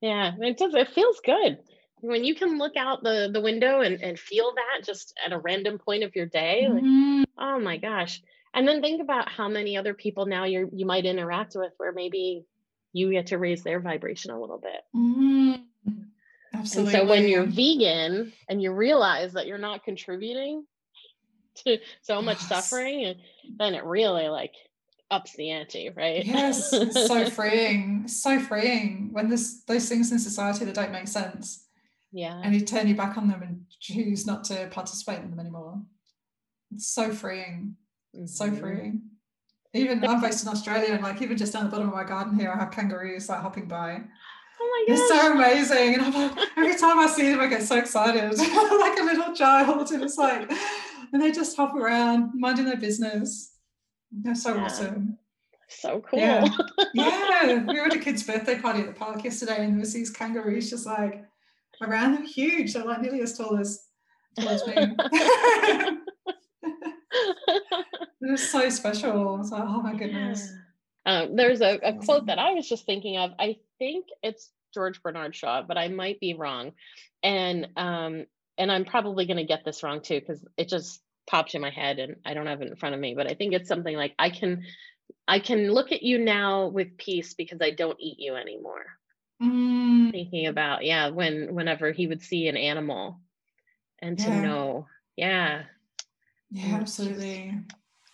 Yeah. 0.01 0.33
It 0.41 0.57
does 0.57 0.75
it 0.75 0.89
feels 0.89 1.21
good. 1.21 1.59
When 2.01 2.23
you 2.23 2.35
can 2.35 2.57
look 2.57 2.75
out 2.75 3.03
the 3.03 3.29
the 3.31 3.41
window 3.41 3.81
and, 3.81 4.01
and 4.01 4.19
feel 4.19 4.53
that 4.55 4.85
just 4.85 5.13
at 5.25 5.31
a 5.33 5.39
random 5.39 5.77
point 5.79 6.03
of 6.03 6.15
your 6.15 6.25
day, 6.25 6.67
like, 6.69 6.83
Mhm. 6.83 7.25
oh 7.37 7.59
my 7.59 7.77
gosh. 7.77 8.21
And 8.53 8.67
then 8.67 8.81
think 8.81 9.01
about 9.01 9.29
how 9.29 9.47
many 9.49 9.77
other 9.77 9.93
people 9.93 10.25
now 10.25 10.43
you 10.45 10.69
you 10.73 10.85
might 10.85 11.05
interact 11.05 11.55
with 11.55 11.73
where 11.77 11.91
maybe 11.93 12.45
you 12.93 13.11
get 13.11 13.27
to 13.27 13.37
raise 13.37 13.63
their 13.63 13.79
vibration 13.79 14.31
a 14.31 14.39
little 14.39 14.57
bit. 14.59 14.81
Mhm. 14.95 15.65
Absolutely. 16.53 16.93
And 16.99 17.07
so 17.07 17.09
when 17.09 17.27
you're 17.27 17.43
vegan 17.45 18.33
and 18.49 18.61
you 18.61 18.71
realize 18.71 19.33
that 19.33 19.45
you're 19.47 19.57
not 19.57 19.83
contributing 19.83 20.65
to 21.65 21.77
so 22.01 22.21
much 22.21 22.37
Yes. 22.39 22.47
suffering, 22.49 23.15
then 23.57 23.73
it 23.75 23.83
really 23.83 24.27
like 24.29 24.53
ups 25.11 25.33
the 25.35 25.51
ante, 25.51 25.89
right? 25.89 26.25
yes, 26.25 26.71
it's 26.73 27.07
so 27.07 27.29
freeing. 27.29 28.07
So 28.07 28.39
freeing 28.39 29.09
when 29.11 29.27
there's 29.29 29.63
those 29.65 29.87
things 29.89 30.11
in 30.11 30.19
society 30.19 30.65
that 30.65 30.75
don't 30.75 30.91
make 30.91 31.07
sense. 31.07 31.64
Yeah. 32.15 32.39
and 32.41 32.55
you 32.55 32.61
turn 32.61 32.87
your 32.87 32.95
back 32.95 33.17
on 33.17 33.27
them 33.27 33.43
and 33.43 33.65
choose 33.81 34.25
not 34.25 34.45
to 34.45 34.67
participate 34.71 35.19
in 35.19 35.29
them 35.29 35.39
anymore. 35.39 35.81
It's 36.73 36.87
so 36.87 37.11
freeing, 37.11 37.75
It's 38.13 38.37
so 38.37 38.45
mm-hmm. 38.45 38.57
freeing. 38.57 39.01
Even 39.73 40.05
I'm 40.07 40.21
based 40.21 40.43
in 40.43 40.49
Australia, 40.49 40.93
and 40.93 41.03
like 41.03 41.21
even 41.21 41.35
just 41.35 41.51
down 41.51 41.65
the 41.65 41.69
bottom 41.69 41.89
of 41.89 41.93
my 41.93 42.05
garden 42.05 42.39
here, 42.39 42.49
I 42.49 42.57
have 42.57 42.71
kangaroos 42.71 43.27
like 43.27 43.41
hopping 43.41 43.67
by. 43.67 43.99
Oh 44.61 44.85
my 44.87 44.95
They're 44.95 45.09
gosh. 45.09 45.21
so 45.21 45.33
amazing, 45.33 45.95
and 45.95 46.03
I'm 46.03 46.13
like 46.13 46.47
every 46.55 46.77
time 46.77 46.97
I 46.99 47.07
see 47.07 47.29
them, 47.29 47.41
I 47.41 47.47
get 47.47 47.63
so 47.63 47.77
excited, 47.77 48.37
like 48.37 48.99
a 48.99 49.03
little 49.03 49.35
child. 49.35 49.91
And 49.91 50.01
it's 50.01 50.17
like, 50.17 50.49
and 51.11 51.21
they 51.21 51.33
just 51.33 51.57
hop 51.57 51.75
around, 51.75 52.31
minding 52.33 52.63
their 52.63 52.77
business. 52.77 53.51
They're 54.09 54.35
so 54.35 54.55
Yeah. 54.55 54.63
awesome. 54.63 55.17
so 55.67 55.99
cool. 55.99 56.19
Yeah. 56.19 56.47
Yeah, 56.93 57.65
we 57.65 57.77
were 57.77 57.87
at 57.87 57.93
a 57.93 57.99
kid's 57.99 58.23
birthday 58.23 58.57
party 58.57 58.79
at 58.79 58.87
the 58.87 58.93
park 58.93 59.25
yesterday, 59.25 59.65
and 59.65 59.73
there 59.73 59.81
was 59.81 59.91
these 59.93 60.09
kangaroos 60.09 60.69
just 60.69 60.85
like 60.85 61.25
around. 61.81 62.13
They're 62.13 62.25
huge. 62.25 62.73
They're 62.73 62.85
like 62.85 63.01
nearly 63.01 63.21
as 63.21 63.37
tall 63.37 63.57
as 63.57 63.85
tall 64.39 64.49
as 64.49 64.65
me. 64.67 64.73
it 68.21 68.31
was 68.31 68.49
so 68.49 68.69
special. 68.69 69.39
It's 69.39 69.51
like, 69.51 69.63
oh 69.65 69.81
my 69.81 69.93
goodness. 69.95 70.51
Um, 71.05 71.35
there's 71.35 71.61
a, 71.61 71.79
a 71.83 71.93
quote 71.93 72.25
that 72.27 72.39
I 72.39 72.53
was 72.53 72.67
just 72.67 72.85
thinking 72.85 73.17
of. 73.17 73.31
I 73.39 73.57
think 73.77 74.07
it's 74.23 74.49
George 74.73 75.01
Bernard 75.01 75.35
Shaw, 75.35 75.61
but 75.61 75.77
I 75.77 75.87
might 75.87 76.19
be 76.19 76.33
wrong. 76.33 76.71
And 77.23 77.67
um, 77.77 78.25
and 78.57 78.71
I'm 78.71 78.85
probably 78.85 79.25
going 79.25 79.37
to 79.37 79.43
get 79.43 79.65
this 79.65 79.83
wrong 79.83 80.01
too 80.01 80.19
because 80.19 80.43
it 80.57 80.69
just 80.69 81.01
popped 81.27 81.55
in 81.55 81.61
my 81.61 81.69
head 81.69 81.99
and 81.99 82.17
I 82.25 82.33
don't 82.33 82.47
have 82.47 82.61
it 82.61 82.69
in 82.69 82.75
front 82.75 82.95
of 82.95 83.01
me. 83.01 83.15
But 83.15 83.29
I 83.29 83.33
think 83.33 83.53
it's 83.53 83.67
something 83.67 83.95
like 83.95 84.13
I 84.17 84.29
can 84.29 84.63
I 85.27 85.39
can 85.39 85.71
look 85.71 85.91
at 85.91 86.03
you 86.03 86.17
now 86.17 86.67
with 86.67 86.97
peace 86.97 87.33
because 87.33 87.59
I 87.61 87.71
don't 87.71 87.99
eat 87.99 88.17
you 88.19 88.35
anymore. 88.35 88.85
Mm, 89.41 90.11
Thinking 90.11 90.47
about 90.47 90.85
yeah, 90.85 91.09
when 91.09 91.53
whenever 91.53 91.91
he 91.91 92.07
would 92.07 92.21
see 92.21 92.47
an 92.47 92.55
animal, 92.57 93.19
and 93.99 94.17
to 94.19 94.29
Yeah. 94.29 94.41
know 94.41 94.87
yeah 95.17 95.63
yeah, 96.51 96.75
absolutely. 96.75 97.53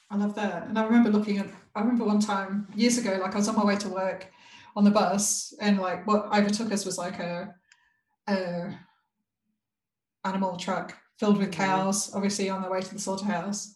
I 0.10 0.16
love 0.16 0.36
that. 0.36 0.68
And 0.68 0.78
I 0.80 0.84
remember 0.84 1.10
looking 1.10 1.38
at, 1.38 1.48
I 1.76 1.82
remember 1.82 2.06
one 2.06 2.20
time 2.20 2.68
years 2.76 2.98
ago, 2.98 3.18
like 3.22 3.34
I 3.34 3.38
was 3.38 3.48
on 3.48 3.56
my 3.56 3.64
way 3.64 3.76
to 3.78 3.90
work 3.90 4.28
on 4.76 4.84
the 4.84 4.90
bus, 4.92 5.54
and 5.62 5.80
like 5.80 6.08
what 6.08 6.26
overtook 6.36 6.72
us 6.72 6.86
was 6.86 6.98
like 6.98 7.20
a, 7.20 7.54
a 8.28 8.74
animal 10.26 10.58
truck 10.58 10.98
filled 11.20 11.38
with 11.38 11.50
Mhm. 11.50 11.54
cows, 11.54 12.14
obviously 12.16 12.50
on 12.50 12.62
their 12.62 12.72
way 12.72 12.82
to 12.82 12.94
the 12.94 13.00
slaughterhouse. 13.00 13.76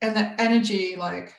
And 0.00 0.16
the 0.16 0.40
energy 0.40 0.96
like 0.96 1.34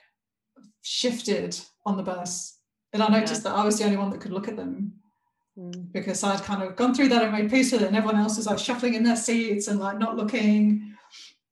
shifted 0.83 1.59
on 1.85 1.97
the 1.97 2.03
bus. 2.03 2.59
And 2.93 3.01
I 3.01 3.07
Yeah. 3.07 3.19
noticed 3.19 3.43
that 3.43 3.55
I 3.55 3.63
was 3.63 3.77
the 3.77 3.85
only 3.85 3.97
one 3.97 4.09
that 4.11 4.21
could 4.21 4.33
look 4.33 4.47
at 4.47 4.55
them 4.55 5.01
Mm, 5.59 5.91
because 5.91 6.23
I'd 6.23 6.43
kind 6.43 6.63
of 6.63 6.77
gone 6.77 6.95
through 6.95 7.09
that 7.09 7.23
and 7.23 7.33
made 7.33 7.51
peace 7.51 7.73
with 7.73 7.81
it, 7.81 7.87
and 7.87 7.95
everyone 7.95 8.21
else 8.21 8.37
was 8.37 8.47
like 8.47 8.57
shuffling 8.57 8.93
in 8.93 9.03
their 9.03 9.17
seats 9.17 9.67
and 9.67 9.81
like 9.81 9.99
not 9.99 10.15
looking. 10.15 10.95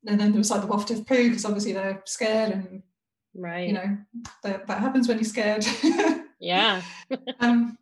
And 0.08 0.18
then 0.18 0.32
there 0.32 0.38
was 0.38 0.50
like 0.50 0.62
the 0.62 0.68
waft 0.68 0.90
of 0.92 1.06
poo 1.06 1.28
because 1.28 1.44
obviously 1.44 1.74
they're 1.74 2.02
scared, 2.06 2.52
and 2.54 2.84
right 3.36 3.68
you 3.68 3.74
know 3.74 3.98
that, 4.44 4.66
that 4.68 4.80
happens 4.80 5.08
when 5.08 5.18
you're 5.18 5.26
scared. 5.26 5.66
yeah 6.40 6.82
um, 7.42 7.78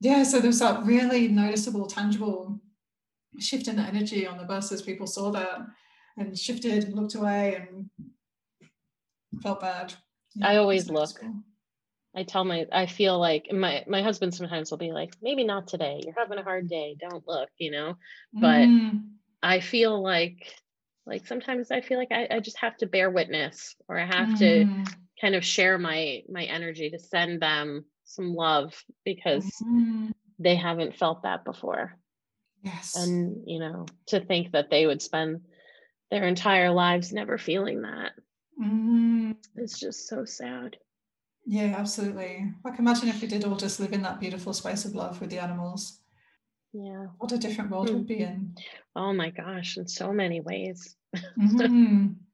yeah, 0.00 0.24
so 0.24 0.40
there 0.40 0.48
was 0.48 0.58
that 0.58 0.84
really 0.84 1.28
noticeable, 1.28 1.86
tangible 1.86 2.60
shift 3.38 3.68
in 3.68 3.76
the 3.76 3.82
energy 3.82 4.26
on 4.26 4.36
the 4.36 4.44
bus 4.44 4.72
as 4.72 4.82
people 4.82 5.06
saw 5.06 5.30
that 5.30 5.60
and 6.16 6.36
shifted 6.36 6.82
and 6.84 6.94
looked 6.94 7.14
away 7.14 7.54
and 7.54 7.88
felt 9.40 9.60
bad. 9.60 9.94
I 10.42 10.56
always 10.56 10.90
look. 10.90 11.22
noticeable. 11.22 11.44
I 12.14 12.24
tell 12.24 12.44
my 12.44 12.66
I 12.72 12.86
feel 12.86 13.18
like 13.18 13.46
my 13.52 13.84
my 13.88 14.02
husband 14.02 14.34
sometimes 14.34 14.70
will 14.70 14.78
be 14.78 14.92
like, 14.92 15.14
maybe 15.22 15.44
not 15.44 15.66
today. 15.68 16.00
You're 16.04 16.14
having 16.18 16.38
a 16.38 16.42
hard 16.42 16.68
day. 16.68 16.96
Don't 17.00 17.26
look, 17.26 17.48
you 17.58 17.70
know. 17.70 17.96
But- 18.34 18.68
Mm, 18.68 19.00
I 19.42 19.60
feel 19.60 20.00
like 20.02 20.54
like 21.06 21.26
sometimes 21.26 21.70
I 21.72 21.80
feel 21.80 21.98
like 21.98 22.12
I, 22.12 22.28
I 22.30 22.40
just 22.40 22.58
have 22.58 22.76
to 22.78 22.86
bear 22.86 23.10
witness 23.10 23.74
or 23.88 23.98
I 23.98 24.06
have 24.06 24.32
to 24.36 24.66
mm, 24.66 24.86
kind 25.20 25.34
of 25.34 25.44
share 25.44 25.78
my 25.78 26.22
my 26.28 26.44
energy 26.44 26.90
to 26.90 26.98
send 26.98 27.40
them 27.42 27.86
some 28.04 28.34
love 28.34 28.72
because 29.04 29.46
mm. 29.62 30.12
they 30.38 30.54
haven't 30.54 30.96
felt 30.96 31.22
that 31.24 31.44
before. 31.44 31.98
yes. 32.62 32.94
And 32.96 33.42
you 33.46 33.58
know, 33.58 33.86
to 34.08 34.20
think 34.20 34.52
that 34.52 34.70
they 34.70 34.86
would 34.86 35.02
spend 35.02 35.40
their 36.10 36.24
entire 36.24 36.70
lives 36.70 37.12
never 37.12 37.38
feeling 37.38 37.82
that 37.82 38.12
Mm, 38.60 39.36
is 39.56 39.78
just 39.78 40.08
so 40.08 40.24
sad. 40.24 40.76
Yeah, 41.46 41.74
absolutely. 41.76 42.52
Like 42.64 42.78
imagine 42.78 43.08
if 43.08 43.20
we 43.20 43.28
did 43.28 43.44
all 43.44 43.56
just 43.56 43.80
live 43.80 43.92
in 43.92 44.02
that 44.02 44.20
beautiful 44.20 44.52
space 44.52 44.84
of 44.84 44.94
love 44.94 45.20
with 45.20 45.30
the 45.30 45.38
animals. 45.38 45.98
Yeah. 46.72 47.06
What 47.18 47.32
a 47.32 47.38
different 47.38 47.70
world 47.70 47.88
Mm. 47.88 47.94
we'd 47.94 48.06
be 48.06 48.18
in. 48.20 48.56
Oh 48.96 49.12
my 49.12 49.30
gosh, 49.30 49.76
in 49.76 49.86
so 49.88 50.12
many 50.12 50.40
ways. 50.40 50.96
Mhm. 51.38 52.16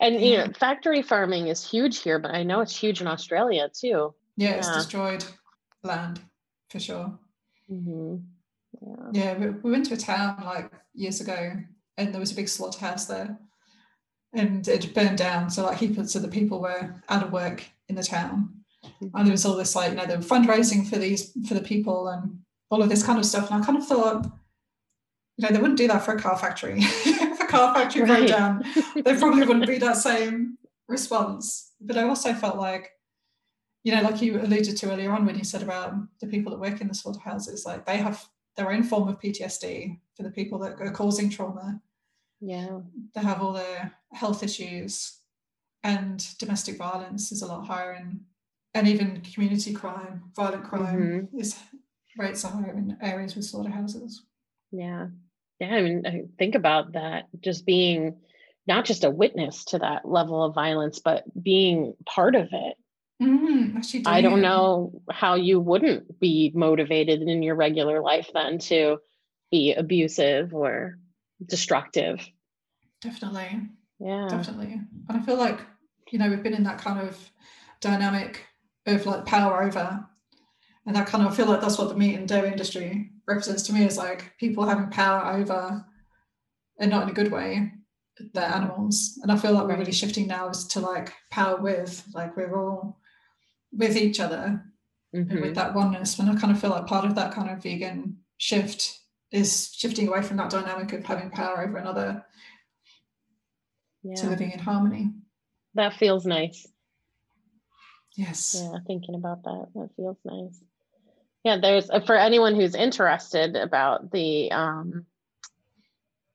And 0.00 0.20
you 0.20 0.36
know, 0.38 0.48
factory 0.58 1.00
farming 1.02 1.46
is 1.46 1.64
huge 1.64 1.98
here, 2.00 2.18
but 2.18 2.32
I 2.32 2.42
know 2.42 2.60
it's 2.60 2.76
huge 2.76 3.00
in 3.00 3.06
Australia 3.06 3.70
too. 3.72 4.12
Yeah, 4.36 4.50
it's 4.54 4.66
Yeah. 4.66 4.74
destroyed 4.74 5.24
land 5.84 6.20
for 6.70 6.80
sure. 6.80 7.16
hmm 7.68 8.16
Yeah. 8.80 9.10
Yeah, 9.12 9.38
we, 9.38 9.50
we 9.50 9.70
went 9.70 9.86
to 9.86 9.94
a 9.94 9.96
town 9.96 10.42
like 10.44 10.72
years 10.94 11.20
ago 11.20 11.52
and 11.96 12.12
there 12.12 12.18
was 12.20 12.32
a 12.32 12.34
big 12.34 12.48
slaughterhouse 12.48 13.04
there 13.06 13.38
and 14.32 14.66
it 14.66 14.92
burned 14.94 15.18
down. 15.18 15.48
So 15.50 15.64
like 15.66 15.78
heaps 15.78 16.16
of 16.16 16.22
the 16.22 16.28
people 16.28 16.60
were 16.60 16.94
out 17.08 17.22
of 17.22 17.30
work 17.32 17.62
in 17.92 17.96
the 17.96 18.02
town. 18.02 18.48
Mm-hmm. 18.84 19.14
And 19.14 19.26
there 19.26 19.32
was 19.32 19.44
all 19.44 19.56
this 19.56 19.76
like, 19.76 19.90
you 19.90 19.96
know, 19.96 20.06
they 20.06 20.16
were 20.16 20.22
fundraising 20.22 20.88
for 20.88 20.96
these 20.96 21.32
for 21.46 21.54
the 21.54 21.60
people 21.60 22.08
and 22.08 22.40
all 22.70 22.82
of 22.82 22.88
this 22.88 23.04
kind 23.04 23.18
of 23.18 23.26
stuff. 23.26 23.50
And 23.50 23.62
I 23.62 23.66
kind 23.66 23.78
of 23.78 23.86
thought, 23.86 24.24
you 25.36 25.46
know, 25.46 25.54
they 25.54 25.60
wouldn't 25.60 25.78
do 25.78 25.88
that 25.88 26.04
for 26.04 26.14
a 26.14 26.20
car 26.20 26.36
factory. 26.36 26.76
if 26.78 27.40
a 27.40 27.46
car 27.46 27.74
factory 27.74 28.04
broke 28.06 28.28
down, 28.28 28.64
there 29.04 29.18
probably 29.18 29.46
wouldn't 29.46 29.66
be 29.66 29.78
that 29.86 29.96
same 29.96 30.58
response. 30.88 31.72
But 31.80 31.98
I 31.98 32.04
also 32.04 32.32
felt 32.32 32.56
like, 32.56 32.90
you 33.84 33.94
know, 33.94 34.02
like 34.02 34.22
you 34.22 34.40
alluded 34.40 34.76
to 34.76 34.90
earlier 34.90 35.12
on 35.12 35.26
when 35.26 35.36
you 35.36 35.44
said 35.44 35.62
about 35.62 35.94
the 36.20 36.26
people 36.26 36.50
that 36.50 36.60
work 36.60 36.80
in 36.80 36.88
the 36.88 36.94
slaughterhouses, 36.94 37.66
like 37.66 37.84
they 37.84 37.98
have 37.98 38.24
their 38.56 38.70
own 38.70 38.82
form 38.82 39.08
of 39.08 39.20
PTSD 39.20 39.98
for 40.16 40.22
the 40.22 40.30
people 40.30 40.58
that 40.60 40.80
are 40.80 40.90
causing 40.90 41.30
trauma. 41.30 41.80
Yeah. 42.40 42.80
They 43.14 43.20
have 43.20 43.40
all 43.40 43.52
their 43.52 43.92
health 44.12 44.42
issues, 44.42 45.18
and 45.84 46.26
domestic 46.38 46.78
violence 46.78 47.32
is 47.32 47.42
a 47.42 47.46
lot 47.46 47.66
higher, 47.66 47.92
and 47.92 48.20
and 48.74 48.88
even 48.88 49.20
community 49.20 49.72
crime, 49.72 50.22
violent 50.34 50.64
crime 50.64 51.28
is 51.38 51.58
rates 52.16 52.44
are 52.44 52.52
higher 52.52 52.72
in 52.72 52.96
areas 53.02 53.34
with 53.34 53.44
slaughterhouses. 53.44 54.22
Yeah. 54.70 55.08
Yeah. 55.60 55.74
I 55.74 55.82
mean, 55.82 56.06
I 56.06 56.22
think 56.38 56.54
about 56.54 56.92
that 56.92 57.24
just 57.40 57.66
being 57.66 58.16
not 58.66 58.84
just 58.84 59.04
a 59.04 59.10
witness 59.10 59.64
to 59.66 59.78
that 59.78 60.08
level 60.08 60.42
of 60.42 60.54
violence, 60.54 61.00
but 61.00 61.24
being 61.40 61.94
part 62.06 62.34
of 62.34 62.48
it. 62.52 62.76
Mm, 63.22 64.06
I 64.06 64.20
don't 64.20 64.40
know 64.40 65.02
how 65.10 65.34
you 65.34 65.60
wouldn't 65.60 66.18
be 66.18 66.50
motivated 66.54 67.22
in 67.22 67.42
your 67.42 67.54
regular 67.54 68.00
life 68.00 68.30
then 68.34 68.58
to 68.58 68.98
be 69.50 69.74
abusive 69.74 70.54
or 70.54 70.98
destructive. 71.44 72.26
Definitely. 73.00 73.68
Yeah. 74.00 74.26
definitely 74.28 74.80
and 75.08 75.16
i 75.16 75.20
feel 75.20 75.36
like 75.36 75.60
you 76.12 76.18
know 76.18 76.28
we've 76.28 76.42
been 76.42 76.54
in 76.54 76.64
that 76.64 76.78
kind 76.78 77.00
of 77.00 77.18
dynamic 77.80 78.44
of 78.86 79.06
like 79.06 79.24
power 79.26 79.62
over. 79.62 80.06
And 80.86 80.96
that 80.96 81.06
kind 81.06 81.24
of 81.24 81.32
I 81.32 81.34
feel 81.36 81.46
like 81.46 81.60
that's 81.60 81.78
what 81.78 81.88
the 81.88 81.94
meat 81.94 82.16
and 82.16 82.28
dairy 82.28 82.50
industry 82.50 83.10
represents 83.26 83.62
to 83.64 83.72
me 83.72 83.84
is 83.84 83.96
like 83.96 84.32
people 84.38 84.64
having 84.66 84.90
power 84.90 85.32
over 85.38 85.84
and 86.80 86.90
not 86.90 87.04
in 87.04 87.10
a 87.10 87.12
good 87.14 87.30
way 87.30 87.72
their 88.34 88.44
animals. 88.54 89.18
And 89.22 89.32
i 89.32 89.36
feel 89.36 89.52
like 89.52 89.66
we're 89.66 89.78
really 89.78 89.92
shifting 89.92 90.26
now 90.26 90.48
is 90.50 90.66
to 90.68 90.80
like 90.80 91.12
power 91.30 91.56
with 91.60 92.04
like 92.14 92.36
we're 92.36 92.56
all 92.60 93.00
with 93.72 93.96
each 93.96 94.20
other 94.20 94.62
and 95.12 95.30
Mhm. 95.30 95.40
with 95.42 95.54
that 95.54 95.74
oneness. 95.74 96.18
And 96.18 96.28
i 96.30 96.34
kind 96.36 96.52
of 96.52 96.60
feel 96.60 96.70
like 96.70 96.86
part 96.86 97.04
of 97.04 97.14
that 97.14 97.32
kind 97.32 97.48
of 97.50 97.62
vegan 97.62 98.18
shift 98.36 99.00
is 99.30 99.72
shifting 99.72 100.08
away 100.08 100.20
from 100.22 100.36
that 100.38 100.50
dynamic 100.50 100.92
of 100.92 101.04
having 101.04 101.30
power 101.30 101.62
over 101.66 101.78
another 101.78 102.24
to 104.16 104.28
living 104.28 104.50
in 104.50 104.58
harmony 104.58 105.10
That 105.74 105.94
feels 105.94 106.26
nice. 106.26 106.66
yes 108.16 108.54
Yeah, 108.60 108.78
thinking 108.86 109.14
about 109.14 109.42
that, 109.44 109.66
that 109.74 109.90
feels 109.96 110.18
nice. 110.24 110.60
Yeah, 111.44 111.58
there's 111.60 111.90
uh, 111.90 112.00
for 112.00 112.16
anyone 112.16 112.54
who's 112.54 112.74
interested 112.74 113.56
about 113.56 114.10
the 114.12 114.50
um 114.52 115.06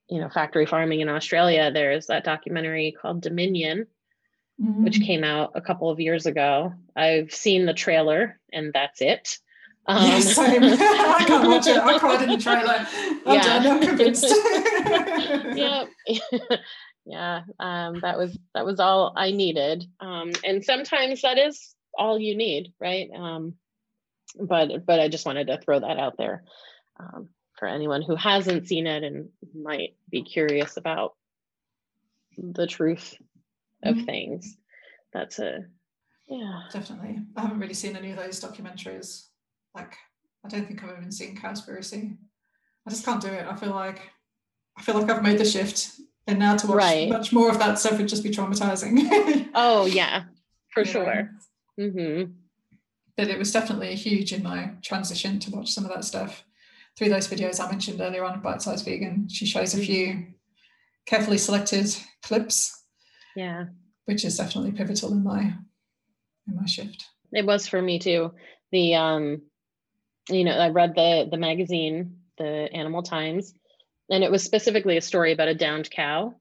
you 0.09 0.21
know, 0.21 0.29
factory 0.29 0.65
farming 0.65 1.01
in 1.01 1.09
Australia, 1.09 1.69
there's 1.69 2.07
that 2.07 2.23
documentary 2.23 2.95
called 3.01 3.21
Dominion, 3.21 3.87
which 4.57 4.99
Mm. 5.01 5.05
came 5.05 5.23
out 5.25 5.51
a 5.55 5.59
couple 5.61 5.89
of 5.89 5.99
years 5.99 6.25
ago. 6.25 6.73
I've 6.95 7.33
seen 7.33 7.65
the 7.65 7.73
trailer 7.73 8.39
and 8.53 8.71
that's 8.73 9.01
it. 9.01 9.37
Um, 9.85 10.21
same. 10.21 10.63
I 10.63 11.23
can't 11.27 11.45
watch 11.47 11.67
it. 11.67 11.77
I 11.77 11.99
cried 11.99 12.21
in 12.23 12.29
the 12.29 12.37
trailer. 12.37 12.87
I'm 13.25 13.35
Yeah. 13.35 13.43
done. 13.43 13.67
I'm 13.67 13.81
convinced. 13.81 14.23
yeah 15.55 15.83
yeah 17.07 17.41
um 17.59 17.99
that 18.01 18.17
was 18.17 18.37
that 18.53 18.65
was 18.65 18.79
all 18.79 19.13
i 19.15 19.31
needed 19.31 19.85
um 20.01 20.31
and 20.43 20.63
sometimes 20.63 21.21
that 21.21 21.37
is 21.37 21.73
all 21.97 22.19
you 22.19 22.35
need 22.35 22.73
right 22.79 23.09
um 23.15 23.53
but 24.39 24.85
but 24.85 24.99
i 24.99 25.07
just 25.07 25.25
wanted 25.25 25.47
to 25.47 25.57
throw 25.59 25.79
that 25.79 25.97
out 25.97 26.17
there 26.17 26.43
um, 26.99 27.29
for 27.57 27.67
anyone 27.67 28.01
who 28.01 28.15
hasn't 28.15 28.67
seen 28.67 28.87
it 28.87 29.03
and 29.03 29.29
might 29.55 29.95
be 30.11 30.23
curious 30.23 30.77
about 30.77 31.15
the 32.37 32.67
truth 32.67 33.15
of 33.83 33.95
Mhm. 33.95 34.05
things 34.05 34.57
that's 35.13 35.39
a 35.39 35.65
yeah 36.27 36.63
Definitely. 36.71 37.21
I 37.37 37.41
haven't 37.41 37.59
really 37.59 37.73
seen 37.73 37.95
any 37.95 38.11
of 38.11 38.17
those 38.17 38.41
documentaries. 38.41 39.27
Like, 39.73 39.95
I 40.43 40.49
don't 40.49 40.67
think 40.67 40.83
I've 40.83 40.97
even 40.97 41.11
seen 41.11 41.37
Cowspiracy. 41.37 42.17
I 42.85 42.89
just 42.89 43.05
can't 43.05 43.21
do 43.21 43.29
it. 43.29 43.45
I 43.47 43.55
feel 43.55 43.69
like 43.71 44.11
I 44.77 44.81
feel 44.81 44.99
like 44.99 45.09
I've 45.09 45.23
made 45.23 45.37
the 45.37 45.45
shift, 45.45 45.99
and 46.27 46.37
now 46.39 46.55
to 46.57 46.67
watch 46.67 46.75
Right. 46.77 47.09
much 47.09 47.31
more 47.33 47.49
of 47.49 47.59
that 47.59 47.79
stuff 47.79 47.97
would 47.97 48.07
just 48.07 48.23
be 48.23 48.29
traumatizing. 48.29 49.49
oh 49.55 49.85
yeah 49.85 50.23
for 50.73 50.83
know? 50.83 50.91
sure 50.91 51.31
hmm 51.79 52.23
But 53.15 53.29
it 53.29 53.37
was 53.39 53.51
definitely 53.51 53.95
huge 53.95 54.33
in 54.33 54.43
my 54.43 54.71
transition 54.83 55.39
to 55.39 55.51
watch 55.51 55.71
some 55.71 55.85
of 55.85 55.91
that 55.91 56.03
stuff 56.05 56.43
through 56.97 57.09
those 57.09 57.27
videos 57.27 57.63
I 57.63 57.69
mentioned 57.69 58.01
earlier 58.01 58.23
on, 58.25 58.41
Bite 58.41 58.61
Size 58.61 58.81
Vegan. 58.81 59.29
She 59.29 59.45
shows 59.45 59.73
a 59.73 59.77
Mhm. 59.77 59.85
few 59.85 60.27
carefully 61.05 61.37
selected 61.37 61.95
clips, 62.23 62.83
yeah 63.35 63.65
which 64.05 64.23
is 64.25 64.37
definitely 64.37 64.71
pivotal 64.71 65.11
in 65.13 65.23
my 65.23 65.41
in 66.47 66.55
my 66.55 66.65
shift. 66.65 67.05
it 67.33 67.45
was 67.45 67.67
for 67.67 67.81
me 67.81 67.99
too 67.99 68.33
the 68.71 68.95
um 68.95 69.41
you 70.29 70.43
know 70.43 70.51
i 70.51 70.69
read 70.69 70.95
the 70.95 71.27
the 71.31 71.37
magazine 71.37 72.17
the 72.37 72.69
animal 72.73 73.03
times 73.03 73.53
and 74.09 74.23
it 74.23 74.31
was 74.31 74.43
specifically 74.43 74.97
a 74.97 75.01
story 75.01 75.31
about 75.31 75.47
a 75.47 75.55
downed 75.55 75.89
cow 75.89 76.33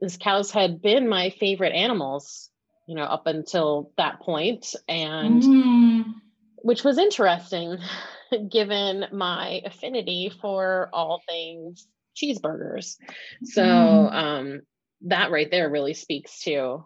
these 0.00 0.16
cows 0.16 0.50
had 0.50 0.80
been 0.80 1.08
my 1.08 1.30
favorite 1.30 1.72
animals 1.74 2.50
you 2.86 2.94
know 2.94 3.02
up 3.04 3.26
until 3.26 3.92
that 3.96 4.20
point 4.20 4.74
and 4.88 5.42
Mm. 5.42 6.14
which 6.62 6.84
was 6.84 6.98
interesting 6.98 7.78
given 8.50 9.06
my 9.12 9.62
affinity 9.64 10.30
for 10.40 10.88
all 10.92 11.22
things 11.28 11.86
cheeseburgers 12.16 12.96
so 13.44 13.62
Mm. 13.62 14.12
um 14.14 14.60
that 15.02 15.30
right 15.30 15.50
there 15.50 15.70
really 15.70 15.94
speaks 15.94 16.42
to 16.42 16.84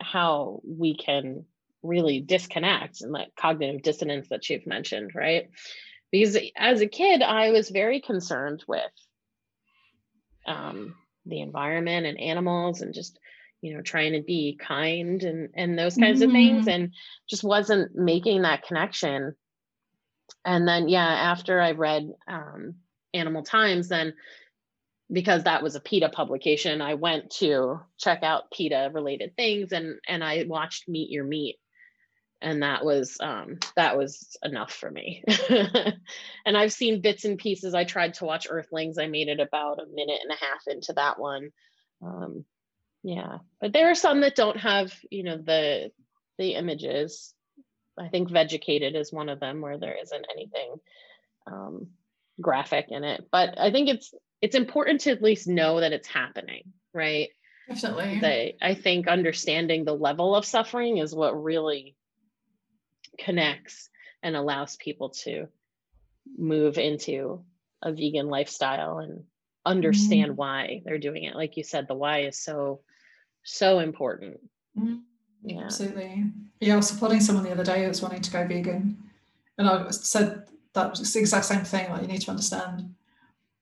how 0.00 0.60
we 0.64 0.96
can 0.96 1.44
really 1.82 2.20
disconnect 2.20 3.00
and 3.02 3.14
that 3.14 3.28
cognitive 3.36 3.82
dissonance 3.82 4.28
that 4.28 4.48
you've 4.48 4.66
mentioned 4.66 5.12
right 5.14 5.50
because 6.10 6.36
as 6.56 6.80
a 6.80 6.86
kid 6.88 7.22
i 7.22 7.50
was 7.50 7.68
very 7.70 8.00
concerned 8.00 8.64
with 8.66 8.82
um 10.46 10.94
the 11.26 11.40
environment 11.40 12.06
and 12.06 12.18
animals 12.20 12.80
and 12.80 12.94
just 12.94 13.18
you 13.60 13.74
know 13.74 13.82
trying 13.82 14.12
to 14.12 14.22
be 14.22 14.58
kind 14.60 15.22
and 15.22 15.50
and 15.54 15.78
those 15.78 15.96
kinds 15.96 16.20
of 16.22 16.30
things 16.32 16.66
and 16.66 16.92
just 17.28 17.44
wasn't 17.44 17.94
making 17.94 18.42
that 18.42 18.64
connection 18.64 19.34
and 20.44 20.66
then 20.66 20.88
yeah 20.88 21.06
after 21.06 21.60
i 21.60 21.72
read 21.72 22.10
um 22.26 22.74
animal 23.14 23.42
times 23.42 23.88
then 23.88 24.14
because 25.12 25.44
that 25.44 25.62
was 25.62 25.74
a 25.74 25.80
PETA 25.80 26.08
publication, 26.08 26.80
I 26.80 26.94
went 26.94 27.30
to 27.32 27.80
check 27.98 28.22
out 28.22 28.50
PETA 28.50 28.90
related 28.92 29.36
things 29.36 29.72
and 29.72 29.98
and 30.08 30.24
I 30.24 30.44
watched 30.46 30.88
Meet 30.88 31.10
Your 31.10 31.24
Meat. 31.24 31.58
And 32.42 32.62
that 32.62 32.84
was 32.84 33.16
um 33.20 33.58
that 33.76 33.96
was 33.96 34.36
enough 34.42 34.72
for 34.72 34.90
me. 34.90 35.24
and 36.46 36.56
I've 36.56 36.72
seen 36.72 37.00
bits 37.00 37.24
and 37.24 37.38
pieces. 37.38 37.74
I 37.74 37.84
tried 37.84 38.14
to 38.14 38.24
watch 38.24 38.46
Earthlings. 38.50 38.98
I 38.98 39.06
made 39.06 39.28
it 39.28 39.40
about 39.40 39.80
a 39.80 39.86
minute 39.86 40.20
and 40.22 40.32
a 40.32 40.44
half 40.44 40.66
into 40.66 40.92
that 40.94 41.18
one. 41.18 41.50
Um 42.02 42.44
yeah. 43.02 43.38
But 43.60 43.72
there 43.72 43.90
are 43.90 43.94
some 43.94 44.20
that 44.20 44.36
don't 44.36 44.58
have, 44.58 44.92
you 45.10 45.22
know, 45.22 45.38
the 45.38 45.92
the 46.38 46.54
images. 46.54 47.32
I 47.98 48.08
think 48.08 48.30
Vegucated 48.30 48.96
is 48.96 49.12
one 49.12 49.28
of 49.28 49.40
them 49.40 49.60
where 49.60 49.78
there 49.78 49.96
isn't 50.00 50.26
anything 50.34 50.74
um 51.46 51.88
graphic 52.40 52.86
in 52.88 53.04
it. 53.04 53.28
But 53.30 53.58
I 53.58 53.70
think 53.70 53.88
it's 53.88 54.12
it's 54.40 54.56
important 54.56 55.02
to 55.02 55.10
at 55.12 55.22
least 55.22 55.46
know 55.46 55.80
that 55.80 55.92
it's 55.92 56.08
happening, 56.08 56.64
right? 56.92 57.28
Definitely. 57.68 58.18
They, 58.20 58.56
I 58.60 58.74
think 58.74 59.06
understanding 59.06 59.84
the 59.84 59.94
level 59.94 60.34
of 60.34 60.44
suffering 60.44 60.98
is 60.98 61.14
what 61.14 61.40
really 61.40 61.94
connects 63.18 63.88
and 64.22 64.36
allows 64.36 64.76
people 64.76 65.10
to 65.10 65.48
move 66.36 66.78
into 66.78 67.44
a 67.82 67.92
vegan 67.92 68.28
lifestyle 68.28 68.98
and 68.98 69.24
understand 69.66 70.36
why 70.36 70.82
they're 70.84 70.98
doing 70.98 71.24
it. 71.24 71.34
Like 71.34 71.56
you 71.56 71.64
said, 71.64 71.88
the 71.88 71.94
why 71.94 72.20
is 72.20 72.38
so, 72.38 72.80
so 73.42 73.80
important. 73.80 74.40
Mm, 74.78 75.02
Yeah. 75.42 75.64
Absolutely. 75.64 76.24
Yeah, 76.60 76.74
I 76.74 76.76
was 76.76 76.88
supporting 76.88 77.20
someone 77.20 77.44
the 77.44 77.52
other 77.52 77.64
day 77.64 77.82
who 77.82 77.88
was 77.88 78.02
wanting 78.02 78.22
to 78.22 78.30
go 78.30 78.46
vegan. 78.46 78.96
And 79.58 79.68
I 79.68 79.90
said 79.90 80.44
that 80.74 80.90
was 80.90 81.12
the 81.12 81.20
exact 81.20 81.44
same 81.44 81.64
thing. 81.64 81.90
Like, 81.90 82.02
you 82.02 82.08
need 82.08 82.22
to 82.22 82.30
understand 82.30 82.94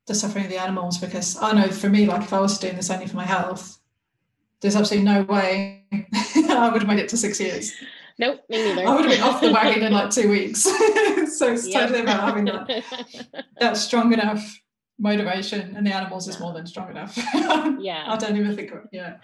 the 0.07 0.15
suffering 0.15 0.45
of 0.45 0.51
the 0.51 0.61
animals 0.61 0.99
because 0.99 1.37
I 1.41 1.53
know 1.53 1.69
for 1.71 1.89
me, 1.89 2.07
like, 2.07 2.23
if 2.23 2.33
I 2.33 2.41
was 2.41 2.59
doing 2.59 2.77
this 2.77 2.91
only 2.91 3.07
for 3.07 3.17
my 3.17 3.25
health, 3.25 3.79
there's 4.61 4.77
absolutely 4.77 5.11
no 5.11 5.23
way 5.23 5.85
I 5.93 6.69
would 6.73 6.83
have 6.83 6.89
made 6.89 6.99
it 6.99 7.09
to 7.11 7.17
six 7.17 7.41
years. 7.41 7.73
Nope, 8.21 8.43
me 8.51 8.63
neither. 8.63 8.87
I 8.87 8.95
would 8.95 9.07
have 9.07 9.11
been 9.15 9.23
off 9.23 9.41
the 9.41 9.51
wagon 9.51 9.83
in 9.83 9.93
like 9.95 10.11
two 10.19 10.29
weeks. 10.29 10.63
so 11.39 11.53
it's 11.53 11.67
Yep. 11.67 11.81
totally 11.81 12.01
about 12.01 12.21
having 12.21 12.45
that, 12.45 13.45
that 13.61 13.77
strong 13.79 14.13
enough 14.13 14.61
motivation, 14.99 15.75
and 15.75 15.87
the 15.87 15.95
animals 15.95 16.29
is 16.29 16.39
more 16.39 16.53
than 16.53 16.67
strong 16.67 16.91
enough. 16.91 17.17
Yeah. 17.81 18.05
I 18.07 18.17
don't 18.19 18.37
even 18.37 18.55
think, 18.55 18.73
of, 18.73 18.81
yeah. 18.93 19.17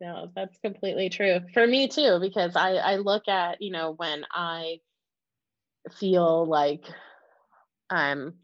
no 0.00 0.30
that's 0.34 0.58
completely 0.58 1.08
true 1.08 1.40
for 1.52 1.66
me 1.66 1.88
too 1.88 2.18
because 2.20 2.54
i 2.56 2.72
i 2.74 2.96
look 2.96 3.28
at 3.28 3.60
you 3.60 3.70
know 3.72 3.92
when 3.92 4.24
i 4.30 4.78
feel 5.98 6.46
like 6.46 6.84
i'm 7.90 8.34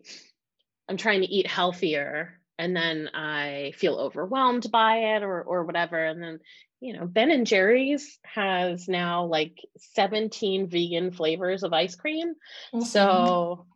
i'm 0.89 0.97
trying 0.97 1.21
to 1.21 1.27
eat 1.29 1.47
healthier 1.47 2.41
and 2.59 2.75
then 2.75 3.09
i 3.15 3.73
feel 3.77 3.97
overwhelmed 3.97 4.71
by 4.73 5.15
it 5.17 5.23
or 5.23 5.43
or 5.43 5.65
whatever 5.65 6.05
and 6.05 6.23
then 6.23 6.39
you 6.83 6.93
know 6.95 7.07
ben 7.07 7.31
and 7.33 7.47
jerry's 7.47 8.21
has 8.25 8.89
now 8.89 9.25
like 9.27 9.59
17 9.79 10.69
vegan 10.69 11.13
flavors 11.13 11.65
of 11.65 11.73
ice 11.75 11.97
cream 11.97 12.35
Awesome. 12.73 13.25
so 13.25 13.67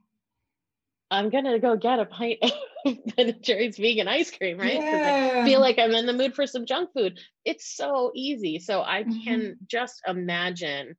i'm 1.10 1.30
gonna 1.30 1.58
go 1.58 1.76
get 1.76 1.98
a 2.00 2.06
pint 2.06 2.38
of 2.42 2.50
ben 3.16 3.30
and 3.30 3.42
jerry's 3.42 3.76
vegan 3.76 4.08
ice 4.08 4.30
cream 4.36 4.58
right 4.58 4.88
'Cause 4.90 5.04
I 5.04 5.14
yeah. 5.14 5.44
feel 5.44 5.60
like 5.60 5.78
I'm 5.78 5.92
in 5.94 6.06
the 6.06 6.12
mood 6.12 6.34
for 6.34 6.46
some 6.46 6.66
junk 6.66 6.90
food. 6.92 7.18
It's 7.44 7.66
so 7.76 8.12
easy. 8.14 8.58
So 8.60 8.82
I 8.82 9.04
Mhm. 9.04 9.24
can 9.24 9.56
just 9.66 10.02
imagine 10.06 10.96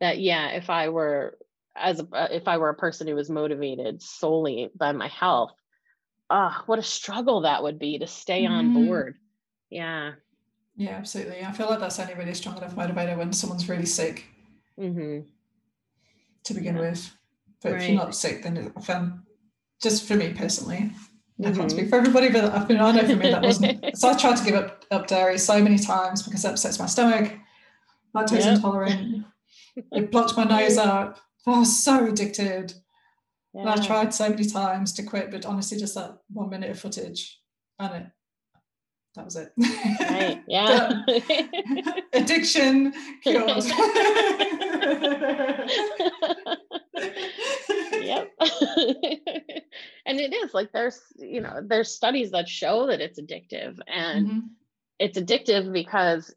that 0.00 0.18
yeah, 0.20 0.50
if 0.50 0.70
I 0.70 0.90
were 0.90 1.38
as 1.76 2.00
a, 2.00 2.04
uh, 2.12 2.28
if 2.32 2.48
I 2.48 2.58
were 2.58 2.70
a 2.70 2.74
person 2.76 3.08
who 3.08 3.14
was 3.16 3.30
motivated 3.30 4.02
solely 4.02 4.70
by 4.76 4.92
my 4.92 5.08
health, 5.08 5.52
ah, 6.30 6.64
what 6.66 6.78
a 6.80 6.82
struggle 6.84 7.42
that 7.42 7.62
would 7.64 7.78
be 7.78 7.98
to 8.00 8.06
stay 8.08 8.46
on 8.46 8.70
Mhm. 8.70 8.72
board. 8.72 9.18
Yeah. 9.70 10.14
Yeah, 10.76 10.90
absolutely. 10.96 11.42
I 11.42 11.52
feel 11.52 11.68
like 11.68 11.80
that's 11.80 11.98
only 11.98 12.14
really 12.14 12.34
strong 12.34 12.56
enough 12.58 12.74
motivator 12.76 13.16
when 13.16 13.32
someone's 13.32 13.68
really 13.68 13.86
sick 13.86 14.24
Mm-hmm. 14.78 15.26
to 16.44 16.54
begin 16.54 16.76
Yeah. 16.76 16.80
with. 16.82 17.12
But 17.62 17.72
if 17.72 17.88
you're 17.88 17.96
not 17.96 18.14
sick, 18.14 18.42
then 18.42 18.72
I 18.76 18.80
found 18.82 19.20
just 19.82 20.06
for 20.06 20.14
me 20.16 20.34
personally, 20.34 20.90
I 21.40 21.44
can't 21.44 21.56
Mhm. 21.56 21.70
speak 21.70 21.88
for 21.88 21.96
everybody, 21.96 22.28
but 22.30 22.44
I've 22.54 22.68
been 22.68 22.78
I 22.80 22.92
know 22.92 23.06
for 23.06 23.16
me 23.16 23.30
that 23.30 23.42
wasn't 23.42 23.84
so 23.96 24.10
I 24.10 24.16
tried 24.16 24.36
to 24.36 24.44
give 24.44 24.54
up 24.54 24.84
up 24.90 25.06
dairy 25.06 25.38
so 25.38 25.60
many 25.62 25.78
times 25.78 26.22
because 26.22 26.44
it 26.44 26.48
upsets 26.48 26.78
my 26.78 26.86
stomach, 26.86 27.32
lactose 28.14 28.40
Yep. 28.44 28.56
intolerant. 28.56 29.24
it 29.92 30.10
blocked 30.10 30.36
my 30.36 30.44
nose 30.44 30.76
up. 30.78 31.18
I 31.46 31.58
was 31.58 31.82
so 31.82 32.06
addicted. 32.06 32.74
And 33.54 33.68
I 33.70 33.76
tried 33.76 34.12
so 34.12 34.28
many 34.28 34.44
times 34.44 34.92
to 34.94 35.02
quit, 35.02 35.30
but 35.30 35.46
honestly, 35.46 35.78
just 35.78 35.94
that 35.94 36.18
one 36.30 36.50
minute 36.50 36.70
of 36.70 36.78
footage, 36.78 37.40
and 37.78 37.94
it 37.94 38.06
that 39.16 39.24
was 39.24 39.36
it. 39.36 39.52
Right. 40.00 40.42
Yeah. 40.48 41.02
Addiction 42.12 42.92
cured. 43.22 43.48
yep. 46.96 48.32
and 50.06 50.20
it 50.20 50.32
is 50.32 50.54
like 50.54 50.72
there's 50.72 51.00
you 51.18 51.40
know 51.40 51.60
there's 51.64 51.90
studies 51.90 52.30
that 52.30 52.48
show 52.48 52.86
that 52.86 53.00
it's 53.00 53.20
addictive 53.20 53.78
and 53.86 54.26
Mhm. 54.28 54.42
it's 54.98 55.18
addictive 55.18 55.72
because 55.72 56.34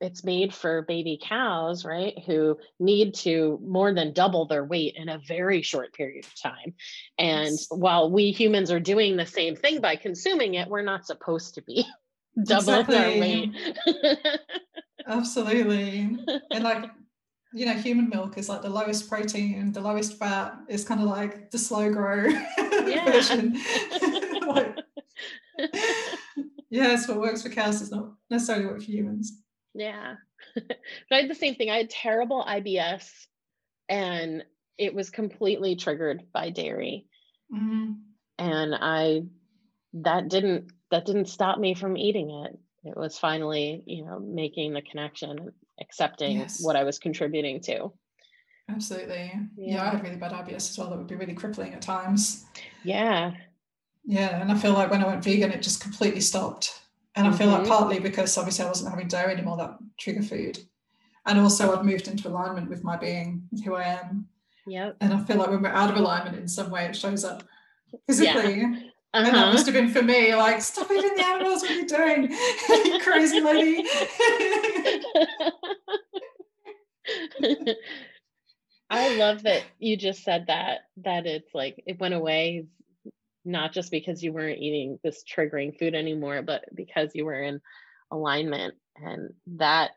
it's 0.00 0.22
made 0.22 0.54
for 0.54 0.82
baby 0.82 1.18
cows, 1.20 1.84
right? 1.84 2.14
Who 2.26 2.56
need 2.78 3.14
to 3.16 3.58
more 3.66 3.92
than 3.92 4.12
double 4.12 4.46
their 4.46 4.64
weight 4.64 4.94
in 4.96 5.08
a 5.08 5.18
very 5.26 5.60
short 5.62 5.92
period 5.92 6.24
of 6.24 6.40
time. 6.40 6.74
And 7.18 7.46
Yes. 7.50 7.66
while 7.68 8.08
we 8.08 8.30
humans 8.30 8.70
are 8.70 8.78
doing 8.78 9.16
the 9.16 9.26
same 9.26 9.56
thing 9.56 9.80
by 9.80 9.96
consuming 9.96 10.54
it, 10.54 10.68
we're 10.68 10.82
not 10.82 11.04
supposed 11.04 11.54
to 11.56 11.62
be 11.62 11.84
our 12.36 12.42
Exactly. 12.56 13.20
weight. 13.20 13.50
Absolutely. 15.06 16.16
And 16.50 16.64
like, 16.64 16.90
you 17.54 17.66
know, 17.66 17.72
human 17.74 18.08
milk 18.08 18.36
is 18.36 18.48
like 18.48 18.62
the 18.62 18.68
lowest 18.68 19.08
protein, 19.08 19.72
the 19.72 19.80
lowest 19.80 20.18
fat. 20.18 20.54
It's 20.68 20.84
kind 20.84 21.00
of 21.00 21.06
like 21.06 21.50
the 21.50 21.58
slow 21.58 21.90
grow 21.92 22.26
Yeah. 22.86 23.04
version. 23.10 23.58
like, 24.46 24.76
yes, 26.70 27.08
what 27.08 27.20
works 27.20 27.42
for 27.42 27.48
cows 27.48 27.80
does 27.80 27.90
not 27.90 28.12
necessarily 28.30 28.66
what 28.66 28.76
for 28.76 28.82
humans. 28.82 29.42
Yeah. 29.74 30.16
but 30.54 30.76
I 31.10 31.20
had 31.22 31.30
the 31.30 31.34
same 31.34 31.54
thing. 31.54 31.70
I 31.70 31.78
had 31.78 31.90
terrible 31.90 32.44
IBS 32.44 33.10
and 33.88 34.44
it 34.76 34.94
was 34.94 35.10
completely 35.10 35.74
triggered 35.76 36.24
by 36.32 36.50
dairy. 36.50 37.06
Mhm. 37.52 37.96
And 38.38 38.74
I 38.74 39.22
that 39.94 40.28
didn't 40.28 40.70
that 40.90 41.04
didn't 41.06 41.26
stop 41.26 41.58
me 41.58 41.74
from 41.74 41.96
eating 41.96 42.30
it. 42.30 42.58
It 42.84 42.96
was 42.96 43.18
finally, 43.18 43.82
you 43.86 44.04
know, 44.04 44.18
making 44.18 44.72
the 44.72 44.82
connection, 44.82 45.52
accepting 45.80 46.38
Yes. 46.38 46.62
what 46.62 46.76
I 46.76 46.84
was 46.84 46.98
contributing 46.98 47.60
to. 47.62 47.92
Absolutely. 48.70 49.32
Yeah. 49.56 49.74
Yeah. 49.76 49.82
I 49.84 49.88
had 49.90 50.02
really 50.02 50.16
bad 50.16 50.32
IBS 50.32 50.70
as 50.70 50.78
well. 50.78 50.90
That 50.90 50.98
would 50.98 51.06
be 51.06 51.14
really 51.16 51.34
crippling 51.34 51.72
at 51.74 51.82
times. 51.82 52.44
Yeah. 52.84 53.32
Yeah, 54.04 54.40
and 54.40 54.50
I 54.50 54.56
feel 54.56 54.72
like 54.72 54.90
when 54.90 55.02
I 55.02 55.06
went 55.06 55.22
vegan, 55.24 55.50
it 55.52 55.62
just 55.62 55.82
completely 55.82 56.20
stopped. 56.20 56.80
And 57.14 57.26
I 57.26 57.32
feel 57.32 57.48
like 57.48 57.64
Mhm. 57.64 57.68
partly 57.68 57.98
because 57.98 58.38
obviously 58.38 58.64
I 58.64 58.68
wasn't 58.68 58.90
having 58.90 59.08
dairy 59.08 59.32
anymore, 59.34 59.56
that 59.58 59.76
trigger 59.98 60.22
food. 60.22 60.58
And 61.26 61.38
also 61.38 61.76
I'd 61.76 61.84
moved 61.84 62.08
into 62.08 62.28
alignment 62.28 62.70
with 62.70 62.84
my 62.84 62.96
being, 62.96 63.46
with 63.50 63.64
who 63.64 63.74
I 63.74 63.84
am. 63.84 64.28
Yep. 64.66 64.96
And 65.00 65.12
I 65.12 65.24
feel 65.24 65.36
like 65.36 65.50
when 65.50 65.62
we're 65.62 65.68
out 65.68 65.90
of 65.90 65.96
alignment 65.96 66.36
in 66.38 66.48
some 66.48 66.70
way, 66.70 66.86
it 66.86 66.96
shows 66.96 67.24
up 67.24 67.42
physically. 68.06 68.92
And 69.14 69.26
that 69.26 69.34
Uh-huh. 69.34 69.52
must 69.52 69.66
have 69.66 69.74
been 69.74 69.88
for 69.90 70.02
me, 70.02 70.34
like, 70.34 70.60
stop 70.60 70.90
eating 70.90 71.14
the 71.16 71.24
animals, 71.24 71.62
what 71.62 71.70
are 71.70 71.74
you 71.74 71.86
doing? 71.88 72.30
you 72.68 72.98
crazy 73.02 73.40
lady. 73.40 73.88
I 78.90 79.16
love 79.16 79.42
that 79.42 79.62
you 79.78 79.96
just 79.96 80.24
said 80.24 80.46
that 80.46 80.80
that 81.04 81.26
it's 81.26 81.54
like 81.54 81.82
it 81.86 82.00
went 82.00 82.14
away 82.14 82.66
not 83.44 83.72
just 83.72 83.90
because 83.90 84.22
you 84.22 84.32
weren't 84.32 84.60
eating 84.60 84.98
this 85.02 85.22
triggering 85.24 85.78
food 85.78 85.94
anymore 85.94 86.42
but 86.42 86.64
because 86.74 87.10
you 87.14 87.24
were 87.24 87.42
in 87.42 87.60
alignment 88.10 88.74
and 88.96 89.30
that 89.58 89.90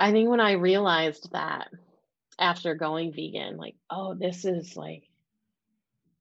I 0.00 0.12
think 0.12 0.28
when 0.28 0.40
I 0.40 0.52
realized 0.52 1.30
that 1.32 1.68
after 2.38 2.74
going 2.74 3.12
vegan 3.12 3.56
like 3.56 3.74
oh 3.90 4.14
this 4.14 4.44
is 4.44 4.76
like 4.76 5.04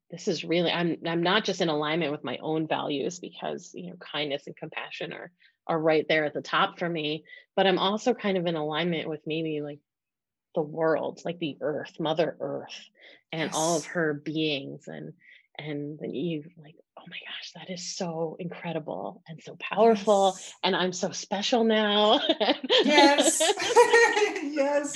this 0.10 0.28
is 0.28 0.43
really 0.43 0.72
I'm 0.72 0.97
I'm 1.05 1.22
not 1.24 1.43
just 1.43 1.62
in 1.62 1.70
alignment 1.70 2.12
with 2.12 2.24
my 2.24 2.38
own 2.41 2.68
values 2.68 3.20
because 3.20 3.72
you 3.74 3.89
know 3.89 3.97
kindness 3.97 4.43
and 4.47 4.55
compassion 4.55 5.14
are 5.14 5.32
are 5.68 5.80
right 5.80 6.05
there 6.08 6.26
at 6.26 6.34
the 6.34 6.41
top 6.41 6.80
for 6.80 6.88
me 6.88 7.26
but 7.55 7.68
I'm 7.68 7.80
also 7.80 8.14
kind 8.14 8.38
of 8.38 8.45
in 8.45 8.55
alignment 8.55 9.10
with 9.10 9.22
maybe 9.26 9.62
like 9.62 9.80
the 10.55 10.62
world 10.62 11.22
like 11.26 11.39
the 11.39 11.58
earth 11.62 11.99
mother 11.99 12.38
earth 12.39 12.80
and 13.32 13.51
all 13.53 13.76
of 13.78 13.86
her 13.86 14.14
beings 14.14 14.88
and 14.88 15.14
and 15.60 15.99
then 15.99 16.14
you 16.14 16.43
like 16.58 16.76
oh 16.97 17.03
my 17.10 17.18
gosh 17.18 17.51
that 17.55 17.70
is 17.72 17.95
so 17.95 18.38
incredible 18.39 19.22
and 19.28 19.41
so 19.43 19.55
powerful 19.60 20.34
Yes. 20.36 20.53
and 20.64 20.76
i'm 20.76 20.93
so 20.93 21.12
special 21.12 21.64
now 21.64 22.20
Yes. 22.84 23.39
yes. 24.43 24.95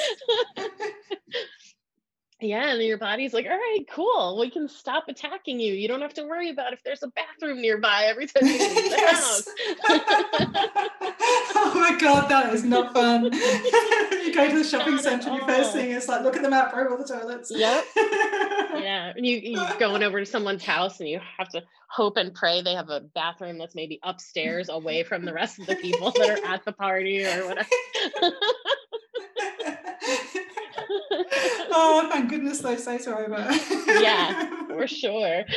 yeah 2.42 2.72
and 2.72 2.82
your 2.82 2.98
body's 2.98 3.34
like 3.34 3.46
all 3.46 3.52
right 3.52 3.86
cool 3.89 4.38
we 4.39 4.50
can 4.50 4.68
stop 4.68 5.06
attacking 5.08 5.60
you 5.60 5.74
you 5.74 5.88
don't 5.88 6.02
have 6.02 6.14
to 6.14 6.24
worry 6.24 6.50
about 6.50 6.74
if 6.74 6.84
there's 6.84 7.04
a 7.04 7.08
bathroom 7.10 7.62
nearby 7.62 8.06
every 8.06 8.26
time 8.28 8.46
you 8.46 8.58
leave 8.58 8.89
the 8.89 9.08
house 9.08 9.48
oh 11.64 11.74
my 11.76 11.98
god, 12.00 12.30
that 12.30 12.54
is 12.54 12.64
not 12.64 12.94
fun. 12.94 13.26
you 13.34 14.34
go 14.34 14.50
to 14.50 14.58
the 14.58 14.64
shopping 14.64 14.96
Not 14.96 15.04
centre, 15.04 15.30
and 15.30 15.38
your 15.38 15.48
first 15.48 15.74
thing 15.74 15.92
is 15.92 16.08
like, 16.08 16.24
look 16.24 16.36
at 16.36 16.44
the 16.44 16.50
map, 16.50 16.74
where 16.74 16.89
all 16.89 16.98
the 16.98 17.04
toilets? 17.04 17.52
Yep. 17.54 17.86
yeah 17.96 19.14
and 19.16 19.26
you 19.26 19.38
you're 19.38 19.78
going 19.80 20.04
over 20.04 20.20
to 20.20 20.26
someone's 20.26 20.64
house 20.64 21.00
and 21.00 21.10
you 21.10 21.20
have 21.38 21.50
to 21.50 21.62
hope 21.89 22.18
and 22.18 22.34
pray 22.34 22.62
they 22.62 22.74
have 22.74 22.89
a 22.89 23.02
bathroom 23.02 23.58
that's 23.58 23.76
maybe 23.76 24.00
upstairs 24.04 24.70
away 24.70 25.04
from 25.04 25.26
the 25.26 25.34
rest 25.34 25.60
of 25.60 25.68
the 25.68 25.76
people 25.76 26.12
that 26.12 26.30
are 26.30 26.46
at 26.46 26.64
the 26.64 26.72
party 26.72 27.26
or 27.26 27.48
whatever 27.48 27.68
oh, 31.72 32.07
thank 32.11 32.30
goodness 32.30 32.59
those 32.59 32.86
days 32.86 33.07
are 33.07 33.26
over. 33.26 33.47
Yeah, 34.01 34.49
for 34.67 34.88
sure 34.88 35.43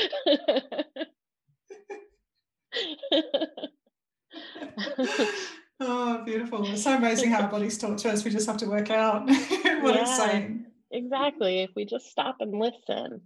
oh, 5.80 6.22
beautiful. 6.24 6.66
It's 6.70 6.82
so 6.82 6.96
amazing 6.96 7.30
how 7.30 7.42
our 7.42 7.48
bodies 7.50 7.78
talk 7.78 7.96
to 7.98 8.10
us. 8.10 8.24
We 8.24 8.30
just 8.30 8.46
have 8.46 8.56
to 8.58 8.66
work 8.66 8.90
out 8.90 9.26
what 9.26 9.96
it's 9.96 10.16
saying. 10.16 10.66
exactly 10.90 11.60
if 11.62 11.70
we 11.74 11.84
just 11.84 12.06
stop 12.06 12.36
and 12.40 12.58
listen 12.58 13.20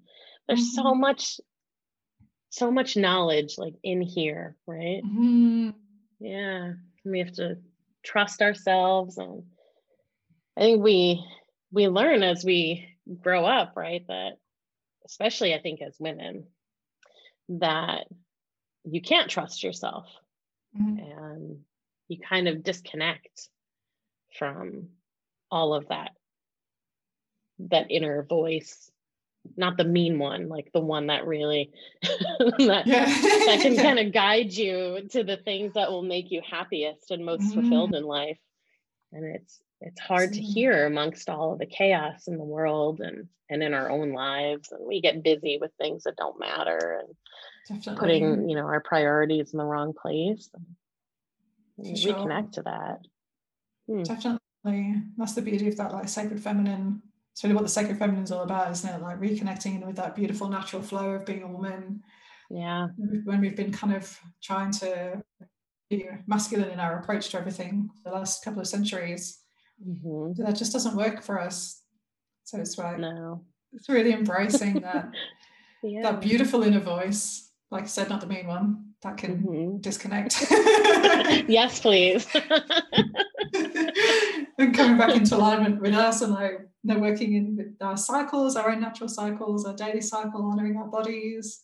there's 0.47 0.74
so 0.74 0.82
Mhm. 0.84 1.01
much 1.01 1.41
so 2.51 2.70
much 2.70 2.97
knowledge 2.97 3.59
like 3.59 3.74
in 3.82 4.01
here 4.01 4.57
right 4.66 5.03
Mhm. 5.05 5.74
yeah 6.18 6.72
we 7.05 7.18
have 7.18 7.32
to 7.32 7.59
trust 8.03 8.41
ourselves 8.41 9.18
and 9.18 9.43
i 10.57 10.61
think 10.62 10.82
we 10.82 11.22
we 11.73 11.89
learn 11.89 12.23
as 12.23 12.45
we 12.45 12.89
grow 13.23 13.45
up 13.45 13.75
right 13.77 14.07
that 14.09 14.33
especially 15.07 15.55
i 15.55 15.61
think 15.61 15.81
as 15.83 15.97
women 15.99 16.47
that 17.49 18.07
you 18.85 19.01
can't 19.01 19.31
trust 19.31 19.62
yourself. 19.62 20.07
Mhm. 20.79 21.01
and 21.01 21.64
you 22.09 22.19
kind 22.19 22.47
of 22.49 22.62
disconnect 22.62 23.49
from 24.39 24.89
all 25.51 25.73
of 25.75 25.89
that 25.89 26.11
that 27.59 27.91
inner 27.91 28.23
voice 28.23 28.91
not 29.57 29.77
the 29.79 29.85
mean 29.85 30.19
one 30.19 30.49
like 30.49 30.71
the 30.73 30.81
one 30.81 31.07
that 31.07 31.27
really 31.27 31.71
that 32.03 32.83
that 32.87 33.59
can 33.62 33.77
kind 33.87 33.99
of 33.99 34.12
guide 34.12 34.53
you 34.53 35.09
to 35.11 35.25
the 35.25 35.39
things 35.39 35.73
that 35.75 35.91
will 35.91 36.03
make 36.03 36.31
you 36.31 36.43
happiest 36.49 37.11
and 37.11 37.25
most 37.25 37.55
fulfilled 37.55 37.95
in 37.95 38.05
life. 38.05 38.39
And 39.12 39.25
it's 39.25 39.59
it's 39.81 40.01
hard 40.01 40.33
to 40.33 40.41
hear 40.41 40.87
amongst 40.87 41.29
all 41.29 41.53
of 41.53 41.59
the 41.59 41.66
chaos 41.66 42.26
in 42.29 42.37
the 42.37 42.45
world 42.45 43.01
and 43.01 43.29
and 43.51 43.62
in 43.62 43.72
our 43.74 43.91
own 43.91 44.12
lives 44.12 44.72
and 44.72 44.87
we 44.87 45.01
get 45.01 45.22
busy 45.22 45.59
with 45.61 45.70
things 45.79 46.05
that 46.05 46.16
don't 46.16 46.39
matter 46.41 47.01
and 47.01 47.14
Definitely. 47.68 48.01
putting 48.01 48.49
you 48.49 48.57
know 48.57 48.66
our 48.66 48.81
priorities 48.81 49.53
in 49.53 49.59
the 49.59 49.64
wrong 49.64 49.93
place 49.93 50.51
and 50.55 50.66
For 51.91 51.97
sure. 51.97 52.14
reconnect 52.14 52.53
to 52.53 52.62
that 52.62 53.01
Hmm. 53.89 54.03
Definitely. 54.03 55.03
That's 55.16 55.33
the 55.35 55.41
beauty 55.43 55.66
of 55.68 55.76
that 55.79 55.93
like 55.93 56.09
sacred 56.09 56.43
feminine. 56.43 57.03
It's 57.33 57.43
really 57.43 57.55
what 57.55 57.62
the 57.62 57.70
sacred 57.70 57.99
feminine 57.99 58.24
is 58.24 58.31
all 58.31 58.43
about, 58.43 58.70
isn't 58.70 58.95
it? 58.95 59.01
Like 59.01 59.18
reconnecting 59.18 59.87
with 59.87 59.97
that 59.97 60.14
beautiful 60.14 60.49
natural 60.49 60.83
flow 60.83 61.12
of 61.12 61.24
being 61.24 61.43
a 61.43 61.49
woman. 61.49 62.03
yeah 62.51 62.89
When 63.24 63.41
we've 63.41 63.57
been 63.57 63.72
kind 63.72 63.95
of 63.95 64.18
trying 64.43 64.72
to 64.72 65.22
be 65.89 66.07
masculine 66.26 66.68
in 66.68 66.81
our 66.81 66.99
approach 66.99 67.31
to 67.31 67.39
everything 67.39 67.89
for 68.03 68.11
the 68.11 68.14
last 68.16 68.45
couple 68.45 68.61
of 68.61 68.66
centuries, 68.66 69.39
hmm 69.83 70.33
that 70.37 70.57
just 70.57 70.72
doesn't 70.72 70.97
work 70.97 71.22
for 71.22 71.41
us. 71.41 71.83
So 72.45 72.59
it's 72.59 72.79
like 72.79 72.99
no 72.99 73.45
it's 73.72 73.89
really 73.89 74.12
embracing 74.12 74.81
that 74.81 75.11
yeah 75.83 76.03
that 76.03 76.20
beautiful 76.20 76.62
inner 76.62 76.81
voice 76.81 77.49
like 77.70 77.85
I 77.85 77.87
said, 77.87 78.09
not 78.09 78.20
the 78.22 78.26
main 78.26 78.47
one 78.47 78.95
that 79.03 79.18
can 79.18 79.43
Mhm. 79.43 79.83
disconnect. 79.83 80.41
yes, 81.49 81.81
please. 81.81 82.26
and 84.59 84.74
coming 84.74 84.97
back 84.97 85.14
into 85.14 85.37
alignment 85.37 85.81
with 85.81 85.93
us 85.95 86.22
and 86.22 86.33
like 86.33 86.61
you 86.83 86.95
know, 86.95 86.99
working 86.99 87.35
in 87.35 87.57
with 87.57 87.76
our 87.83 87.97
cycles, 87.97 88.57
our 88.57 88.70
own 88.70 88.81
natural 88.81 89.09
cycles, 89.09 89.66
our 89.66 89.74
daily 89.74 90.01
cycle, 90.01 90.43
honoring 90.51 90.76
our 90.76 90.89
bodies, 90.89 91.62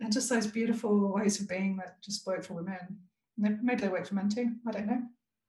and 0.00 0.12
just 0.12 0.28
those 0.28 0.46
beautiful 0.46 1.12
ways 1.14 1.40
of 1.40 1.48
being 1.48 1.76
that 1.76 2.02
just 2.02 2.26
work 2.26 2.42
for 2.42 2.54
women. 2.54 2.98
Maybe 3.38 3.82
they 3.82 3.88
work 3.88 4.06
for 4.06 4.14
men 4.14 4.28
too. 4.28 4.56
I 4.66 4.70
don't 4.72 4.86
know. 4.86 5.02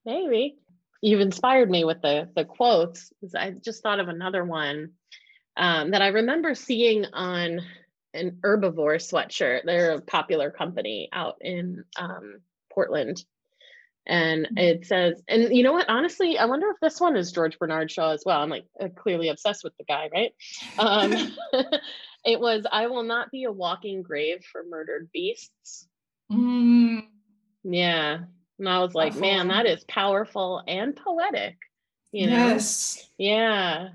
Maybe. 0.05 0.59
You've 1.01 1.21
inspired 1.21 1.69
me 1.69 1.83
with 1.83 2.01
the 2.01 2.29
the 2.35 2.45
quotes. 2.45 3.11
I 3.35 3.51
just 3.51 3.83
thought 3.83 3.99
of 3.99 4.07
another 4.07 4.43
one 4.43 4.93
um, 5.55 5.91
that 5.91 6.01
I 6.01 6.07
remember 6.07 6.55
seeing 6.55 7.05
on 7.13 7.61
an 8.13 8.39
herbivore 8.43 8.97
sweatshirt. 8.97 9.61
They're 9.65 9.91
a 9.93 10.01
popular 10.01 10.51
company 10.51 11.09
out 11.13 11.35
in 11.41 11.83
um, 11.97 12.39
Portland. 12.73 13.23
And 14.09 14.47
Mhm. 14.47 14.57
it 14.57 14.85
says, 14.85 15.21
and 15.27 15.53
you 15.55 15.63
know 15.63 15.73
what? 15.73 15.89
Honestly, 15.89 16.37
I 16.37 16.45
wonder 16.45 16.69
if 16.69 16.77
this 16.81 16.99
one 17.01 17.17
is 17.17 17.31
George 17.33 17.59
Bernard 17.59 17.91
Shaw 17.91 18.11
as 18.11 18.23
well. 18.25 18.39
I'm 18.41 18.49
like 18.49 18.65
uh, 18.79 18.87
clearly 18.95 19.27
obsessed 19.29 19.63
with 19.65 19.75
the 19.77 19.83
guy, 19.83 20.09
right? 20.13 20.31
Um, 20.77 21.13
it 22.23 22.39
was, 22.39 22.65
I 22.71 22.87
will 22.87 23.03
not 23.03 23.31
be 23.31 23.43
a 23.43 23.51
walking 23.51 24.03
grave 24.03 24.45
for 24.49 24.63
murdered 24.63 25.09
beasts. 25.11 25.87
Mm, 26.31 27.03
Yeah. 27.65 28.19
And 28.59 28.67
I 28.67 28.79
was 28.79 28.95
like, 28.95 29.15
man, 29.15 29.47
that 29.49 29.65
Powerful. 29.87 30.63
and 30.67 30.95
poetic. 30.95 31.57
You 32.11 32.27
know? 32.27 32.33
yes. 32.33 33.09
Yeah. 33.17 33.89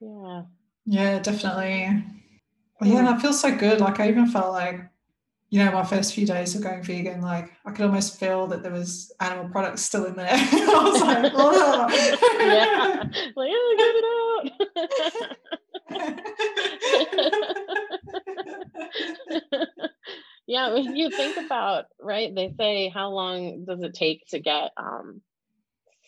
Yeah. 0.00 0.42
Yeah, 0.86 1.18
definitely. 1.18 2.04
Well, 2.80 2.90
yeah, 2.90 2.98
and 3.00 3.08
I 3.08 3.18
feel 3.18 3.32
so 3.32 3.54
good. 3.54 3.80
Like 3.80 4.00
I 4.00 4.08
even 4.08 4.26
felt 4.28 4.52
like, 4.52 4.80
you 5.50 5.62
know, 5.62 5.70
my 5.72 5.84
first 5.84 6.14
few 6.14 6.26
days 6.26 6.54
of 6.54 6.62
going 6.62 6.82
vegan, 6.82 7.20
like 7.20 7.50
I 7.66 7.72
could 7.72 7.84
almost 7.86 8.18
feel 8.18 8.46
that 8.48 8.62
there 8.62 8.72
was 8.72 9.12
animal 9.20 9.48
products 9.50 9.82
still 9.82 10.04
in 10.06 10.14
there. 10.16 10.28
I 10.32 10.90
was 10.90 11.00
like, 11.00 11.32
yeah. 12.40 13.02
oh. 13.04 13.10
Like, 13.36 13.50
oh, 13.52 13.74
get 13.78 13.94
it 19.50 19.64
out. 19.64 19.90
Yeah. 20.48 20.72
When 20.74 20.96
you 20.96 21.10
think 21.10 21.36
about, 21.36 21.86
right, 22.00 22.34
they 22.34 22.52
say, 22.58 22.88
how 22.88 23.10
long 23.10 23.66
does 23.66 23.82
it 23.82 23.94
take 23.94 24.26
to 24.30 24.40
get 24.40 24.72
um, 24.76 25.22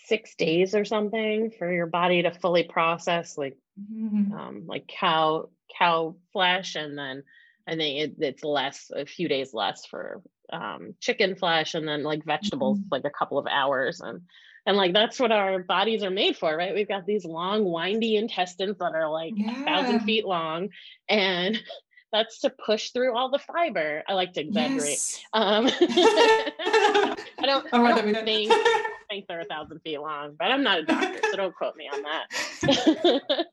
six 0.06 0.34
days 0.34 0.74
or 0.74 0.84
something 0.84 1.52
for 1.58 1.72
your 1.72 1.86
body 1.86 2.22
to 2.22 2.32
fully 2.32 2.64
process 2.64 3.38
like 3.38 3.56
Mm, 3.80 4.32
um, 4.32 4.64
like 4.66 4.86
cow 4.88 5.48
cow 5.78 6.16
flesh, 6.32 6.74
and 6.76 6.98
then 6.98 7.22
I 7.66 7.76
think 7.76 8.00
it, 8.00 8.14
it's 8.18 8.44
less, 8.44 8.90
a 8.94 9.06
few 9.06 9.28
days 9.28 9.54
less 9.54 9.86
for 9.86 10.22
um, 10.52 10.94
chicken 11.00 11.36
flesh, 11.36 11.74
and 11.74 11.88
then 11.88 12.02
like 12.02 12.24
vegetables, 12.24 12.78
Mhm. 12.80 12.84
like 12.90 13.04
a 13.06 13.10
couple 13.10 13.38
of 13.38 13.46
hours, 13.46 14.00
and 14.00 14.22
and 14.66 14.76
like 14.76 14.92
that's 14.92 15.18
what 15.18 15.32
our 15.32 15.60
bodies 15.60 16.02
are 16.02 16.10
made 16.10 16.36
for, 16.36 16.54
right? 16.54 16.74
We've 16.74 16.88
got 16.88 17.06
these 17.06 17.24
long, 17.24 17.64
windy 17.64 18.16
intestines 18.16 18.78
that 18.78 18.94
are 18.94 19.10
like 19.10 19.36
a 19.48 19.56
thousand 19.64 20.00
feet 20.00 20.26
long, 20.26 20.70
and 21.08 21.62
that's 22.12 22.40
to 22.40 22.50
push 22.50 22.90
through 22.90 23.16
all 23.16 23.30
the 23.30 23.38
fiber. 23.38 24.02
I 24.08 24.14
like 24.14 24.32
to 24.34 24.40
exaggerate. 24.40 24.80
Yes. 24.88 25.20
Um, 25.32 25.66
I 25.82 27.16
don't, 27.46 27.66
All 27.72 27.86
I 27.86 27.94
don't 27.94 27.96
then 27.96 28.06
we 28.06 28.12
don't. 28.12 28.24
think 28.24 28.52
think 29.08 29.26
they're 29.26 29.40
a 29.40 29.44
thousand 29.44 29.80
feet 29.80 29.98
long, 30.00 30.36
but 30.38 30.50
I'm 30.52 30.62
not 30.62 30.78
a 30.80 30.82
doctor, 30.84 31.18
so 31.30 31.36
don't 31.36 31.54
quote 31.54 31.74
me 31.76 31.88
on 31.92 32.02
that. 32.02 32.26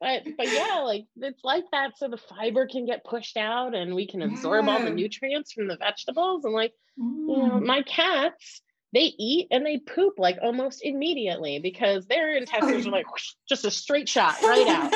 but 0.00 0.22
but 0.36 0.52
yeah, 0.52 0.80
like 0.84 1.06
it's 1.16 1.42
like 1.44 1.64
that, 1.72 1.96
so 1.96 2.08
the 2.08 2.16
fiber 2.18 2.66
can 2.66 2.86
get 2.86 3.04
pushed 3.04 3.36
out, 3.36 3.74
and 3.74 3.94
we 3.94 4.06
can 4.06 4.22
absorb 4.22 4.68
all 4.68 4.82
the 4.82 4.90
nutrients 4.90 5.52
from 5.52 5.68
the 5.68 5.76
vegetables. 5.76 6.44
And 6.44 6.52
like 6.54 6.72
you 6.96 7.04
know, 7.26 7.58
Mm. 7.60 7.66
my 7.66 7.82
cats, 7.82 8.60
they 8.94 9.12
eat 9.18 9.48
and 9.50 9.66
they 9.66 9.78
poop 9.78 10.14
like 10.18 10.38
almost 10.40 10.80
immediately 10.84 11.58
because 11.58 12.06
their 12.06 12.36
intestines 12.36 12.86
are 12.86 12.90
like 12.90 13.10
whoosh, 13.10 13.32
just 13.48 13.64
a 13.64 13.70
straight 13.70 14.08
shot 14.08 14.40
right 14.42 14.68
out. 14.68 14.90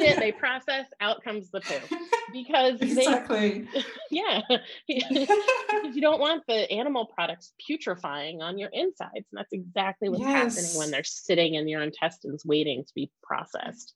It, 0.00 0.18
they 0.18 0.32
process, 0.32 0.86
out 1.00 1.22
comes 1.22 1.50
the 1.50 1.60
poop 1.60 1.92
because 2.32 2.78
they 2.80 2.86
exactly. 2.86 3.68
yeah 4.10 4.40
because 4.88 5.94
you 5.94 6.00
don't 6.00 6.20
want 6.20 6.42
the 6.48 6.70
animal 6.70 7.06
products 7.06 7.52
putrefying 7.68 8.40
on 8.40 8.58
your 8.58 8.70
insides 8.72 9.12
and 9.14 9.38
that's 9.38 9.52
exactly 9.52 10.08
what's 10.08 10.24
happening 10.24 10.74
when 10.74 10.90
they're 10.90 11.04
sitting 11.04 11.54
in 11.54 11.68
your 11.68 11.82
intestines 11.82 12.44
waiting 12.44 12.84
to 12.84 12.92
be 12.94 13.10
processed 13.22 13.94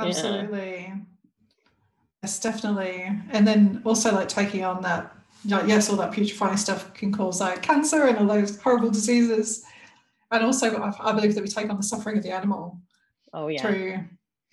Yeah. 0.00 0.08
Absolutely. 0.08 0.94
Yes, 2.22 2.40
definitely. 2.40 3.10
And 3.30 3.46
then 3.46 3.82
also 3.84 4.12
like 4.12 4.28
taking 4.28 4.64
on 4.64 4.82
that, 4.82 5.14
like, 5.48 5.68
yes, 5.68 5.88
all 5.90 5.96
that 5.96 6.12
putrefying 6.12 6.56
stuff 6.56 6.92
can 6.94 7.12
cause 7.12 7.40
like 7.40 7.62
cancer 7.62 8.04
and 8.06 8.18
all 8.18 8.26
those 8.26 8.60
horrible 8.60 8.90
diseases. 8.90 9.64
And 10.30 10.44
also, 10.44 10.74
I, 10.76 11.10
I 11.10 11.12
believe 11.12 11.34
that 11.34 11.42
we 11.42 11.48
take 11.48 11.70
on 11.70 11.76
the 11.76 11.82
suffering 11.82 12.16
of 12.18 12.22
the 12.24 12.30
animal 12.32 12.80
oh 13.32 13.48
yeah 13.48 13.60
through 13.62 13.98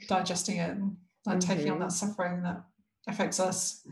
digesting 0.08 0.58
it 0.58 0.72
and 0.72 0.98
like 1.26 1.40
taking 1.40 1.70
on 1.70 1.78
Mhm. 1.78 1.82
that 1.82 1.92
suffering 1.92 2.42
that 2.44 2.64
affects 3.08 3.40
us 3.40 3.86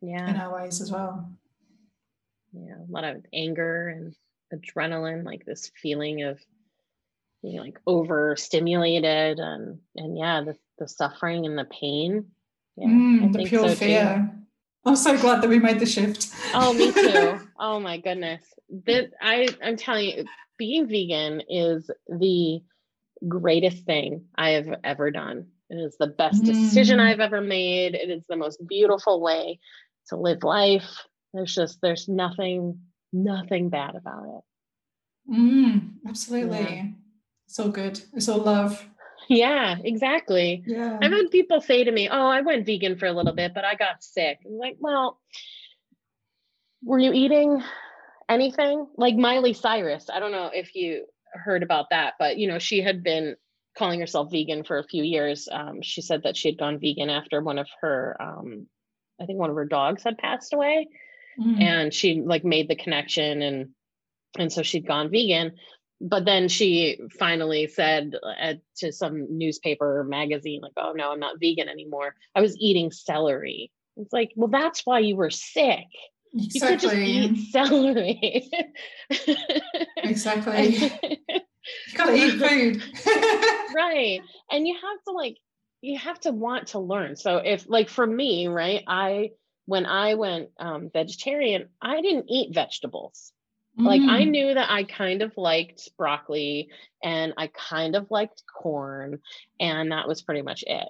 yeah 0.00 0.28
in 0.28 0.36
our 0.36 0.54
ways 0.54 0.80
as 0.80 0.90
well. 0.90 1.30
yeah 2.52 2.74
a 2.76 2.90
lot 2.92 3.04
of 3.04 3.24
anger 3.32 3.88
and 3.88 4.14
adrenaline 4.52 5.24
like 5.24 5.44
this 5.44 5.70
feeling 5.80 6.22
of 6.22 6.40
being 7.42 7.58
like 7.58 7.78
overstimulated 7.86 9.38
and 9.38 9.78
and 9.96 10.18
yeah 10.18 10.42
the, 10.42 10.56
the 10.78 10.88
suffering 10.88 11.46
and 11.46 11.56
the 11.58 11.64
pain 11.66 12.24
yeah 12.76 12.86
Mm, 12.88 13.24
I 13.24 13.26
the 13.28 13.32
think 13.38 13.48
pure 13.48 13.68
so 13.68 13.74
too. 13.74 14.28
I'm 14.84 14.96
so 14.96 15.18
glad 15.18 15.42
that 15.42 15.48
we 15.48 15.58
made 15.58 15.78
the 15.78 15.86
shift. 15.86 16.28
Oh, 16.54 16.72
me 16.72 16.92
too. 16.92 17.38
oh 17.60 17.80
my 17.80 17.98
goodness. 17.98 18.42
That 18.86 19.10
I 19.20 19.48
I'm 19.62 19.76
telling 19.76 20.06
you, 20.06 20.24
being 20.56 20.88
vegan 20.88 21.42
is 21.48 21.90
the 22.08 22.60
greatest 23.28 23.84
thing 23.84 24.24
I 24.36 24.50
have 24.50 24.68
ever 24.82 25.10
done. 25.10 25.48
It 25.68 25.76
is 25.76 25.96
the 25.98 26.06
best 26.06 26.44
decision 26.44 26.98
Mm. 26.98 27.02
I've 27.02 27.20
ever 27.20 27.40
made. 27.40 27.94
It 27.94 28.10
is 28.10 28.22
the 28.28 28.36
most 28.36 28.66
beautiful 28.66 29.20
way 29.20 29.60
to 30.08 30.16
live 30.16 30.42
life. 30.42 30.88
There's 31.32 31.54
just 31.54 31.80
there's 31.82 32.08
nothing 32.08 32.80
nothing 33.12 33.68
bad 33.68 33.94
about 33.96 34.24
it. 34.24 35.32
Mm, 35.32 35.90
absolutely. 36.08 36.94
It's 37.46 37.58
all 37.58 37.68
good. 37.68 38.00
It's 38.14 38.28
all 38.28 38.38
love. 38.38 38.84
Yeah, 39.30 39.76
exactly. 39.84 40.64
Yeah. 40.66 40.98
I've 41.00 41.12
had 41.12 41.30
people 41.30 41.60
say 41.60 41.84
to 41.84 41.92
me, 41.92 42.08
"Oh, 42.08 42.26
I 42.26 42.40
went 42.40 42.66
vegan 42.66 42.98
for 42.98 43.06
a 43.06 43.12
little 43.12 43.32
bit, 43.32 43.54
but 43.54 43.64
I 43.64 43.76
got 43.76 44.02
sick." 44.02 44.40
I'm 44.44 44.58
like, 44.58 44.76
"Well, 44.80 45.20
were 46.82 46.98
you 46.98 47.12
eating 47.12 47.62
anything?" 48.28 48.88
Like 48.96 49.14
Miley 49.14 49.52
Cyrus. 49.52 50.10
I 50.12 50.18
don't 50.18 50.32
know 50.32 50.50
if 50.52 50.74
you 50.74 51.06
heard 51.32 51.62
about 51.62 51.90
that, 51.90 52.14
but 52.18 52.38
you 52.38 52.48
know, 52.48 52.58
she 52.58 52.80
had 52.80 53.04
been 53.04 53.36
calling 53.78 54.00
herself 54.00 54.32
vegan 54.32 54.64
for 54.64 54.78
a 54.78 54.84
few 54.84 55.04
years. 55.04 55.48
Um, 55.50 55.80
she 55.80 56.02
said 56.02 56.24
that 56.24 56.36
she 56.36 56.48
had 56.48 56.58
gone 56.58 56.80
vegan 56.80 57.08
after 57.08 57.40
one 57.40 57.58
of 57.58 57.68
her, 57.82 58.16
um, 58.20 58.66
I 59.20 59.26
think 59.26 59.38
one 59.38 59.50
of 59.50 59.54
her 59.54 59.64
dogs 59.64 60.02
had 60.02 60.18
passed 60.18 60.52
away, 60.52 60.88
Mm. 61.38 61.60
and 61.62 61.94
she 61.94 62.20
like 62.20 62.44
made 62.44 62.66
the 62.66 62.74
connection, 62.74 63.42
and 63.42 63.68
and 64.36 64.52
so 64.52 64.62
she'd 64.64 64.88
gone 64.88 65.08
vegan 65.08 65.52
but 66.00 66.24
then 66.24 66.48
she 66.48 66.98
finally 67.18 67.66
said 67.66 68.14
uh, 68.22 68.54
to 68.76 68.92
some 68.92 69.26
newspaper 69.36 70.00
or 70.00 70.04
magazine 70.04 70.60
like 70.62 70.72
oh 70.76 70.92
no 70.92 71.12
i'm 71.12 71.20
not 71.20 71.38
vegan 71.40 71.68
anymore. 71.68 72.14
I 72.34 72.40
was 72.40 72.56
eating 72.58 72.90
celery. 72.90 73.70
It's 73.96 74.12
like 74.12 74.32
well 74.36 74.48
that's 74.48 74.86
why 74.86 75.00
you 75.00 75.16
were 75.16 75.30
sick. 75.30 75.84
You 76.32 76.60
could 76.60 76.80
just 76.80 76.94
eat 76.94 77.36
celery. 77.52 78.50
Exactly. 79.96 80.76
You 80.76 81.96
gotta 81.96 82.14
eat 82.14 82.38
food. 82.38 82.82
right. 83.74 84.20
And 84.50 84.66
you 84.66 84.74
have 84.74 85.02
to 85.08 85.12
like 85.12 85.36
you 85.82 85.98
have 85.98 86.20
to 86.20 86.32
want 86.32 86.68
to 86.68 86.78
learn. 86.78 87.16
So 87.16 87.38
if 87.38 87.68
like 87.68 87.88
for 87.88 88.06
me 88.06 88.48
right 88.48 88.82
i 88.86 89.30
when 89.66 89.86
i 89.86 90.14
went 90.14 90.48
um, 90.58 90.90
vegetarian 90.92 91.68
i 91.80 92.00
didn't 92.00 92.26
eat 92.28 92.54
vegetables 92.54 93.32
like 93.76 94.02
i 94.02 94.22
Mm. 94.22 94.30
knew 94.30 94.54
that 94.54 94.70
i 94.70 94.84
kind 94.84 95.22
of 95.22 95.36
liked 95.36 95.88
broccoli 95.96 96.68
and 97.02 97.32
i 97.36 97.46
kind 97.48 97.94
of 97.96 98.10
liked 98.10 98.42
corn 98.52 99.20
and 99.58 99.92
that 99.92 100.06
was 100.08 100.22
pretty 100.22 100.42
much 100.42 100.64
it. 100.66 100.88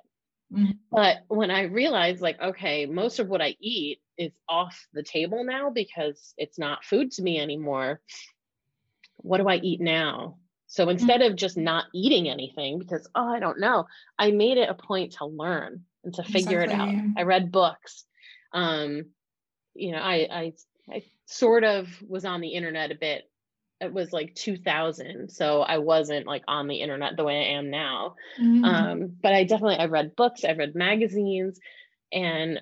Mhm. 0.53 0.79
but 0.91 1.19
when 1.29 1.51
i 1.51 1.63
realized 1.63 2.21
like 2.21 2.41
okay 2.41 2.87
most 2.87 3.19
of 3.21 3.29
what 3.29 3.41
i 3.43 3.55
eat 3.61 4.01
is 4.19 4.33
off 4.49 4.87
the 4.93 5.03
table 5.03 5.45
now 5.45 5.71
because 5.71 6.35
it's 6.37 6.59
not 6.59 6.85
food 6.85 7.13
to 7.13 7.23
me 7.23 7.39
anymore 7.39 8.01
what 9.19 9.39
do 9.39 9.49
i 9.49 9.57
eat 9.57 9.81
now? 9.81 10.39
So 10.67 10.89
instead 10.89 11.21
of 11.21 11.35
just 11.37 11.57
not 11.59 11.87
eating 11.93 12.29
anything 12.29 12.79
because 12.79 13.09
oh 13.15 13.29
i 13.29 13.39
don't 13.41 13.59
know 13.61 13.87
i 14.19 14.31
made 14.31 14.57
it 14.57 14.69
a 14.71 14.75
point 14.75 15.13
to 15.15 15.27
learn 15.27 15.85
and 16.05 16.15
to 16.15 16.23
figure 16.23 16.61
it 16.63 16.71
out. 16.71 16.89
I 17.17 17.23
read 17.23 17.53
books. 17.53 18.07
Um 18.53 19.07
you 19.75 19.93
know 19.93 19.99
i 19.99 20.27
i 20.31 20.53
i 20.91 21.03
sort 21.31 21.65
of 21.65 21.89
was 22.07 22.25
on 22.25 22.41
the 22.41 22.49
internet 22.49 22.91
a 22.91 22.95
bit 22.95 23.31
it 23.81 23.93
was 23.93 24.13
like 24.13 24.35
2000 24.35 25.31
so 25.31 25.63
i 25.63 25.79
wasn't 25.79 26.27
like 26.27 26.43
on 26.49 26.67
the 26.67 26.81
internet 26.81 27.17
the 27.17 27.25
way 27.25 27.39
i 27.39 27.59
am 27.59 27.71
now 27.71 28.15
Mm. 28.39 28.65
um 28.65 29.17
but 29.23 29.33
i 29.33 29.45
definitely 29.45 29.77
i 29.79 29.87
read 29.87 30.17
books 30.17 30.45
i 30.45 30.53
read 30.53 30.75
magazines 30.75 31.59
and 32.13 32.61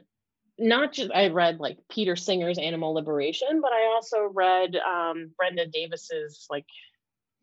not 0.59 0.93
just 0.93 1.13
I 1.13 1.29
read 1.29 1.61
like 1.61 1.79
Peter 1.89 2.17
Singer's 2.17 2.59
Animal 2.59 2.93
Liberation, 2.93 3.61
but 3.63 3.71
I 3.73 3.93
also 3.95 4.29
read 4.33 4.75
um, 4.77 5.31
Brenda 5.37 5.67
Davis's 5.67 6.47
like 6.51 6.67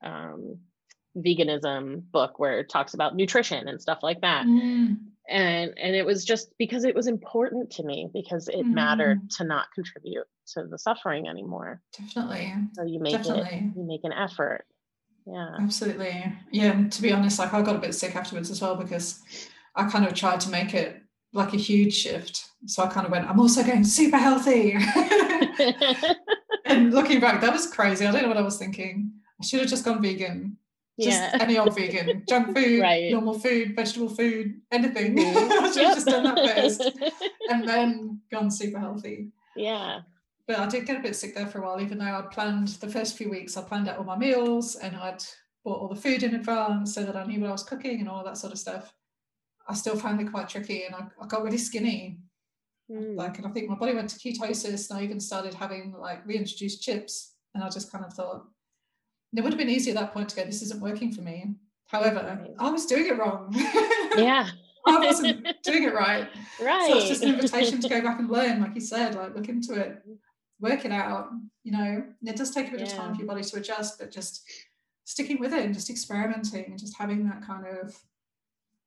um, 0.04 0.58
veganism 1.16 2.04
book 2.12 2.40
where 2.40 2.60
it 2.60 2.70
talks 2.70 2.94
about 2.94 3.16
nutrition 3.16 3.68
and 3.68 3.82
stuff 3.82 4.00
like 4.04 4.22
that. 4.22 4.46
Mm. 4.46 4.98
And 5.30 5.72
and 5.78 5.96
it 5.96 6.06
was 6.06 6.24
just 6.24 6.50
because 6.60 6.84
it 6.84 6.94
was 6.96 7.08
important 7.08 7.72
to 7.72 7.84
me 7.84 8.10
because 8.14 8.48
it 8.48 8.64
mattered 8.64 9.22
Mm. 9.24 9.38
to 9.38 9.44
not 9.44 9.68
contribute 9.74 10.26
to 10.54 10.66
the 10.70 10.78
suffering 10.78 11.28
anymore. 11.28 11.82
Definitely. 11.98 12.54
So 12.74 12.84
you 12.84 13.00
make 13.00 13.16
it 13.16 13.18
Definitely. 13.24 13.72
you 13.76 13.84
make 13.84 14.02
an 14.04 14.14
effort. 14.14 14.66
Yeah. 15.26 15.56
Absolutely. 15.60 16.32
Yeah. 16.52 16.72
And 16.74 16.92
to 16.92 17.02
be 17.02 17.12
honest, 17.12 17.40
like 17.40 17.54
I 17.54 17.62
got 17.64 17.76
a 17.76 17.80
bit 17.80 17.96
sick 17.96 18.16
afterwards 18.16 18.52
as 18.52 18.62
well 18.62 18.76
because 18.76 19.22
I 19.76 19.90
kind 19.90 20.06
of 20.06 20.14
tried 20.14 20.40
to 20.42 20.50
make 20.50 20.76
it 20.76 21.02
like 21.34 21.54
a 21.54 21.58
huge 21.58 21.94
shift. 21.96 22.46
So 22.68 22.84
I 22.84 22.88
kind 22.88 23.06
of 23.08 23.12
went, 23.12 23.28
I'm 23.28 23.40
also 23.40 23.64
going 23.64 23.84
super 23.84 24.18
healthy. 24.18 24.78
and 26.66 26.94
looking 26.94 27.20
back, 27.20 27.42
that 27.42 27.52
was 27.54 27.68
crazy. 27.68 28.06
I 28.06 28.12
don't 28.12 28.22
know 28.22 28.28
what 28.28 28.38
I 28.38 28.42
was 28.42 28.58
thinking. 28.58 29.12
I 29.42 29.46
should 29.46 29.60
have 29.60 29.70
just 29.70 29.84
gone 29.86 30.02
vegan. 30.02 30.58
Just 31.00 31.20
yeah. 31.20 31.38
any 31.42 31.58
old 31.58 31.76
vegan. 31.76 32.24
Junk 32.28 32.56
food, 32.56 32.82
Right. 32.82 33.12
normal 33.12 33.38
food, 33.38 33.76
vegetable 33.76 34.10
food, 34.10 34.62
anything. 34.72 35.20
I 35.20 35.72
should 35.74 35.84
have 35.84 35.96
just 35.96 36.08
done 36.08 36.24
that 36.24 36.56
first 36.56 36.82
and 37.50 37.68
then 37.68 38.22
gone 38.32 38.50
super 38.50 38.80
healthy. 38.80 39.32
yeah. 39.56 40.02
But 40.48 40.60
I 40.60 40.68
did 40.68 40.86
get 40.86 40.98
a 41.00 41.02
bit 41.02 41.16
sick 41.16 41.34
there 41.34 41.48
for 41.48 41.58
a 41.58 41.62
while, 41.64 41.82
even 41.82 41.98
though 41.98 42.06
I'd 42.06 42.30
planned 42.30 42.68
the 42.68 42.88
first 42.88 43.18
few 43.18 43.32
weeks, 43.32 43.58
I 43.58 43.64
planned 43.64 43.90
out 43.90 43.98
all 43.98 44.04
my 44.04 44.16
meals 44.16 44.76
and 44.76 44.96
I'd 44.96 45.24
bought 45.64 45.80
all 45.80 45.88
the 45.88 45.96
food 46.00 46.22
in 46.22 46.36
advance 46.36 46.94
so 46.94 47.04
that 47.04 47.16
I 47.16 47.26
knew 47.26 47.40
what 47.42 47.50
I 47.50 47.54
was 47.54 47.64
cooking 47.64 48.00
and 48.00 48.08
all 48.08 48.24
that 48.24 48.38
sort 48.38 48.54
of 48.54 48.60
stuff. 48.60 48.94
I 49.68 49.74
still 49.74 49.96
found 49.98 50.22
it 50.22 50.30
quite 50.32 50.48
tricky 50.48 50.84
and 50.84 50.94
I, 50.94 51.08
I 51.20 51.26
got 51.26 51.42
really 51.44 51.58
skinny. 51.58 52.20
Mm. 52.92 53.16
Like, 53.16 53.40
and 53.40 53.48
I 53.48 53.50
think 53.50 53.68
my 53.68 53.76
body 53.76 53.96
went 53.96 54.08
to 54.12 54.20
ketosis 54.20 54.92
and 54.92 55.00
I 55.00 55.04
even 55.04 55.20
started 55.20 55.56
having 55.56 55.96
like 55.98 56.24
reintroduced 56.28 56.84
chips. 56.84 57.34
And 57.56 57.64
I 57.64 57.70
just 57.70 57.92
kind 57.92 58.06
of 58.06 58.14
thought, 58.14 58.46
it 59.38 59.42
would 59.44 59.52
have 59.54 59.58
been 59.58 59.70
easy 59.70 59.92
at 59.92 59.98
that 59.98 60.14
point 60.14 60.30
to 60.30 60.36
go, 60.36 60.46
this 60.46 60.62
isn't 60.62 60.82
working 60.82 61.12
for 61.12 61.22
me. 61.22 61.56
However, 61.88 62.48
I 62.60 62.70
was 62.70 62.86
doing 62.86 63.08
it 63.08 63.18
wrong. 63.18 63.54
yeah. 64.18 64.50
I 64.88 65.00
wasn't 65.00 65.48
doing 65.64 65.84
it 65.84 65.94
right. 65.94 66.28
Right. 66.62 66.88
So 66.92 66.98
it's 66.98 67.08
just 67.08 67.24
an 67.24 67.34
invitation 67.36 67.82
to 67.82 67.90
go 67.90 68.02
back 68.02 68.20
and 68.20 68.30
learn, 68.30 68.62
like 68.62 68.76
you 68.76 68.82
said, 68.82 69.16
like 69.16 69.36
look 69.36 69.50
into 69.50 69.74
it, 69.74 70.02
work 70.60 70.86
it 70.86 70.92
out. 70.92 71.30
You 71.64 71.72
know, 71.72 72.04
it 72.24 72.36
does 72.36 72.52
take 72.52 72.68
a 72.68 72.72
bit 72.72 72.82
of 72.84 72.90
time 72.90 73.14
for 73.16 73.20
your 73.22 73.28
body 73.28 73.44
to 73.44 73.58
adjust, 73.58 73.98
but 73.98 74.12
just 74.12 74.44
sticking 75.06 75.40
with 75.40 75.54
it 75.54 75.64
and 75.66 75.74
just 75.74 75.90
experimenting 75.90 76.66
and 76.66 76.80
just 76.80 76.96
having 76.98 77.28
that 77.28 77.42
kind 77.46 77.66
of 77.66 77.96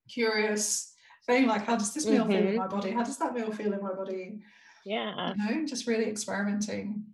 curious 0.09 0.95
thing, 1.27 1.47
like 1.47 1.65
how 1.67 1.77
does 1.77 1.93
this 1.93 2.07
meal 2.07 2.27
feel 2.27 2.37
in 2.37 2.47
Mhm. 2.55 2.57
my 2.57 2.67
body? 2.67 2.91
How 2.93 3.03
does 3.03 3.19
that 3.19 3.35
meal 3.35 3.53
feel 3.53 3.73
in 3.73 3.83
my 3.83 3.93
body? 3.93 4.41
yeah. 4.85 5.35
You 5.35 5.61
know, 5.61 5.67
just 5.67 5.87
really 5.87 6.07
experimenting. 6.09 7.05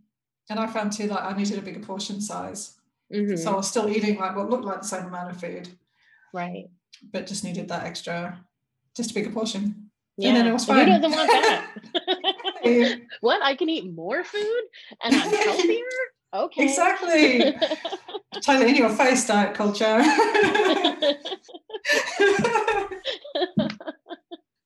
And 0.51 0.61
I 0.61 0.67
found 0.67 0.93
too 0.93 1.07
like 1.09 1.25
I 1.25 1.37
needed 1.37 1.59
a 1.59 1.63
bigger 1.63 1.81
portion 1.81 2.21
size. 2.21 2.77
Mhm. 3.15 3.39
So 3.39 3.53
I 3.53 3.57
was 3.57 3.69
still 3.69 3.89
eating 3.89 4.19
like 4.19 4.35
what 4.37 4.51
looked 4.51 4.65
like 4.65 4.83
the 4.83 4.89
same 4.89 5.05
amount 5.07 5.31
of 5.31 5.41
food, 5.41 5.69
Right. 6.33 6.67
but 7.13 7.27
just 7.27 7.45
needed 7.45 7.69
that 7.69 7.85
extra, 7.85 8.45
just 8.97 9.13
a 9.13 9.15
bigger 9.15 9.31
portion. 9.31 9.91
Yeah. 10.17 10.29
And 10.29 10.37
then 10.39 10.47
it 10.49 10.53
was 10.53 10.67
Who 10.67 10.73
fine. 10.75 10.89
doesn't 10.89 11.11
want 11.11 11.29
that? 11.29 11.67
What? 13.21 13.43
I 13.43 13.57
can 13.57 13.69
eat 13.69 13.93
more 13.95 14.25
food 14.25 14.63
and 15.03 15.15
I'm 15.15 15.31
healthier? 15.35 15.85
Okay. 16.33 16.65
Exactly. 16.65 17.55
Totally 18.45 18.71
in 18.71 18.75
your 18.77 18.89
face, 18.91 19.27
diet 19.27 19.55
culture. 19.55 20.03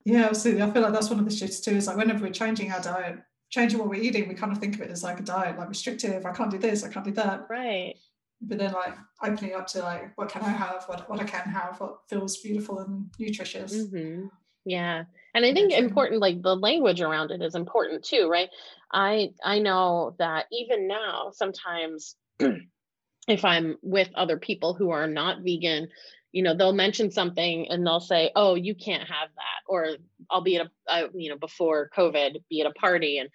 yeah, 0.04 0.26
absolutely. 0.26 0.62
I 0.62 0.70
feel 0.70 0.82
like 0.82 0.92
that's 0.92 1.10
one 1.10 1.18
of 1.18 1.24
the 1.24 1.34
shifts 1.34 1.60
too. 1.60 1.72
Is 1.72 1.86
like 1.86 1.96
whenever 1.96 2.24
we're 2.24 2.32
changing 2.32 2.72
our 2.72 2.80
diet, 2.80 3.18
changing 3.50 3.78
what 3.78 3.88
we're 3.88 4.00
eating, 4.02 4.28
we 4.28 4.34
kind 4.34 4.52
of 4.52 4.58
think 4.58 4.74
of 4.76 4.80
it 4.80 4.90
as 4.90 5.02
like 5.02 5.20
a 5.20 5.22
diet, 5.22 5.58
like 5.58 5.68
restrictive. 5.68 6.24
I 6.24 6.32
can't 6.32 6.50
do 6.50 6.58
this, 6.58 6.84
I 6.84 6.88
can't 6.88 7.04
do 7.04 7.12
that. 7.12 7.46
right. 7.50 7.96
But 8.40 8.58
then 8.58 8.72
like 8.72 8.94
opening 9.22 9.54
up 9.54 9.66
to 9.68 9.80
like 9.80 10.16
what 10.16 10.28
can 10.28 10.42
I 10.42 10.50
have, 10.50 10.84
what 10.86 11.08
what 11.10 11.20
I 11.20 11.24
can 11.24 11.48
have, 11.50 11.80
what 11.80 11.98
feels 12.08 12.36
beautiful 12.38 12.78
and 12.80 13.10
nutritious. 13.18 13.88
hmm 13.90 14.26
Yeah. 14.64 15.04
And 15.34 15.44
I 15.44 15.52
think 15.52 15.72
important, 15.72 16.20
like 16.20 16.42
the 16.42 16.56
language 16.56 17.00
around 17.00 17.30
it 17.30 17.42
is 17.42 17.54
important 17.54 18.04
too, 18.04 18.28
right? 18.30 18.48
I 18.92 19.30
I 19.44 19.58
know 19.58 20.14
that 20.18 20.46
even 20.52 20.88
now, 20.88 21.30
sometimes 21.32 22.16
if 23.28 23.44
I'm 23.44 23.76
with 23.82 24.08
other 24.14 24.38
people 24.38 24.74
who 24.74 24.90
are 24.90 25.06
not 25.06 25.42
vegan, 25.42 25.88
you 26.32 26.42
know, 26.42 26.54
they'll 26.54 26.72
mention 26.72 27.10
something 27.10 27.68
and 27.70 27.86
they'll 27.86 28.00
say, 28.00 28.30
"Oh, 28.36 28.54
you 28.54 28.74
can't 28.74 29.02
have 29.08 29.28
that," 29.34 29.60
or 29.68 29.96
I'll 30.30 30.42
be 30.42 30.56
at 30.56 30.66
a, 30.66 30.70
I, 30.88 31.08
you 31.14 31.30
know, 31.30 31.38
before 31.38 31.90
COVID, 31.96 32.42
be 32.50 32.60
at 32.60 32.66
a 32.66 32.72
party 32.72 33.18
and, 33.18 33.30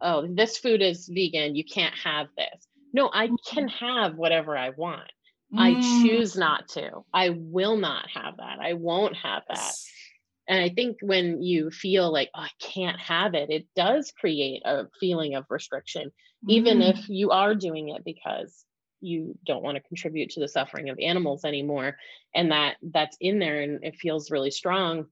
"Oh, 0.00 0.26
this 0.28 0.58
food 0.58 0.82
is 0.82 1.08
vegan. 1.08 1.56
You 1.56 1.64
can't 1.64 1.94
have 2.04 2.28
this." 2.36 2.66
No, 2.92 3.10
I 3.12 3.32
can 3.46 3.68
have 3.68 4.16
whatever 4.16 4.56
I 4.56 4.70
want. 4.70 5.10
I 5.56 5.74
Mm, 5.74 5.80
choose 5.80 6.36
not 6.36 6.68
to. 6.70 7.04
I 7.12 7.30
will 7.30 7.76
not 7.76 8.08
have 8.10 8.36
that. 8.38 8.60
I 8.60 8.74
won't 8.74 9.16
have 9.16 9.42
that. 9.48 9.76
And 10.48 10.62
I 10.62 10.70
think 10.70 10.98
when 11.02 11.42
you 11.42 11.70
feel 11.70 12.12
like, 12.12 12.30
oh, 12.34 12.40
I 12.42 12.50
can't 12.60 12.98
have 13.00 13.34
it, 13.34 13.50
it 13.50 13.66
does 13.76 14.12
create 14.12 14.62
a 14.64 14.88
feeling 15.00 15.34
of 15.34 15.46
restriction, 15.50 16.10
even 16.46 16.80
Mm, 16.80 16.82
if 16.82 17.08
you 17.08 17.30
are 17.30 17.54
doing 17.54 17.90
it 17.90 18.04
because 18.04 18.64
you 19.00 19.38
don't 19.44 19.62
want 19.62 19.76
to 19.76 19.82
contribute 19.88 20.30
to 20.30 20.40
the 20.40 20.48
suffering 20.48 20.88
of 20.88 20.98
animals 21.00 21.44
anymore. 21.44 21.96
And 22.34 22.50
that 22.52 22.76
that's 22.82 23.16
in 23.20 23.38
there 23.38 23.60
and 23.60 23.84
it 23.84 23.96
feels 23.96 24.30
really 24.30 24.50
strong. 24.50 25.06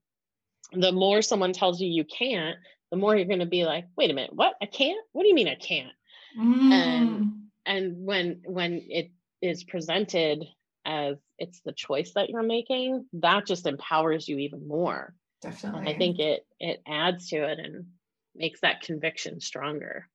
The 0.73 0.91
more 0.91 1.21
someone 1.21 1.53
tells 1.53 1.81
you 1.81 1.87
you 1.89 2.03
can't, 2.05 2.57
the 2.91 2.97
more 2.97 3.15
you're 3.15 3.25
going 3.27 3.39
to 3.39 3.45
be 3.45 3.65
like, 3.65 3.85
wait 3.97 4.11
a 4.11 4.13
minute, 4.13 4.33
what? 4.35 4.55
I 4.61 4.65
can't? 4.65 4.99
What 5.13 5.23
do 5.23 5.29
you 5.29 5.35
mean 5.35 5.47
I 5.47 5.55
can't? 5.55 5.93
mm, 6.35 6.69
And 6.69 7.27
when 8.05 8.41
when 8.45 8.81
it 8.89 9.11
is 9.41 9.63
presented 9.63 10.45
as 10.85 11.17
it's 11.37 11.61
the 11.61 11.73
choice 11.73 12.13
that 12.13 12.29
you're 12.29 12.43
making, 12.43 13.07
that 13.13 13.45
just 13.45 13.67
empowers 13.67 14.27
you 14.27 14.39
even 14.39 14.67
more. 14.67 15.13
definitely. 15.41 15.79
And 15.79 15.89
I 15.89 15.93
think 15.97 16.19
it 16.19 16.47
it 16.59 16.81
adds 16.87 17.29
to 17.29 17.37
it 17.37 17.59
and 17.59 17.87
makes 18.35 18.61
that 18.61 18.81
conviction 18.81 19.41
stronger. 19.41 20.09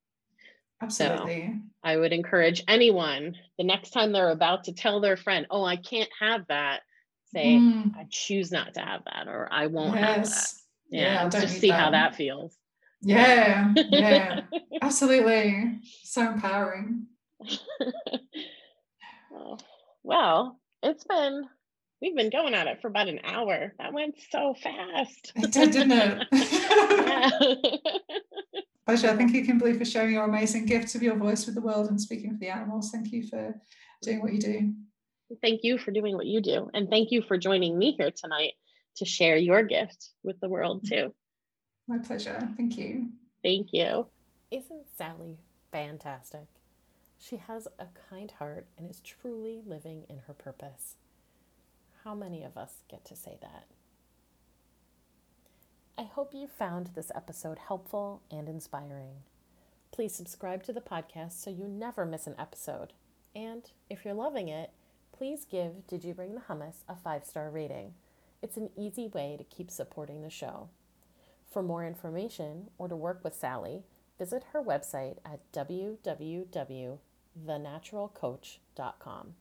absolutely. 0.81 1.63
I 1.85 1.97
would 1.97 2.13
encourage 2.13 2.63
anyone 2.69 3.37
the 3.59 3.65
next 3.65 3.91
time 3.91 4.13
they're 4.13 4.31
about 4.31 4.65
to 4.65 4.73
tell 4.73 5.01
their 5.01 5.17
friend, 5.17 5.47
"Oh, 5.51 5.65
I 5.65 5.77
can't 5.77 6.11
have 6.21 6.47
that," 6.49 6.83
say, 7.27 7.57
Mm, 7.57 7.97
"I 7.97 8.07
choose 8.11 8.53
not 8.53 8.75
to 8.75 8.81
have 8.81 9.05
that," 9.05 9.27
or 9.29 9.49
"I 9.53 9.67
won't 9.67 9.99
have 9.99 10.23
that." 10.23 10.29
yes. 10.29 10.63
Yeah, 10.91 11.29
don't 11.29 11.43
just 11.43 11.59
see 11.61 11.71
how 11.71 11.91
that 11.91 12.15
feels. 12.15 12.57
Yeah, 13.01 13.75
yeah, 13.89 14.43
absolutely. 14.81 15.81
So 16.05 16.31
empowering. 16.33 17.09
Oh, 19.35 19.59
well, 20.03 20.59
it's 20.83 21.05
been 21.05 21.45
we've 22.01 22.17
been 22.17 22.31
going 22.31 22.55
at 22.55 22.67
it 22.67 22.81
for 22.81 22.89
about 22.89 23.09
an 23.09 23.21
hour. 23.25 23.73
That 23.79 23.93
went 23.93 24.17
so 24.31 24.55
fast. 24.63 25.33
It 25.37 25.53
did, 25.53 25.71
didn't 25.71 25.93
it? 25.93 26.29
yeah. 26.33 27.31
Pleasure. 28.87 29.17
Thank 29.17 29.33
you, 29.33 29.45
Kimberly, 29.45 29.79
for 29.79 29.85
sharing 29.85 30.15
your 30.15 30.25
amazing 30.25 30.67
gifts 30.67 30.95
of 30.95 31.03
your 31.03 31.17
voice 31.17 31.47
with 31.47 31.55
the 31.55 31.61
world 31.61 31.89
and 31.89 32.01
speaking 32.01 32.33
for 32.33 32.39
the 32.39 32.49
animals. 32.49 32.91
Thank 32.91 33.13
you 33.13 33.27
for 33.27 33.55
doing 34.03 34.21
what 34.21 34.33
you 34.33 34.41
do. 34.41 34.75
thank 35.41 35.61
you 35.63 35.79
for 35.79 35.93
doing 35.93 36.17
what 36.17 36.27
you 36.27 36.41
do. 36.41 36.69
And 36.75 36.91
thank 36.91 37.13
you 37.13 37.23
for 37.23 37.39
joining 37.39 37.79
me 37.79 37.93
here 37.93 38.11
tonight 38.11 38.55
to 38.97 39.05
share 39.05 39.37
your 39.37 39.63
gift 39.63 40.11
with 40.25 40.41
the 40.41 40.49
world 40.49 40.85
too. 40.87 41.15
My 41.87 41.99
pleasure. 41.99 42.49
Thank 42.57 42.77
you. 42.77 43.11
Thank 43.43 43.69
you. 43.73 44.07
Isn't 44.51 44.87
Sally 44.99 45.39
fantastic? 45.71 46.47
She 47.25 47.37
has 47.37 47.69
a 47.79 47.87
kind 48.11 48.33
heart 48.33 48.67
and 48.77 48.91
is 48.91 48.99
truly 48.99 49.63
living 49.65 50.07
in 50.11 50.19
her 50.27 50.35
purpose. 50.35 50.97
How 52.03 52.17
many 52.17 52.43
of 52.43 52.57
us 52.57 52.83
get 52.89 53.05
to 53.05 53.15
say 53.15 53.39
that? 53.41 53.67
I 55.97 56.03
hope 56.03 56.35
you 56.35 56.49
found 56.49 56.91
this 56.95 57.13
episode 57.15 57.59
helpful 57.59 58.23
and 58.29 58.49
inspiring. 58.49 59.19
Please 59.93 60.13
subscribe 60.13 60.65
to 60.65 60.73
the 60.73 60.81
podcast 60.81 61.41
so 61.41 61.49
you 61.49 61.69
never 61.69 62.05
miss 62.05 62.27
an 62.27 62.35
episode. 62.41 62.93
And 63.37 63.71
if 63.89 64.05
you're 64.05 64.15
loving 64.15 64.49
it, 64.49 64.73
please 65.13 65.45
give 65.45 65.87
Did 65.87 66.03
You 66.03 66.15
Bring 66.15 66.35
the 66.35 66.41
Hummus 66.41 66.83
a 66.89 66.97
five 66.97 67.25
star 67.25 67.51
rating. 67.51 67.95
It's 68.43 68.57
an 68.57 68.71
easy 68.77 69.07
way 69.07 69.37
to 69.39 69.45
keep 69.45 69.71
supporting 69.71 70.23
the 70.23 70.31
show. 70.31 70.71
For 71.49 71.63
more 71.63 71.87
information 71.87 72.71
or 72.79 72.89
to 72.89 72.97
work 72.97 73.21
with 73.23 73.37
Sally, 73.37 73.85
visit 74.19 74.43
her 74.53 74.61
website 74.61 75.19
at 75.25 75.41
www.thenaturalcoach.com. 77.39 79.35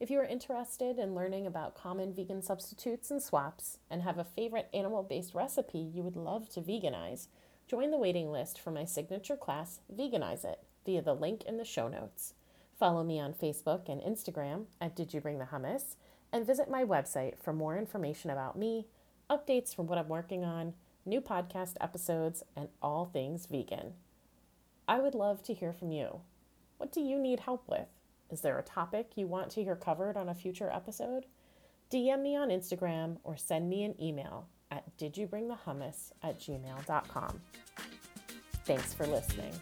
If 0.00 0.10
you 0.10 0.18
are 0.18 0.24
interested 0.24 0.98
in 0.98 1.14
learning 1.14 1.46
about 1.46 1.76
common 1.76 2.12
vegan 2.12 2.42
substitutes 2.42 3.10
and 3.10 3.22
swaps 3.22 3.78
and 3.88 4.02
have 4.02 4.18
a 4.18 4.24
favorite 4.24 4.68
animal 4.74 5.04
based 5.04 5.34
recipe 5.34 5.78
you 5.78 6.02
would 6.02 6.16
love 6.16 6.48
to 6.50 6.60
veganize, 6.60 7.28
join 7.68 7.92
the 7.92 7.98
waiting 7.98 8.32
list 8.32 8.58
for 8.58 8.72
my 8.72 8.84
signature 8.84 9.36
class, 9.36 9.78
Veganize 9.94 10.44
It, 10.44 10.58
via 10.84 11.02
the 11.02 11.14
link 11.14 11.44
in 11.44 11.56
the 11.56 11.64
show 11.64 11.86
notes. 11.86 12.34
Follow 12.76 13.04
me 13.04 13.20
on 13.20 13.32
Facebook 13.32 13.88
and 13.88 14.00
Instagram 14.02 14.64
at 14.80 14.96
Did 14.96 15.14
You 15.14 15.20
Bring 15.20 15.38
the 15.38 15.44
Hummus, 15.44 15.94
and 16.32 16.44
visit 16.44 16.68
my 16.68 16.82
website 16.82 17.34
for 17.38 17.52
more 17.52 17.78
information 17.78 18.30
about 18.30 18.58
me, 18.58 18.86
updates 19.30 19.72
from 19.72 19.86
what 19.86 19.98
I'm 19.98 20.08
working 20.08 20.44
on, 20.44 20.74
new 21.06 21.20
podcast 21.20 21.74
episodes, 21.80 22.42
and 22.56 22.68
all 22.82 23.04
things 23.04 23.46
vegan. 23.46 23.92
I 24.88 24.98
would 24.98 25.14
love 25.14 25.44
to 25.44 25.54
hear 25.54 25.72
from 25.72 25.92
you. 25.92 26.22
What 26.82 26.90
do 26.90 27.00
you 27.00 27.16
need 27.16 27.38
help 27.38 27.68
with? 27.68 27.86
Is 28.28 28.40
there 28.40 28.58
a 28.58 28.62
topic 28.62 29.12
you 29.14 29.28
want 29.28 29.52
to 29.52 29.62
hear 29.62 29.76
covered 29.76 30.16
on 30.16 30.28
a 30.28 30.34
future 30.34 30.68
episode? 30.68 31.26
DM 31.92 32.22
me 32.22 32.34
on 32.34 32.48
Instagram 32.48 33.18
or 33.22 33.36
send 33.36 33.70
me 33.70 33.84
an 33.84 33.94
email 34.02 34.48
at 34.72 34.84
didyouBringTheHummus 34.98 36.10
at 36.24 36.40
gmail.com. 36.40 37.40
Thanks 38.64 38.92
for 38.94 39.06
listening. 39.06 39.52